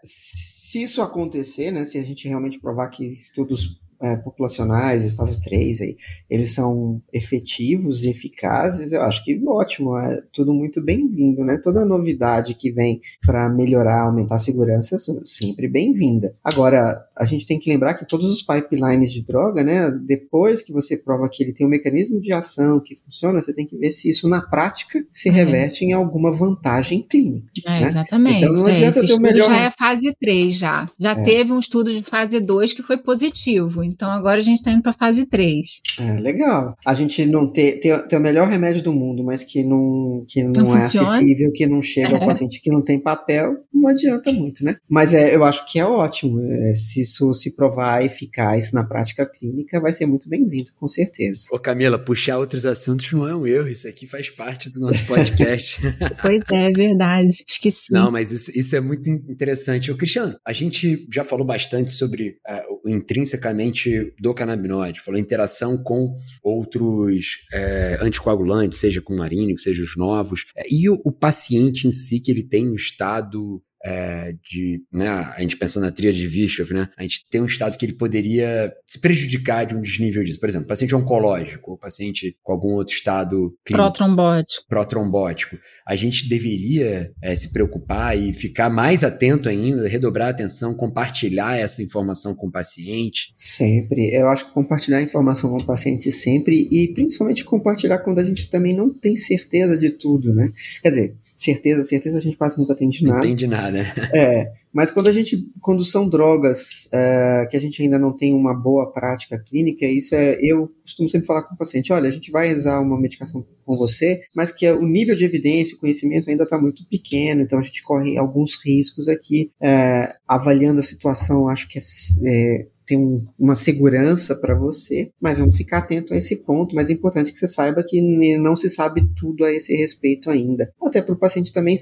se 0.73 0.83
isso 0.83 1.03
acontecer, 1.03 1.71
né, 1.71 1.85
se 1.85 1.99
a 1.99 2.03
gente 2.03 2.27
realmente 2.27 2.59
provar 2.59 2.89
que 2.89 3.05
estudos 3.05 3.79
é, 4.03 4.17
populacionais, 4.17 5.11
fase 5.13 5.41
3, 5.41 5.81
aí, 5.81 5.97
eles 6.29 6.53
são 6.55 7.01
efetivos 7.13 8.03
e 8.03 8.11
eficazes, 8.11 8.93
eu 8.93 9.03
acho 9.03 9.25
que 9.25 9.41
ótimo, 9.47 9.97
é 9.97 10.23
tudo 10.33 10.53
muito 10.53 10.83
bem-vindo, 10.83 11.45
né? 11.45 11.59
Toda 11.63 11.85
novidade 11.85 12.55
que 12.55 12.73
vem 12.73 13.01
para 13.25 13.49
melhorar, 13.49 14.03
aumentar 14.03 14.35
a 14.35 14.39
segurança 14.39 14.97
é 14.97 14.99
sempre 15.25 15.69
bem-vinda. 15.69 16.35
Agora, 16.43 17.07
a 17.17 17.25
gente 17.25 17.47
tem 17.47 17.59
que 17.59 17.71
lembrar 17.71 17.95
que 17.95 18.07
todos 18.07 18.29
os 18.29 18.43
pipelines 18.43 19.13
de 19.13 19.25
droga, 19.25 19.63
né, 19.63 19.91
depois 19.91 20.63
que 20.63 20.73
você 20.73 20.97
prova 20.97 21.29
que 21.29 21.43
ele 21.43 21.53
tem 21.53 21.67
um 21.67 21.71
mecanismo 21.71 22.21
de 22.21 22.33
ação 22.33 22.81
que 22.81 22.97
funciona, 22.97 23.41
você 23.41 23.53
tem 23.53 23.67
que 23.67 23.77
ver 23.77 23.93
se 23.93 24.11
isso 24.11 24.29
na 24.29 24.41
prática 24.41 25.05
se 25.13 25.29
uhum. 25.29 25.35
reverte 25.35 25.85
em 25.85 25.93
alguma 25.93 26.33
vantagem 26.33 27.03
clínica. 27.03 27.47
É, 27.67 27.71
né? 27.81 27.87
Exatamente. 27.87 28.45
Então 28.45 28.53
não 28.55 28.69
é, 28.69 28.75
adianta 28.75 29.07
ter 29.07 29.13
o 29.13 29.21
melhor. 29.21 29.47
já 29.47 29.57
é 29.65 29.71
fase 29.71 30.15
3 30.21 30.55
já. 30.55 30.91
Já 30.99 31.13
é. 31.13 31.23
teve 31.23 31.53
um 31.53 31.59
estudo 31.59 31.93
de 31.93 32.03
fase 32.03 32.41
2 32.41 32.73
que 32.73 32.83
foi 32.83 32.97
positivo. 32.97 33.85
Então 33.93 34.11
agora 34.11 34.41
a 34.41 34.43
gente 34.43 34.59
está 34.59 34.73
indo 34.73 34.83
para 34.83 34.93
fase 34.93 35.27
3. 35.27 35.81
É, 36.01 36.21
legal. 36.21 36.77
A 36.85 36.95
gente 36.95 37.25
não 37.27 37.51
ter, 37.51 37.81
ter, 37.81 38.07
ter, 38.07 38.17
o 38.17 38.21
melhor 38.21 38.49
remédio 38.49 38.83
do 38.83 38.93
mundo, 38.93 39.23
mas 39.23 39.45
que 39.45 39.63
não, 39.63 40.25
que 40.27 40.43
não, 40.43 40.53
não 40.57 40.77
é 40.77 40.81
funciona. 40.81 41.09
acessível, 41.09 41.53
que 41.53 41.67
não 41.67 41.83
chega 41.83 42.17
ao 42.17 42.27
paciente, 42.27 42.61
que 42.61 42.71
não 42.71 42.83
tem 42.83 42.99
papel, 42.99 43.57
não 43.73 43.89
adianta 43.89 44.33
muito, 44.33 44.65
né? 44.65 44.77
Mas 44.89 45.13
é, 45.13 45.35
eu 45.35 45.45
acho 45.45 45.71
que 45.71 45.79
é 45.79 45.85
ótimo. 45.85 46.41
É, 46.41 46.75
se 46.75 47.03
isso 47.03 47.33
se 47.35 47.55
provar 47.55 48.05
eficaz 48.05 48.73
na 48.73 48.85
prática 48.85 49.27
clínica, 49.27 49.81
vai 49.81 49.93
ser 49.93 50.07
muito 50.07 50.29
bem-vindo, 50.29 50.71
com 50.79 50.89
certeza. 50.89 51.49
Ô 51.51 51.59
Camila, 51.59 51.99
puxar 51.99 52.39
outros 52.39 52.65
assuntos 52.65 53.13
não 53.13 53.29
é 53.29 53.35
um 53.35 53.47
erro, 53.47 53.69
isso 53.69 53.89
aqui 53.89 54.07
faz 54.07 54.31
parte 54.31 54.71
do 54.71 54.81
nosso 54.81 55.05
podcast. 55.07 55.81
pois 56.23 56.45
é, 56.51 56.71
é 56.71 56.73
verdade. 56.73 57.45
Esqueci. 57.47 57.93
Não, 57.93 58.11
mas 58.11 58.33
isso, 58.33 58.51
isso 58.59 58.77
é 58.77 58.81
muito 58.81 59.09
interessante. 59.09 59.91
Ô, 59.91 59.97
Cristiano, 59.97 60.37
a 60.47 60.53
gente 60.53 61.07
já 61.13 61.25
falou 61.25 61.45
bastante 61.45 61.91
sobre 61.91 62.37
uh, 62.49 62.89
intrinsecamente 62.89 63.82
do 64.21 64.35
canabinoide, 64.35 65.01
falou 65.01 65.21
interação 65.21 65.83
com 65.83 66.15
outros 66.43 67.39
é, 67.53 67.99
anticoagulantes, 68.01 68.79
seja 68.79 69.01
com 69.01 69.15
marínico, 69.15 69.61
seja 69.61 69.83
os 69.83 69.97
novos, 69.97 70.47
é, 70.57 70.63
e 70.71 70.89
o, 70.89 71.01
o, 71.05 71.13
paciente 71.13 71.87
em 71.87 71.93
si, 71.93 72.21
que 72.21 72.31
ele 72.31 72.43
tem 72.43 72.69
um 72.69 72.75
estado 72.75 73.63
é, 73.85 74.35
de, 74.43 74.81
né, 74.93 75.09
a 75.09 75.41
gente 75.41 75.57
pensando 75.57 75.85
na 75.85 75.91
tríade 75.91 76.19
de 76.19 76.29
Bischoff, 76.29 76.73
né, 76.73 76.89
a 76.97 77.03
gente 77.03 77.25
tem 77.31 77.41
um 77.41 77.47
estado 77.47 77.77
que 77.77 77.85
ele 77.85 77.95
poderia 77.95 78.73
se 78.87 79.01
prejudicar 79.01 79.65
de 79.65 79.75
um 79.75 79.81
desnível 79.81 80.23
disso. 80.23 80.41
Por 80.41 80.49
exemplo, 80.49 80.69
paciente 80.69 80.95
oncológico, 80.95 81.73
ou 81.73 81.79
paciente 81.79 82.37
com 82.43 82.53
algum 82.53 82.75
outro 82.75 82.95
estado 82.95 83.55
clínico. 83.65 83.85
Protrombótico. 83.85 84.67
Protrombótico. 84.69 85.59
A 85.87 85.97
gente 85.97 86.29
deveria 86.29 87.13
é, 87.23 87.35
se 87.35 87.53
preocupar 87.53 88.17
e 88.17 88.33
ficar 88.33 88.71
mais 88.71 89.05
atento 89.05 89.49
ainda, 89.49 89.89
redobrar 89.89 90.29
a 90.29 90.31
atenção, 90.31 90.75
compartilhar 90.75 91.57
essa 91.57 91.83
informação 91.83 92.35
com 92.35 92.47
o 92.47 92.53
paciente? 92.53 93.33
Sempre. 93.37 94.15
Eu 94.15 94.29
acho 94.29 94.47
que 94.47 94.53
compartilhar 94.53 94.99
a 94.99 95.03
informação 95.03 95.51
com 95.51 95.57
o 95.57 95.67
paciente 95.67 96.11
sempre 96.11 96.69
e 96.71 96.93
principalmente 96.95 97.45
compartilhar 97.45 97.99
quando 97.99 98.19
a 98.19 98.25
gente 98.25 98.49
também 98.49 98.75
não 98.75 98.93
tem 98.93 99.17
certeza 99.17 99.79
de 99.79 99.91
tudo, 99.91 100.35
né? 100.35 100.53
Quer 100.83 100.89
dizer, 100.89 101.17
certeza, 101.43 101.83
certeza 101.85 102.19
a 102.19 102.21
gente 102.21 102.37
quase 102.37 102.59
nunca 102.59 102.75
tem 102.75 102.89
de 102.89 103.05
nada. 103.05 103.19
Não 103.19 103.25
entende 103.25 103.47
nada. 103.47 103.83
É, 104.15 104.53
mas 104.73 104.91
quando 104.91 105.09
a 105.09 105.13
gente, 105.13 105.51
quando 105.61 105.85
são 105.85 106.09
drogas 106.09 106.89
é, 106.93 107.47
que 107.51 107.57
a 107.57 107.61
gente 107.61 107.83
ainda 107.83 107.99
não 107.99 108.15
tem 108.15 108.35
uma 108.35 108.55
boa 108.55 108.91
prática 108.93 109.39
clínica, 109.39 109.87
isso 109.87 110.15
é, 110.15 110.39
eu 110.41 110.71
costumo 110.83 111.09
sempre 111.09 111.27
falar 111.27 111.43
com 111.43 111.55
o 111.55 111.59
paciente, 111.59 111.93
olha, 111.93 112.09
a 112.09 112.13
gente 112.13 112.31
vai 112.31 112.53
usar 112.53 112.81
uma 112.81 112.99
medicação 112.99 113.45
com 113.65 113.77
você, 113.77 114.23
mas 114.35 114.51
que 114.51 114.71
o 114.71 114.87
nível 114.87 115.15
de 115.15 115.25
evidência, 115.25 115.77
o 115.77 115.81
conhecimento 115.81 116.31
ainda 116.31 116.45
está 116.45 116.59
muito 116.59 116.87
pequeno, 116.89 117.43
então 117.43 117.59
a 117.59 117.63
gente 117.63 117.83
corre 117.83 118.17
alguns 118.17 118.55
riscos 118.65 119.09
aqui, 119.09 119.51
é, 119.61 120.15
avaliando 120.27 120.81
a 120.81 120.85
situação, 120.85 121.49
acho 121.49 121.69
que 121.69 121.79
é, 121.79 121.83
é 122.27 122.67
um, 122.97 123.21
uma 123.39 123.55
segurança 123.55 124.35
para 124.37 124.55
você, 124.55 125.11
mas 125.21 125.39
vamos 125.39 125.57
ficar 125.57 125.79
atento 125.79 126.15
a 126.15 126.17
esse 126.17 126.45
ponto. 126.45 126.75
Mas 126.75 126.91
é 126.91 126.93
importante 126.93 127.33
que 127.33 127.39
você 127.39 127.49
saiba 127.49 127.85
que 127.87 128.01
não 128.39 128.57
se 128.57 128.69
sabe 128.69 129.03
tudo 129.19 129.45
a 129.45 129.53
esse 129.53 129.75
respeito 129.75 130.31
ainda. 130.31 130.73
Até 130.83 131.03
para 131.03 131.15
o 131.15 131.19
paciente 131.19 131.53
também, 131.53 131.77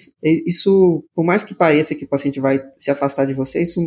isso, 0.47 1.05
por 1.15 1.25
mais 1.25 1.43
que 1.43 1.55
pareça 1.55 1.95
que 1.95 2.05
o 2.05 2.09
paciente 2.09 2.41
vai 2.41 2.63
se 2.77 2.91
afastar 2.91 3.27
de 3.27 3.35
você, 3.35 3.63
isso 3.63 3.81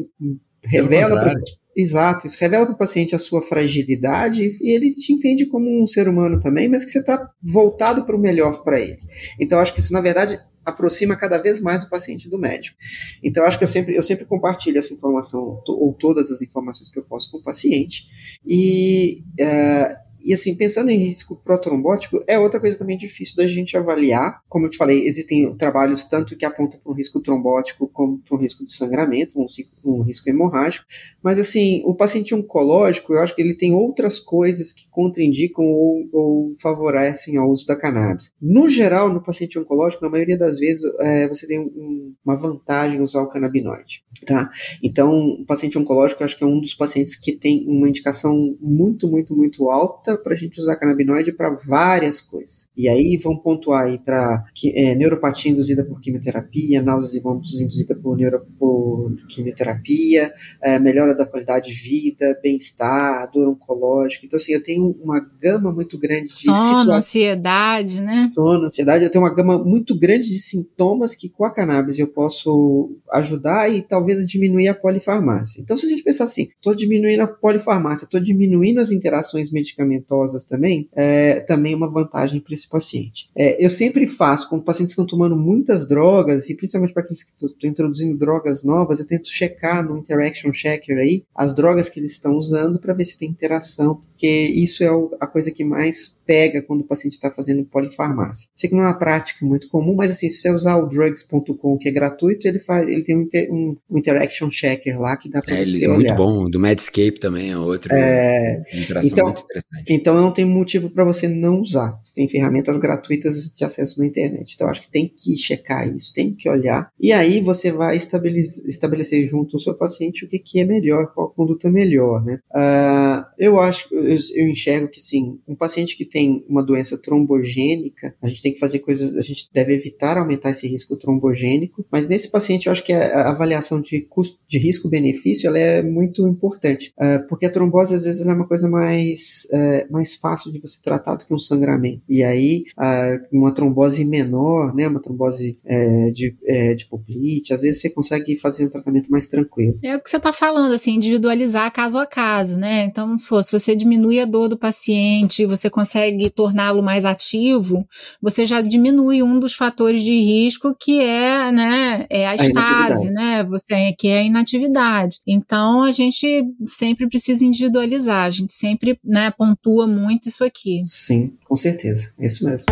revela. 0.64 1.20
Pro, 1.20 1.42
exato, 1.76 2.28
isso 2.28 2.38
revela 2.40 2.66
para 2.66 2.76
o 2.76 2.78
paciente 2.78 3.16
a 3.16 3.20
sua 3.20 3.42
fragilidade 3.42 4.48
e 4.62 4.72
ele 4.72 4.94
te 4.94 5.12
entende 5.12 5.46
como 5.46 5.82
um 5.82 5.88
ser 5.88 6.08
humano 6.08 6.40
também, 6.40 6.68
mas 6.70 6.86
que 6.86 6.92
você 6.92 7.00
está 7.00 7.30
voltado 7.42 8.06
para 8.06 8.16
o 8.16 8.20
melhor 8.20 8.64
para 8.64 8.80
ele. 8.80 9.00
Então, 9.40 9.60
acho 9.60 9.74
que 9.74 9.80
isso, 9.80 9.94
na 9.94 10.02
verdade, 10.02 10.40
aproxima 10.66 11.16
cada 11.16 11.38
vez 11.38 11.60
mais 11.60 11.84
o 11.84 11.90
paciente 11.90 12.30
do 12.30 12.38
médico. 12.38 12.78
Então, 13.22 13.46
acho 13.46 13.58
que 13.58 13.64
eu 13.64 13.68
sempre, 13.68 13.96
eu 13.96 14.04
sempre 14.04 14.26
compartilho 14.26 14.78
essa 14.78 14.94
informação, 14.94 15.62
ou 15.68 15.94
todas 15.94 16.32
as 16.32 16.42
informações 16.42 16.90
que 16.90 17.00
eu 17.00 17.04
posso 17.04 17.30
com 17.32 17.38
o 17.38 17.44
paciente, 17.44 18.08
e 18.46 19.24
uh, 19.40 20.04
e 20.24 20.34
assim, 20.34 20.56
pensando 20.56 20.90
em 20.90 20.98
risco 20.98 21.36
protrombótico, 21.44 22.24
é 22.28 22.40
outra 22.40 22.60
coisa 22.60 22.78
também 22.78 22.98
difícil 22.98 23.36
da 23.36 23.46
gente 23.46 23.76
avaliar. 23.76 24.42
Como 24.48 24.66
eu 24.66 24.70
te 24.70 24.78
falei, 24.78 25.06
existem 25.06 25.54
trabalhos 25.56 26.06
tanto 26.06 26.38
que 26.38 26.46
apontam 26.46 26.80
para 26.80 26.92
um 26.92 26.96
risco 26.96 27.22
trombótico 27.22 27.90
como 27.92 28.20
para 28.24 28.38
um 28.38 28.40
risco 28.40 28.64
de 28.64 28.72
sangramento, 28.72 29.40
um, 29.40 29.46
um, 29.86 30.04
risco 30.04 30.30
hemorrágico. 30.30 30.86
Mas 31.22 31.38
assim, 31.40 31.84
o 31.86 31.94
paciente 31.94 32.34
oncológico, 32.34 33.14
eu 33.14 33.20
acho 33.20 33.36
que 33.36 33.42
ele 33.42 33.54
tem 33.54 33.74
outras 33.74 34.20
coisas 34.20 34.72
que 34.72 34.90
contraindicam 34.90 35.66
ou, 35.66 36.10
ou 36.14 36.56
favorecem 36.62 37.38
ao 37.38 37.50
uso 37.50 37.66
da 37.66 37.76
cannabis. 37.76 38.32
No 38.42 38.70
geral, 38.70 39.14
no 39.14 39.22
paciente 39.22 39.60
oncológico, 39.60 40.04
na 40.04 40.10
maioria 40.10 40.38
das 40.38 40.58
vezes, 40.58 40.84
é, 41.00 41.28
você 41.28 41.46
tem 41.48 41.60
um, 41.60 42.14
uma 42.26 42.36
vantagem 42.36 43.00
em 43.00 43.02
usar 43.02 43.22
o 43.22 43.30
canabinoide. 43.30 44.04
Tá? 44.26 44.50
Então, 44.82 45.18
o 45.42 45.46
paciente 45.46 45.78
oncológico, 45.78 46.24
eu 46.24 46.26
acho 46.26 46.38
que 46.38 46.44
é 46.44 46.48
um 46.48 46.62
dos 46.62 46.74
pacientes 46.74 47.16
que 47.16 47.34
tem 47.34 47.66
uma 47.68 47.90
indicação 47.90 48.56
muito, 48.62 49.08
muito, 49.08 49.36
muito 49.36 49.70
alta 49.70 50.13
para 50.18 50.34
a 50.34 50.38
gente 50.38 50.60
usar 50.60 50.76
canabinoide 50.76 51.32
para 51.32 51.56
várias 51.68 52.22
coisas. 52.22 52.70
E 52.76 52.88
aí 52.88 53.18
vão 53.18 53.38
pontuar 53.38 53.86
aí 53.86 54.00
para 54.00 54.44
é, 54.66 54.96
neuropatia 54.96 55.52
induzida 55.52 55.84
por 55.84 56.00
quimioterapia, 56.00 56.82
náuseas 56.82 57.16
e 57.16 57.20
vômitos 57.20 57.62
induzida 57.62 57.96
por, 57.96 58.18
neuro, 58.18 58.46
por 58.60 59.16
quimioterapia, 59.30 60.34
é, 60.62 60.80
melhora 60.80 61.16
da 61.16 61.26
qualidade 61.26 61.72
de 61.72 61.74
vida, 61.74 62.38
bem-estar, 62.42 63.30
dor 63.32 63.48
oncológica. 63.50 64.26
Então, 64.26 64.38
assim, 64.38 64.54
eu 64.54 64.64
tenho 64.64 64.96
uma 65.02 65.20
gama 65.42 65.72
muito 65.72 65.98
grande 65.98 66.28
de 66.28 66.44
Sono, 66.44 66.92
ansiedade, 66.92 68.02
né? 68.02 68.30
Sono, 68.34 68.66
ansiedade. 68.66 69.04
Eu 69.04 69.10
tenho 69.10 69.24
uma 69.24 69.34
gama 69.34 69.64
muito 69.64 69.98
grande 69.98 70.30
de 70.30 70.40
sintomas 70.40 71.16
que 71.16 71.30
com 71.30 71.46
a 71.46 71.52
cannabis 71.52 72.00
eu 72.00 72.08
posso 72.08 72.98
ajudar 73.12 73.72
e 73.72 73.82
talvez 73.82 74.26
diminuir 74.28 74.68
a 74.68 74.76
polifarmácia. 74.76 75.62
Então, 75.62 75.78
se 75.78 75.86
a 75.86 75.90
gente 75.90 76.04
pensar 76.04 76.26
assim, 76.26 76.44
estou 76.44 76.76
diminuindo 76.76 77.22
a 77.22 77.28
polifarmácia, 77.28 78.06
estou 78.06 78.20
diminuindo 78.20 78.80
as 78.80 78.92
interações 78.92 79.52
medicamentos 79.52 80.03
medicamentosas 80.04 80.44
também, 80.44 80.88
é 80.94 81.40
também 81.42 81.74
uma 81.74 81.90
vantagem 81.90 82.40
para 82.40 82.54
esse 82.54 82.70
paciente. 82.70 83.30
É, 83.36 83.64
eu 83.64 83.70
sempre 83.70 84.06
faço, 84.06 84.50
quando 84.50 84.64
pacientes 84.64 84.92
estão 84.92 85.06
tomando 85.06 85.36
muitas 85.36 85.88
drogas, 85.88 86.50
e 86.50 86.56
principalmente 86.56 86.94
para 86.94 87.04
aqueles 87.04 87.24
que 87.24 87.32
estão 87.32 87.70
introduzindo 87.70 88.18
drogas 88.18 88.64
novas, 88.64 89.00
eu 89.00 89.08
tento 89.08 89.30
checar 89.30 89.84
no 89.84 89.98
Interaction 89.98 90.52
Checker 90.54 90.98
aí 90.98 91.24
as 91.34 91.56
drogas 91.56 91.90
que 91.90 92.00
eles 92.00 92.12
estão 92.12 92.36
usando 92.36 92.80
para 92.80 92.94
ver 92.94 93.06
se 93.06 93.18
tem 93.18 93.30
interação, 93.30 94.02
porque 94.24 94.54
isso 94.56 94.86
é 94.86 94.90
a 95.20 95.28
coisa 95.28 95.52
que 95.52 95.66
mais 95.66 96.18
pega 96.26 96.62
quando 96.62 96.80
o 96.80 96.86
paciente 96.86 97.14
está 97.14 97.30
fazendo 97.30 97.66
polifarmácia. 97.66 98.48
Sei 98.56 98.70
que 98.70 98.76
não 98.76 98.84
é 98.84 98.88
uma 98.88 98.98
prática 98.98 99.46
muito 99.46 99.68
comum, 99.68 99.96
mas 99.96 100.12
assim, 100.12 100.30
se 100.30 100.42
você 100.42 100.52
usar 100.52 100.78
o 100.78 100.88
drugs.com, 100.88 101.78
que 101.78 101.90
é 101.90 101.92
gratuito, 101.92 102.48
ele 102.48 102.60
faz, 102.60 102.88
ele 102.88 103.04
tem 103.04 103.18
um, 103.18 103.28
um, 103.52 103.76
um 103.92 103.98
interaction 103.98 104.50
checker 104.50 105.00
lá 105.00 105.18
que 105.18 105.30
dá 105.30 105.42
para 105.42 105.58
é, 105.58 105.66
você 105.66 105.84
é 105.84 105.90
olhar. 105.90 106.16
muito 106.16 106.16
bom. 106.16 106.50
Do 106.50 106.60
Medscape 106.60 107.20
também 107.20 107.52
é 107.52 107.58
outro. 107.58 107.94
É, 107.94 108.64
então, 108.74 109.26
muito 109.26 109.42
interessante. 109.42 109.94
Então 109.94 110.16
não 110.16 110.32
tem 110.32 110.46
motivo 110.46 110.90
para 110.90 111.04
você 111.04 111.28
não 111.28 111.60
usar. 111.60 112.00
Você 112.02 112.14
tem 112.14 112.28
ferramentas 112.30 112.78
gratuitas 112.78 113.54
de 113.54 113.66
acesso 113.66 114.00
na 114.00 114.06
internet. 114.06 114.54
Então 114.56 114.70
acho 114.70 114.84
que 114.84 114.92
tem 114.92 115.08
que 115.08 115.36
checar 115.36 115.94
isso, 115.94 116.14
tem 116.14 116.34
que 116.34 116.50
olhar. 116.50 116.90
E 117.00 117.12
aí 117.12 117.42
você 117.42 117.72
vai 117.72 117.98
estabelecer, 117.98 118.66
estabelecer 118.66 119.28
junto 119.28 119.58
ao 119.58 119.60
seu 119.60 119.74
paciente 119.74 120.24
o 120.24 120.30
que, 120.30 120.40
que 120.40 120.62
é 120.62 120.66
melhor, 120.66 121.14
qual 121.14 121.30
conduta 121.30 121.70
melhor, 121.70 122.24
né? 122.24 122.40
Uh, 122.56 123.26
eu 123.38 123.60
acho, 123.60 123.94
eu, 124.14 124.20
eu 124.36 124.50
enxergo 124.50 124.88
que 124.88 125.02
sim, 125.02 125.40
um 125.48 125.56
paciente 125.56 125.98
que 125.98 126.06
tem 126.06 126.44
uma 126.48 126.64
doença 126.64 126.98
trombogênica, 126.98 128.16
a 128.22 128.28
gente 128.28 128.42
tem 128.42 128.54
que 128.54 128.60
fazer 128.60 128.80
coisas, 128.80 129.16
a 129.16 129.22
gente 129.22 129.50
deve 129.54 129.74
evitar 129.74 130.18
aumentar 130.18 130.52
esse 130.52 130.68
risco 130.68 130.96
trombogênico, 130.98 131.86
mas 131.92 132.08
nesse 132.08 132.32
paciente 132.32 132.68
eu 132.68 132.72
acho 132.72 132.84
que 132.84 132.94
a 132.94 133.30
avaliação 133.30 133.82
de 133.82 134.02
custo, 134.02 134.38
de 134.48 134.58
risco-benefício, 134.58 135.48
ela 135.48 135.58
é 135.58 135.82
muito 135.82 136.28
importante, 136.28 136.94
uh, 136.98 137.28
porque 137.28 137.46
a 137.46 137.52
trombose 137.52 137.96
às 137.96 138.04
vezes 138.04 138.26
é 138.26 138.34
uma 138.34 138.48
coisa 138.48 138.70
mais, 138.70 139.48
uh, 139.52 139.92
mais 139.92 140.16
fácil 140.16 140.52
de 140.52 140.60
você 140.60 140.82
tratar 140.82 141.16
do 141.16 141.26
que 141.26 141.34
um 141.34 141.40
sangramento. 141.40 142.02
E 142.08 142.24
aí, 142.24 142.64
uh, 142.78 143.26
uma 143.32 143.54
trombose 143.54 144.06
menor, 144.06 144.74
né, 144.76 144.88
uma 144.88 145.02
trombose 145.02 145.60
uh, 145.66 146.12
de, 146.12 146.36
uh, 146.44 146.76
de 146.76 146.86
poplite, 146.86 147.54
às 147.54 147.62
vezes 147.62 147.82
você 147.82 147.90
consegue 147.90 148.38
fazer 148.38 148.66
um 148.66 148.70
tratamento 148.70 149.10
mais 149.10 149.28
tranquilo. 149.28 149.76
É 149.84 149.96
o 149.96 150.02
que 150.02 150.10
você 150.10 150.18
está 150.18 150.34
falando, 150.34 150.74
assim, 150.74 150.96
individualizar 150.96 151.72
caso 151.72 151.98
a 151.98 152.06
caso, 152.06 152.60
né? 152.60 152.86
Então, 152.86 153.18
se 153.18 153.30
você 153.52 153.76
diminui 153.76 154.03
a 154.12 154.26
dor 154.26 154.50
do 154.50 154.58
paciente, 154.58 155.46
você 155.46 155.70
consegue 155.70 156.04
consegue 156.14 156.30
torná-lo 156.30 156.82
mais 156.82 157.06
ativo, 157.06 157.88
você 158.22 158.46
já 158.46 158.62
diminui 158.62 159.22
um 159.22 159.40
dos 159.40 159.54
fatores 159.54 160.02
de 160.02 160.14
risco 160.14 160.76
que 160.80 161.02
é, 161.02 161.52
né, 161.52 162.06
é 162.10 162.28
a, 162.28 162.32
a 162.32 162.36
estase, 162.36 163.14
né, 163.14 163.44
você 163.44 163.94
que 163.98 164.08
é 164.08 164.20
a 164.20 164.24
inatividade. 164.24 165.20
Então 165.28 165.84
a 165.84 165.92
gente 165.92 166.44
sempre 166.66 167.08
precisa 167.08 167.46
individualizar, 167.46 168.26
a 168.26 168.30
gente 168.30 168.54
sempre, 168.54 168.98
né, 169.04 169.32
pontua 169.32 169.88
muito 169.88 170.30
isso 170.30 170.44
aqui. 170.44 170.84
Sim, 170.86 171.34
com 171.46 171.56
certeza, 171.56 172.14
é 172.20 172.26
isso 172.26 172.46
mesmo. 172.46 172.66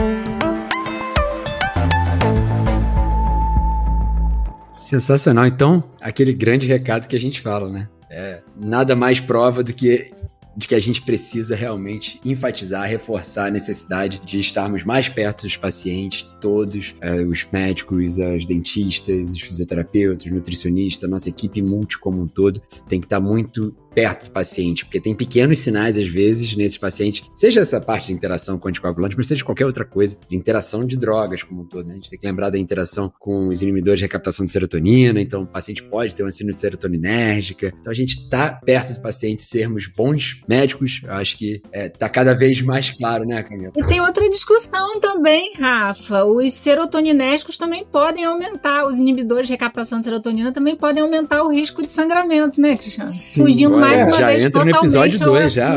Sensacional. 4.74 5.46
Então, 5.46 5.84
aquele 6.00 6.34
grande 6.34 6.66
recado 6.66 7.08
que 7.08 7.16
a 7.16 7.20
gente 7.20 7.40
fala, 7.40 7.70
né? 7.70 7.88
É, 8.10 8.42
nada 8.58 8.96
mais 8.96 9.20
prova 9.20 9.64
do 9.64 9.72
que 9.72 10.10
de 10.56 10.68
que 10.68 10.76
a 10.76 10.80
gente 10.80 11.02
precisa 11.02 11.56
realmente 11.56 12.20
enfatizar, 12.26 12.88
reforçar 12.88 13.48
a 13.48 13.52
necessidade 13.52 14.22
de 14.26 14.40
estarmos 14.40 14.84
mais 14.84 15.08
perto 15.08 15.44
dos 15.44 15.56
pacientes, 15.56 16.28
todos, 16.40 16.96
é, 17.02 17.22
os 17.22 17.48
médicos, 17.52 18.18
os 18.18 18.46
dentistas, 18.46 19.32
os 19.32 19.42
fisioterapeutas, 19.42 20.32
nutricionistas, 20.32 21.10
nossa 21.10 21.30
equipe 21.30 21.62
multi 21.62 21.98
como 21.98 22.22
um 22.22 22.28
todo 22.28 22.62
tem 22.88 23.00
que 23.00 23.06
estar 23.06 23.20
muito 23.20 23.76
perto 23.94 24.26
do 24.26 24.32
paciente, 24.32 24.86
porque 24.86 25.00
tem 25.00 25.14
pequenos 25.14 25.60
sinais, 25.60 25.98
às 25.98 26.08
vezes, 26.08 26.56
nesses 26.56 26.78
pacientes, 26.78 27.24
seja 27.36 27.62
essa 27.62 27.80
parte 27.80 28.08
de 28.08 28.14
interação 28.14 28.58
com 28.58 28.70
anticoagulante, 28.70 29.16
mas 29.18 29.28
seja 29.28 29.44
qualquer 29.44 29.66
outra 29.66 29.86
coisa, 29.86 30.18
de 30.30 30.36
interação 30.36 30.86
de 30.86 30.98
drogas 30.98 31.44
como 31.44 31.62
um 31.62 31.66
todo. 31.66 31.86
Né? 31.86 31.94
A 31.94 31.96
gente 31.96 32.10
tem 32.10 32.20
que 32.20 32.26
lembrar 32.26 32.50
da 32.50 32.58
interação 32.58 33.12
com 33.20 33.50
os 33.50 33.62
inibidores 33.62 34.00
de 34.00 34.06
recaptação 34.06 34.46
de 34.46 34.52
serotonina, 34.52 35.20
então 35.22 35.44
o 35.44 35.48
paciente 35.48 35.84
pode 35.84 36.16
ter 36.16 36.24
uma 36.24 36.32
síndrome 36.32 36.56
de 36.56 36.62
serotoninérgica. 36.62 37.74
Então 37.80 37.92
a 37.92 37.96
gente 37.96 38.18
está 38.18 38.54
perto 38.54 38.94
do 38.94 39.02
paciente, 39.02 39.44
sermos 39.44 39.88
bons 39.88 40.42
médicos, 40.48 41.02
eu 41.04 41.14
acho 41.14 41.38
que 41.38 41.56
está 41.56 41.70
é, 41.74 41.90
tá 41.90 42.10
cada 42.10 42.34
vez 42.34 42.62
mais 42.62 42.92
claro, 42.92 43.26
né, 43.26 43.44
Camila? 43.44 43.74
E 43.76 43.84
tem 43.84 44.00
outra 44.00 44.30
discussão 44.30 45.00
também, 45.00 45.54
Rafa. 45.60 46.24
Os 46.26 46.54
serotoninérgicos 46.54 47.58
também 47.58 47.86
podem 47.86 48.26
aumentar, 48.26 48.86
os 48.86 48.96
inibidores 48.96 49.48
de 49.48 49.54
recaptação 49.54 50.00
de 50.00 50.06
serotonina 50.06 50.52
também 50.52 50.76
podem 50.76 51.04
aumentar 51.04 51.44
o 51.44 51.52
risco 51.52 51.82
de 51.82 51.92
sangramento, 51.92 52.62
né, 52.62 52.78
Cristiano? 52.78 53.10
Sim, 53.10 53.44
Fugindo 53.44 53.81
mais 53.82 54.04
uma 54.04 54.14
já 54.14 54.28
vez 54.28 54.46
entra 54.46 54.64
no 54.66 54.72
episódio 54.72 55.20
2 55.20 55.54
já. 55.54 55.72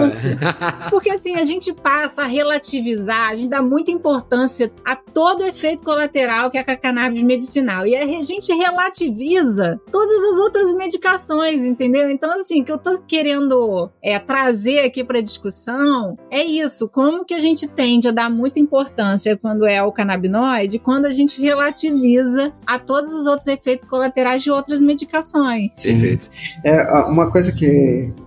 Porque 0.90 1.10
assim, 1.10 1.36
a 1.36 1.44
gente 1.44 1.72
passa 1.72 2.22
a 2.22 2.26
relativizar, 2.26 3.30
a 3.30 3.34
gente 3.34 3.50
dá 3.50 3.62
muita 3.62 3.90
importância 3.90 4.70
a 4.84 4.94
todo 4.94 5.42
o 5.42 5.46
efeito 5.46 5.82
colateral 5.82 6.50
que 6.50 6.58
é 6.58 6.60
a 6.60 6.76
cannabis 6.76 7.22
medicinal. 7.22 7.86
E 7.86 7.96
a 7.96 8.22
gente 8.22 8.52
relativiza 8.52 9.80
todas 9.90 10.32
as 10.32 10.38
outras 10.38 10.74
medicações, 10.74 11.60
entendeu? 11.60 12.10
Então, 12.10 12.30
assim, 12.38 12.62
o 12.62 12.64
que 12.64 12.72
eu 12.72 12.78
tô 12.78 12.98
querendo 12.98 13.90
é, 14.02 14.18
trazer 14.18 14.80
aqui 14.80 15.02
para 15.02 15.20
discussão 15.20 16.16
é 16.30 16.42
isso: 16.42 16.88
como 16.88 17.24
que 17.24 17.34
a 17.34 17.38
gente 17.38 17.66
tende 17.66 18.08
a 18.08 18.12
dar 18.12 18.30
muita 18.30 18.60
importância 18.60 19.36
quando 19.36 19.66
é 19.66 19.82
o 19.82 19.92
canabinoide, 19.92 20.78
quando 20.78 21.06
a 21.06 21.10
gente 21.10 21.40
relativiza 21.40 22.52
a 22.66 22.78
todos 22.78 23.12
os 23.14 23.26
outros 23.26 23.48
efeitos 23.48 23.86
colaterais 23.86 24.42
de 24.42 24.50
outras 24.50 24.80
medicações. 24.80 25.74
Perfeito. 25.74 26.30
É, 26.64 26.82
uma 27.04 27.30
coisa 27.30 27.52
que 27.52 27.66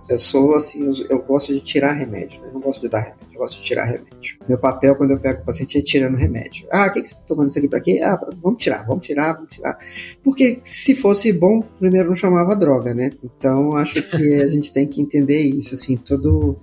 eu 0.08 0.18
sou 0.18 0.54
assim, 0.54 0.86
eu, 0.86 1.06
eu 1.10 1.22
gosto 1.22 1.52
de 1.52 1.60
tirar 1.60 1.92
remédio, 1.92 2.40
né? 2.40 2.48
Eu 2.48 2.54
não 2.54 2.60
gosto 2.60 2.82
de 2.82 2.88
dar 2.88 3.00
remédio, 3.00 3.28
eu 3.32 3.38
gosto 3.38 3.56
de 3.58 3.62
tirar 3.62 3.84
remédio. 3.84 4.38
Meu 4.48 4.58
papel 4.58 4.96
quando 4.96 5.12
eu 5.12 5.20
pego 5.20 5.42
o 5.42 5.44
paciente 5.44 5.78
é 5.78 5.82
tirando 5.82 6.16
remédio. 6.16 6.66
Ah, 6.70 6.86
o 6.86 6.92
que, 6.92 7.02
que 7.02 7.08
você 7.08 7.14
tá 7.16 7.22
tomando 7.26 7.48
isso 7.48 7.58
aqui 7.58 7.68
pra 7.68 7.80
quê? 7.80 8.00
Ah, 8.02 8.16
pra, 8.16 8.30
vamos 8.42 8.62
tirar, 8.62 8.86
vamos 8.86 9.06
tirar, 9.06 9.34
vamos 9.34 9.54
tirar. 9.54 9.78
Porque 10.22 10.58
se 10.62 10.94
fosse 10.94 11.32
bom, 11.32 11.62
primeiro 11.78 12.08
não 12.08 12.16
chamava 12.16 12.56
droga, 12.56 12.94
né? 12.94 13.12
Então 13.22 13.74
acho 13.76 14.02
que 14.02 14.40
a 14.40 14.48
gente 14.48 14.72
tem 14.72 14.86
que 14.86 15.00
entender 15.00 15.40
isso, 15.40 15.74
assim, 15.74 15.96
todo. 15.96 16.58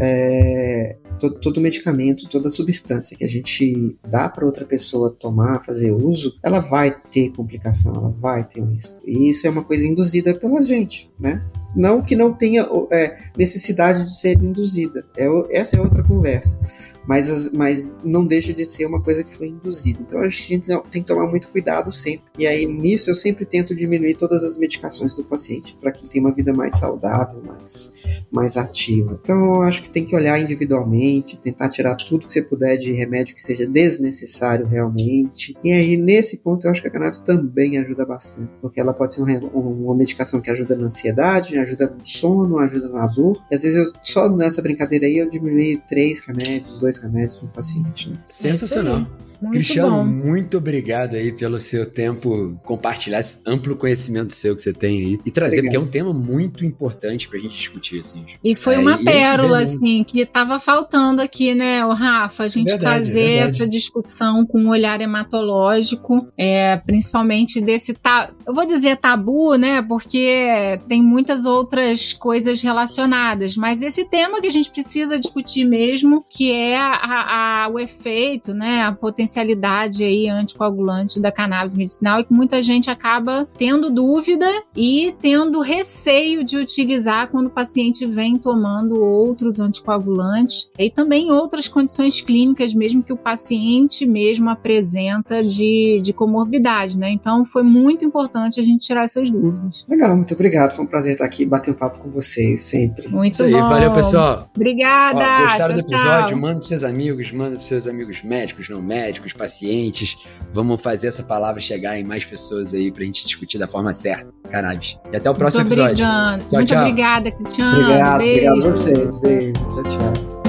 É, 0.00 0.96
todo, 1.22 1.40
todo 1.40 1.60
medicamento, 1.60 2.28
toda 2.28 2.50
substância 2.50 3.16
que 3.16 3.24
a 3.24 3.28
gente 3.28 3.96
dá 4.08 4.28
para 4.28 4.44
outra 4.44 4.64
pessoa 4.64 5.10
tomar, 5.10 5.64
fazer 5.64 5.92
uso, 5.92 6.34
ela 6.42 6.58
vai 6.58 6.90
ter 6.90 7.30
complicação, 7.30 7.94
ela 7.94 8.10
vai 8.10 8.44
ter 8.44 8.60
um 8.60 8.72
risco. 8.72 8.98
E 9.06 9.30
isso 9.30 9.46
é 9.46 9.50
uma 9.50 9.62
coisa 9.62 9.86
induzida 9.86 10.34
pela 10.34 10.62
gente, 10.62 11.10
né? 11.18 11.42
Não 11.74 12.02
que 12.02 12.16
não 12.16 12.32
tenha 12.32 12.68
é, 12.90 13.18
necessidade 13.36 14.04
de 14.04 14.16
ser 14.16 14.36
induzida. 14.42 15.04
É, 15.16 15.26
essa 15.50 15.76
é 15.76 15.80
outra 15.80 16.02
conversa 16.02 16.58
mas, 17.06 17.30
as, 17.30 17.52
mas 17.52 17.94
não 18.04 18.24
deixa 18.26 18.52
de 18.52 18.64
ser 18.64 18.86
uma 18.86 19.02
coisa 19.02 19.24
que 19.24 19.34
foi 19.34 19.48
induzida. 19.48 20.00
Então 20.02 20.20
a 20.20 20.28
gente 20.28 20.60
tem 20.90 21.02
que 21.02 21.08
tomar 21.08 21.26
muito 21.26 21.48
cuidado 21.48 21.90
sempre. 21.90 22.24
E 22.38 22.46
aí 22.46 22.66
nisso 22.66 23.10
eu 23.10 23.14
sempre 23.14 23.44
tento 23.44 23.74
diminuir 23.74 24.14
todas 24.14 24.44
as 24.44 24.56
medicações 24.56 25.14
do 25.14 25.24
paciente 25.24 25.76
para 25.80 25.90
que 25.90 26.02
ele 26.02 26.10
tenha 26.10 26.24
uma 26.24 26.34
vida 26.34 26.52
mais 26.52 26.78
saudável, 26.78 27.42
mais, 27.44 27.94
mais 28.30 28.56
ativa. 28.56 29.18
Então 29.20 29.62
acho 29.62 29.82
que 29.82 29.88
tem 29.88 30.04
que 30.04 30.14
olhar 30.14 30.40
individualmente, 30.40 31.38
tentar 31.38 31.68
tirar 31.68 31.96
tudo 31.96 32.26
que 32.26 32.32
você 32.32 32.42
puder 32.42 32.76
de 32.76 32.92
remédio 32.92 33.34
que 33.34 33.42
seja 33.42 33.66
desnecessário 33.66 34.66
realmente. 34.66 35.56
E 35.62 35.72
aí 35.72 35.96
nesse 35.96 36.38
ponto 36.38 36.66
eu 36.66 36.70
acho 36.70 36.82
que 36.82 36.88
a 36.88 36.90
cannabis 36.90 37.18
também 37.18 37.78
ajuda 37.78 38.06
bastante, 38.06 38.50
porque 38.60 38.80
ela 38.80 38.92
pode 38.92 39.14
ser 39.14 39.22
uma, 39.22 39.94
medicação 39.94 40.40
que 40.40 40.50
ajuda 40.50 40.76
na 40.76 40.86
ansiedade, 40.86 41.58
ajuda 41.58 41.94
no 41.98 42.06
sono, 42.06 42.58
ajuda 42.58 42.88
na 42.88 43.06
dor. 43.06 43.42
E 43.50 43.54
às 43.54 43.62
vezes 43.62 43.76
eu 43.76 43.92
só 44.02 44.28
nessa 44.28 44.62
brincadeira 44.62 45.06
aí 45.06 45.18
eu 45.18 45.28
diminui 45.28 45.80
três 45.88 46.20
remédios, 46.20 46.78
dois 46.78 46.91
dois 46.92 47.02
remédios 47.02 47.40
no 47.42 47.48
paciente. 47.48 48.10
Né? 48.10 48.18
Sensacional. 48.24 49.06
Muito 49.42 49.54
Cristiano, 49.54 49.90
bom. 49.90 50.04
muito 50.04 50.56
obrigado 50.56 51.16
aí 51.16 51.32
pelo 51.32 51.58
seu 51.58 51.84
tempo, 51.84 52.56
compartilhar 52.64 53.18
esse 53.18 53.42
amplo 53.44 53.74
conhecimento 53.74 54.32
seu 54.32 54.54
que 54.54 54.62
você 54.62 54.72
tem 54.72 54.98
aí 55.00 55.20
e 55.26 55.30
trazer, 55.32 55.58
Obrigado. 55.58 55.82
porque 55.82 55.98
é 55.98 56.00
um 56.02 56.06
tema 56.06 56.12
muito 56.12 56.64
importante 56.64 57.28
pra 57.28 57.40
gente 57.40 57.56
discutir, 57.56 57.98
assim. 57.98 58.24
E 58.44 58.54
foi 58.54 58.76
é, 58.76 58.78
uma 58.78 58.96
pérola, 58.96 59.58
assim, 59.58 60.04
que 60.04 60.24
tava 60.24 60.60
faltando 60.60 61.20
aqui, 61.20 61.56
né, 61.56 61.84
o 61.84 61.92
Rafa, 61.92 62.44
a 62.44 62.48
gente 62.48 62.68
verdade, 62.68 62.82
trazer 62.82 63.20
verdade. 63.20 63.52
essa 63.52 63.66
discussão 63.66 64.46
com 64.46 64.60
um 64.60 64.68
olhar 64.68 65.00
hematológico, 65.00 66.28
é, 66.38 66.76
principalmente 66.76 67.60
desse, 67.60 67.94
ta... 67.94 68.30
eu 68.46 68.54
vou 68.54 68.64
dizer 68.64 68.96
tabu, 68.96 69.56
né, 69.56 69.82
porque 69.82 70.78
tem 70.86 71.02
muitas 71.02 71.46
outras 71.46 72.12
coisas 72.12 72.62
relacionadas, 72.62 73.56
mas 73.56 73.82
esse 73.82 74.04
tema 74.04 74.40
que 74.40 74.46
a 74.46 74.50
gente 74.50 74.70
precisa 74.70 75.18
discutir 75.18 75.64
mesmo, 75.64 76.24
que 76.30 76.52
é 76.52 76.78
a, 76.78 77.64
a, 77.64 77.68
o 77.68 77.80
efeito, 77.80 78.54
né, 78.54 78.82
a 78.82 78.92
potencialidade 78.92 79.31
potencialidade 79.32 80.04
aí 80.04 80.28
anticoagulante 80.28 81.20
da 81.20 81.32
cannabis 81.32 81.74
medicinal 81.74 82.20
e 82.20 82.24
que 82.24 82.32
muita 82.32 82.62
gente 82.62 82.90
acaba 82.90 83.48
tendo 83.56 83.90
dúvida 83.90 84.46
e 84.76 85.14
tendo 85.20 85.60
receio 85.60 86.44
de 86.44 86.56
utilizar 86.56 87.28
quando 87.28 87.46
o 87.46 87.50
paciente 87.50 88.06
vem 88.06 88.38
tomando 88.38 89.02
outros 89.02 89.58
anticoagulantes 89.58 90.68
e 90.78 90.90
também 90.90 91.30
outras 91.30 91.66
condições 91.68 92.20
clínicas 92.20 92.74
mesmo 92.74 93.02
que 93.02 93.12
o 93.12 93.16
paciente 93.16 94.06
mesmo 94.06 94.50
apresenta 94.50 95.42
de, 95.42 96.00
de 96.02 96.12
comorbidade, 96.12 96.98
né? 96.98 97.10
Então 97.10 97.44
foi 97.44 97.62
muito 97.62 98.04
importante 98.04 98.60
a 98.60 98.62
gente 98.62 98.84
tirar 98.84 99.04
essas 99.04 99.30
dúvidas. 99.30 99.86
Legal, 99.88 100.14
muito 100.16 100.34
obrigado. 100.34 100.74
Foi 100.74 100.84
um 100.84 100.88
prazer 100.88 101.12
estar 101.12 101.24
aqui 101.24 101.46
bater 101.46 101.70
um 101.70 101.74
papo 101.74 101.98
com 101.98 102.10
vocês 102.10 102.62
sempre. 102.62 103.08
Muito 103.08 103.32
Isso 103.32 103.44
aí, 103.44 103.52
bom. 103.52 103.68
valeu, 103.68 103.92
pessoal. 103.92 104.50
Obrigada. 104.54 105.18
Ó, 105.18 105.42
gostaram 105.42 105.74
tchau, 105.74 105.82
do 105.82 105.92
episódio? 105.92 106.28
Tchau. 106.28 106.38
Manda 106.38 106.58
para 106.58 106.68
seus 106.68 106.84
amigos, 106.84 107.32
manda 107.32 107.56
para 107.56 107.64
seus 107.64 107.86
amigos 107.86 108.22
médicos, 108.22 108.68
não 108.68 108.82
médicos 108.82 109.21
médicos, 109.22 109.32
pacientes. 109.32 110.18
Vamos 110.52 110.80
fazer 110.82 111.08
essa 111.08 111.22
palavra 111.22 111.60
chegar 111.60 111.98
em 111.98 112.04
mais 112.04 112.24
pessoas 112.24 112.74
aí 112.74 112.90
pra 112.90 113.04
gente 113.04 113.24
discutir 113.24 113.58
da 113.58 113.66
forma 113.66 113.92
certa. 113.92 114.32
Cannabis. 114.50 114.98
E 115.12 115.16
até 115.16 115.30
o 115.30 115.34
próximo 115.34 115.64
Muito 115.64 115.72
episódio. 115.72 116.04
Tchau, 116.04 116.38
Muito 116.52 116.68
tchau. 116.68 116.80
obrigada, 116.80 117.30
Cristiano. 117.30 117.80
Obrigado, 117.80 118.18
Beijo. 118.18 118.50
obrigado 118.52 118.68
a 118.68 118.72
vocês. 118.72 119.16
Beijo. 119.20 119.52
Tchau, 119.54 119.82
tchau. 119.84 120.41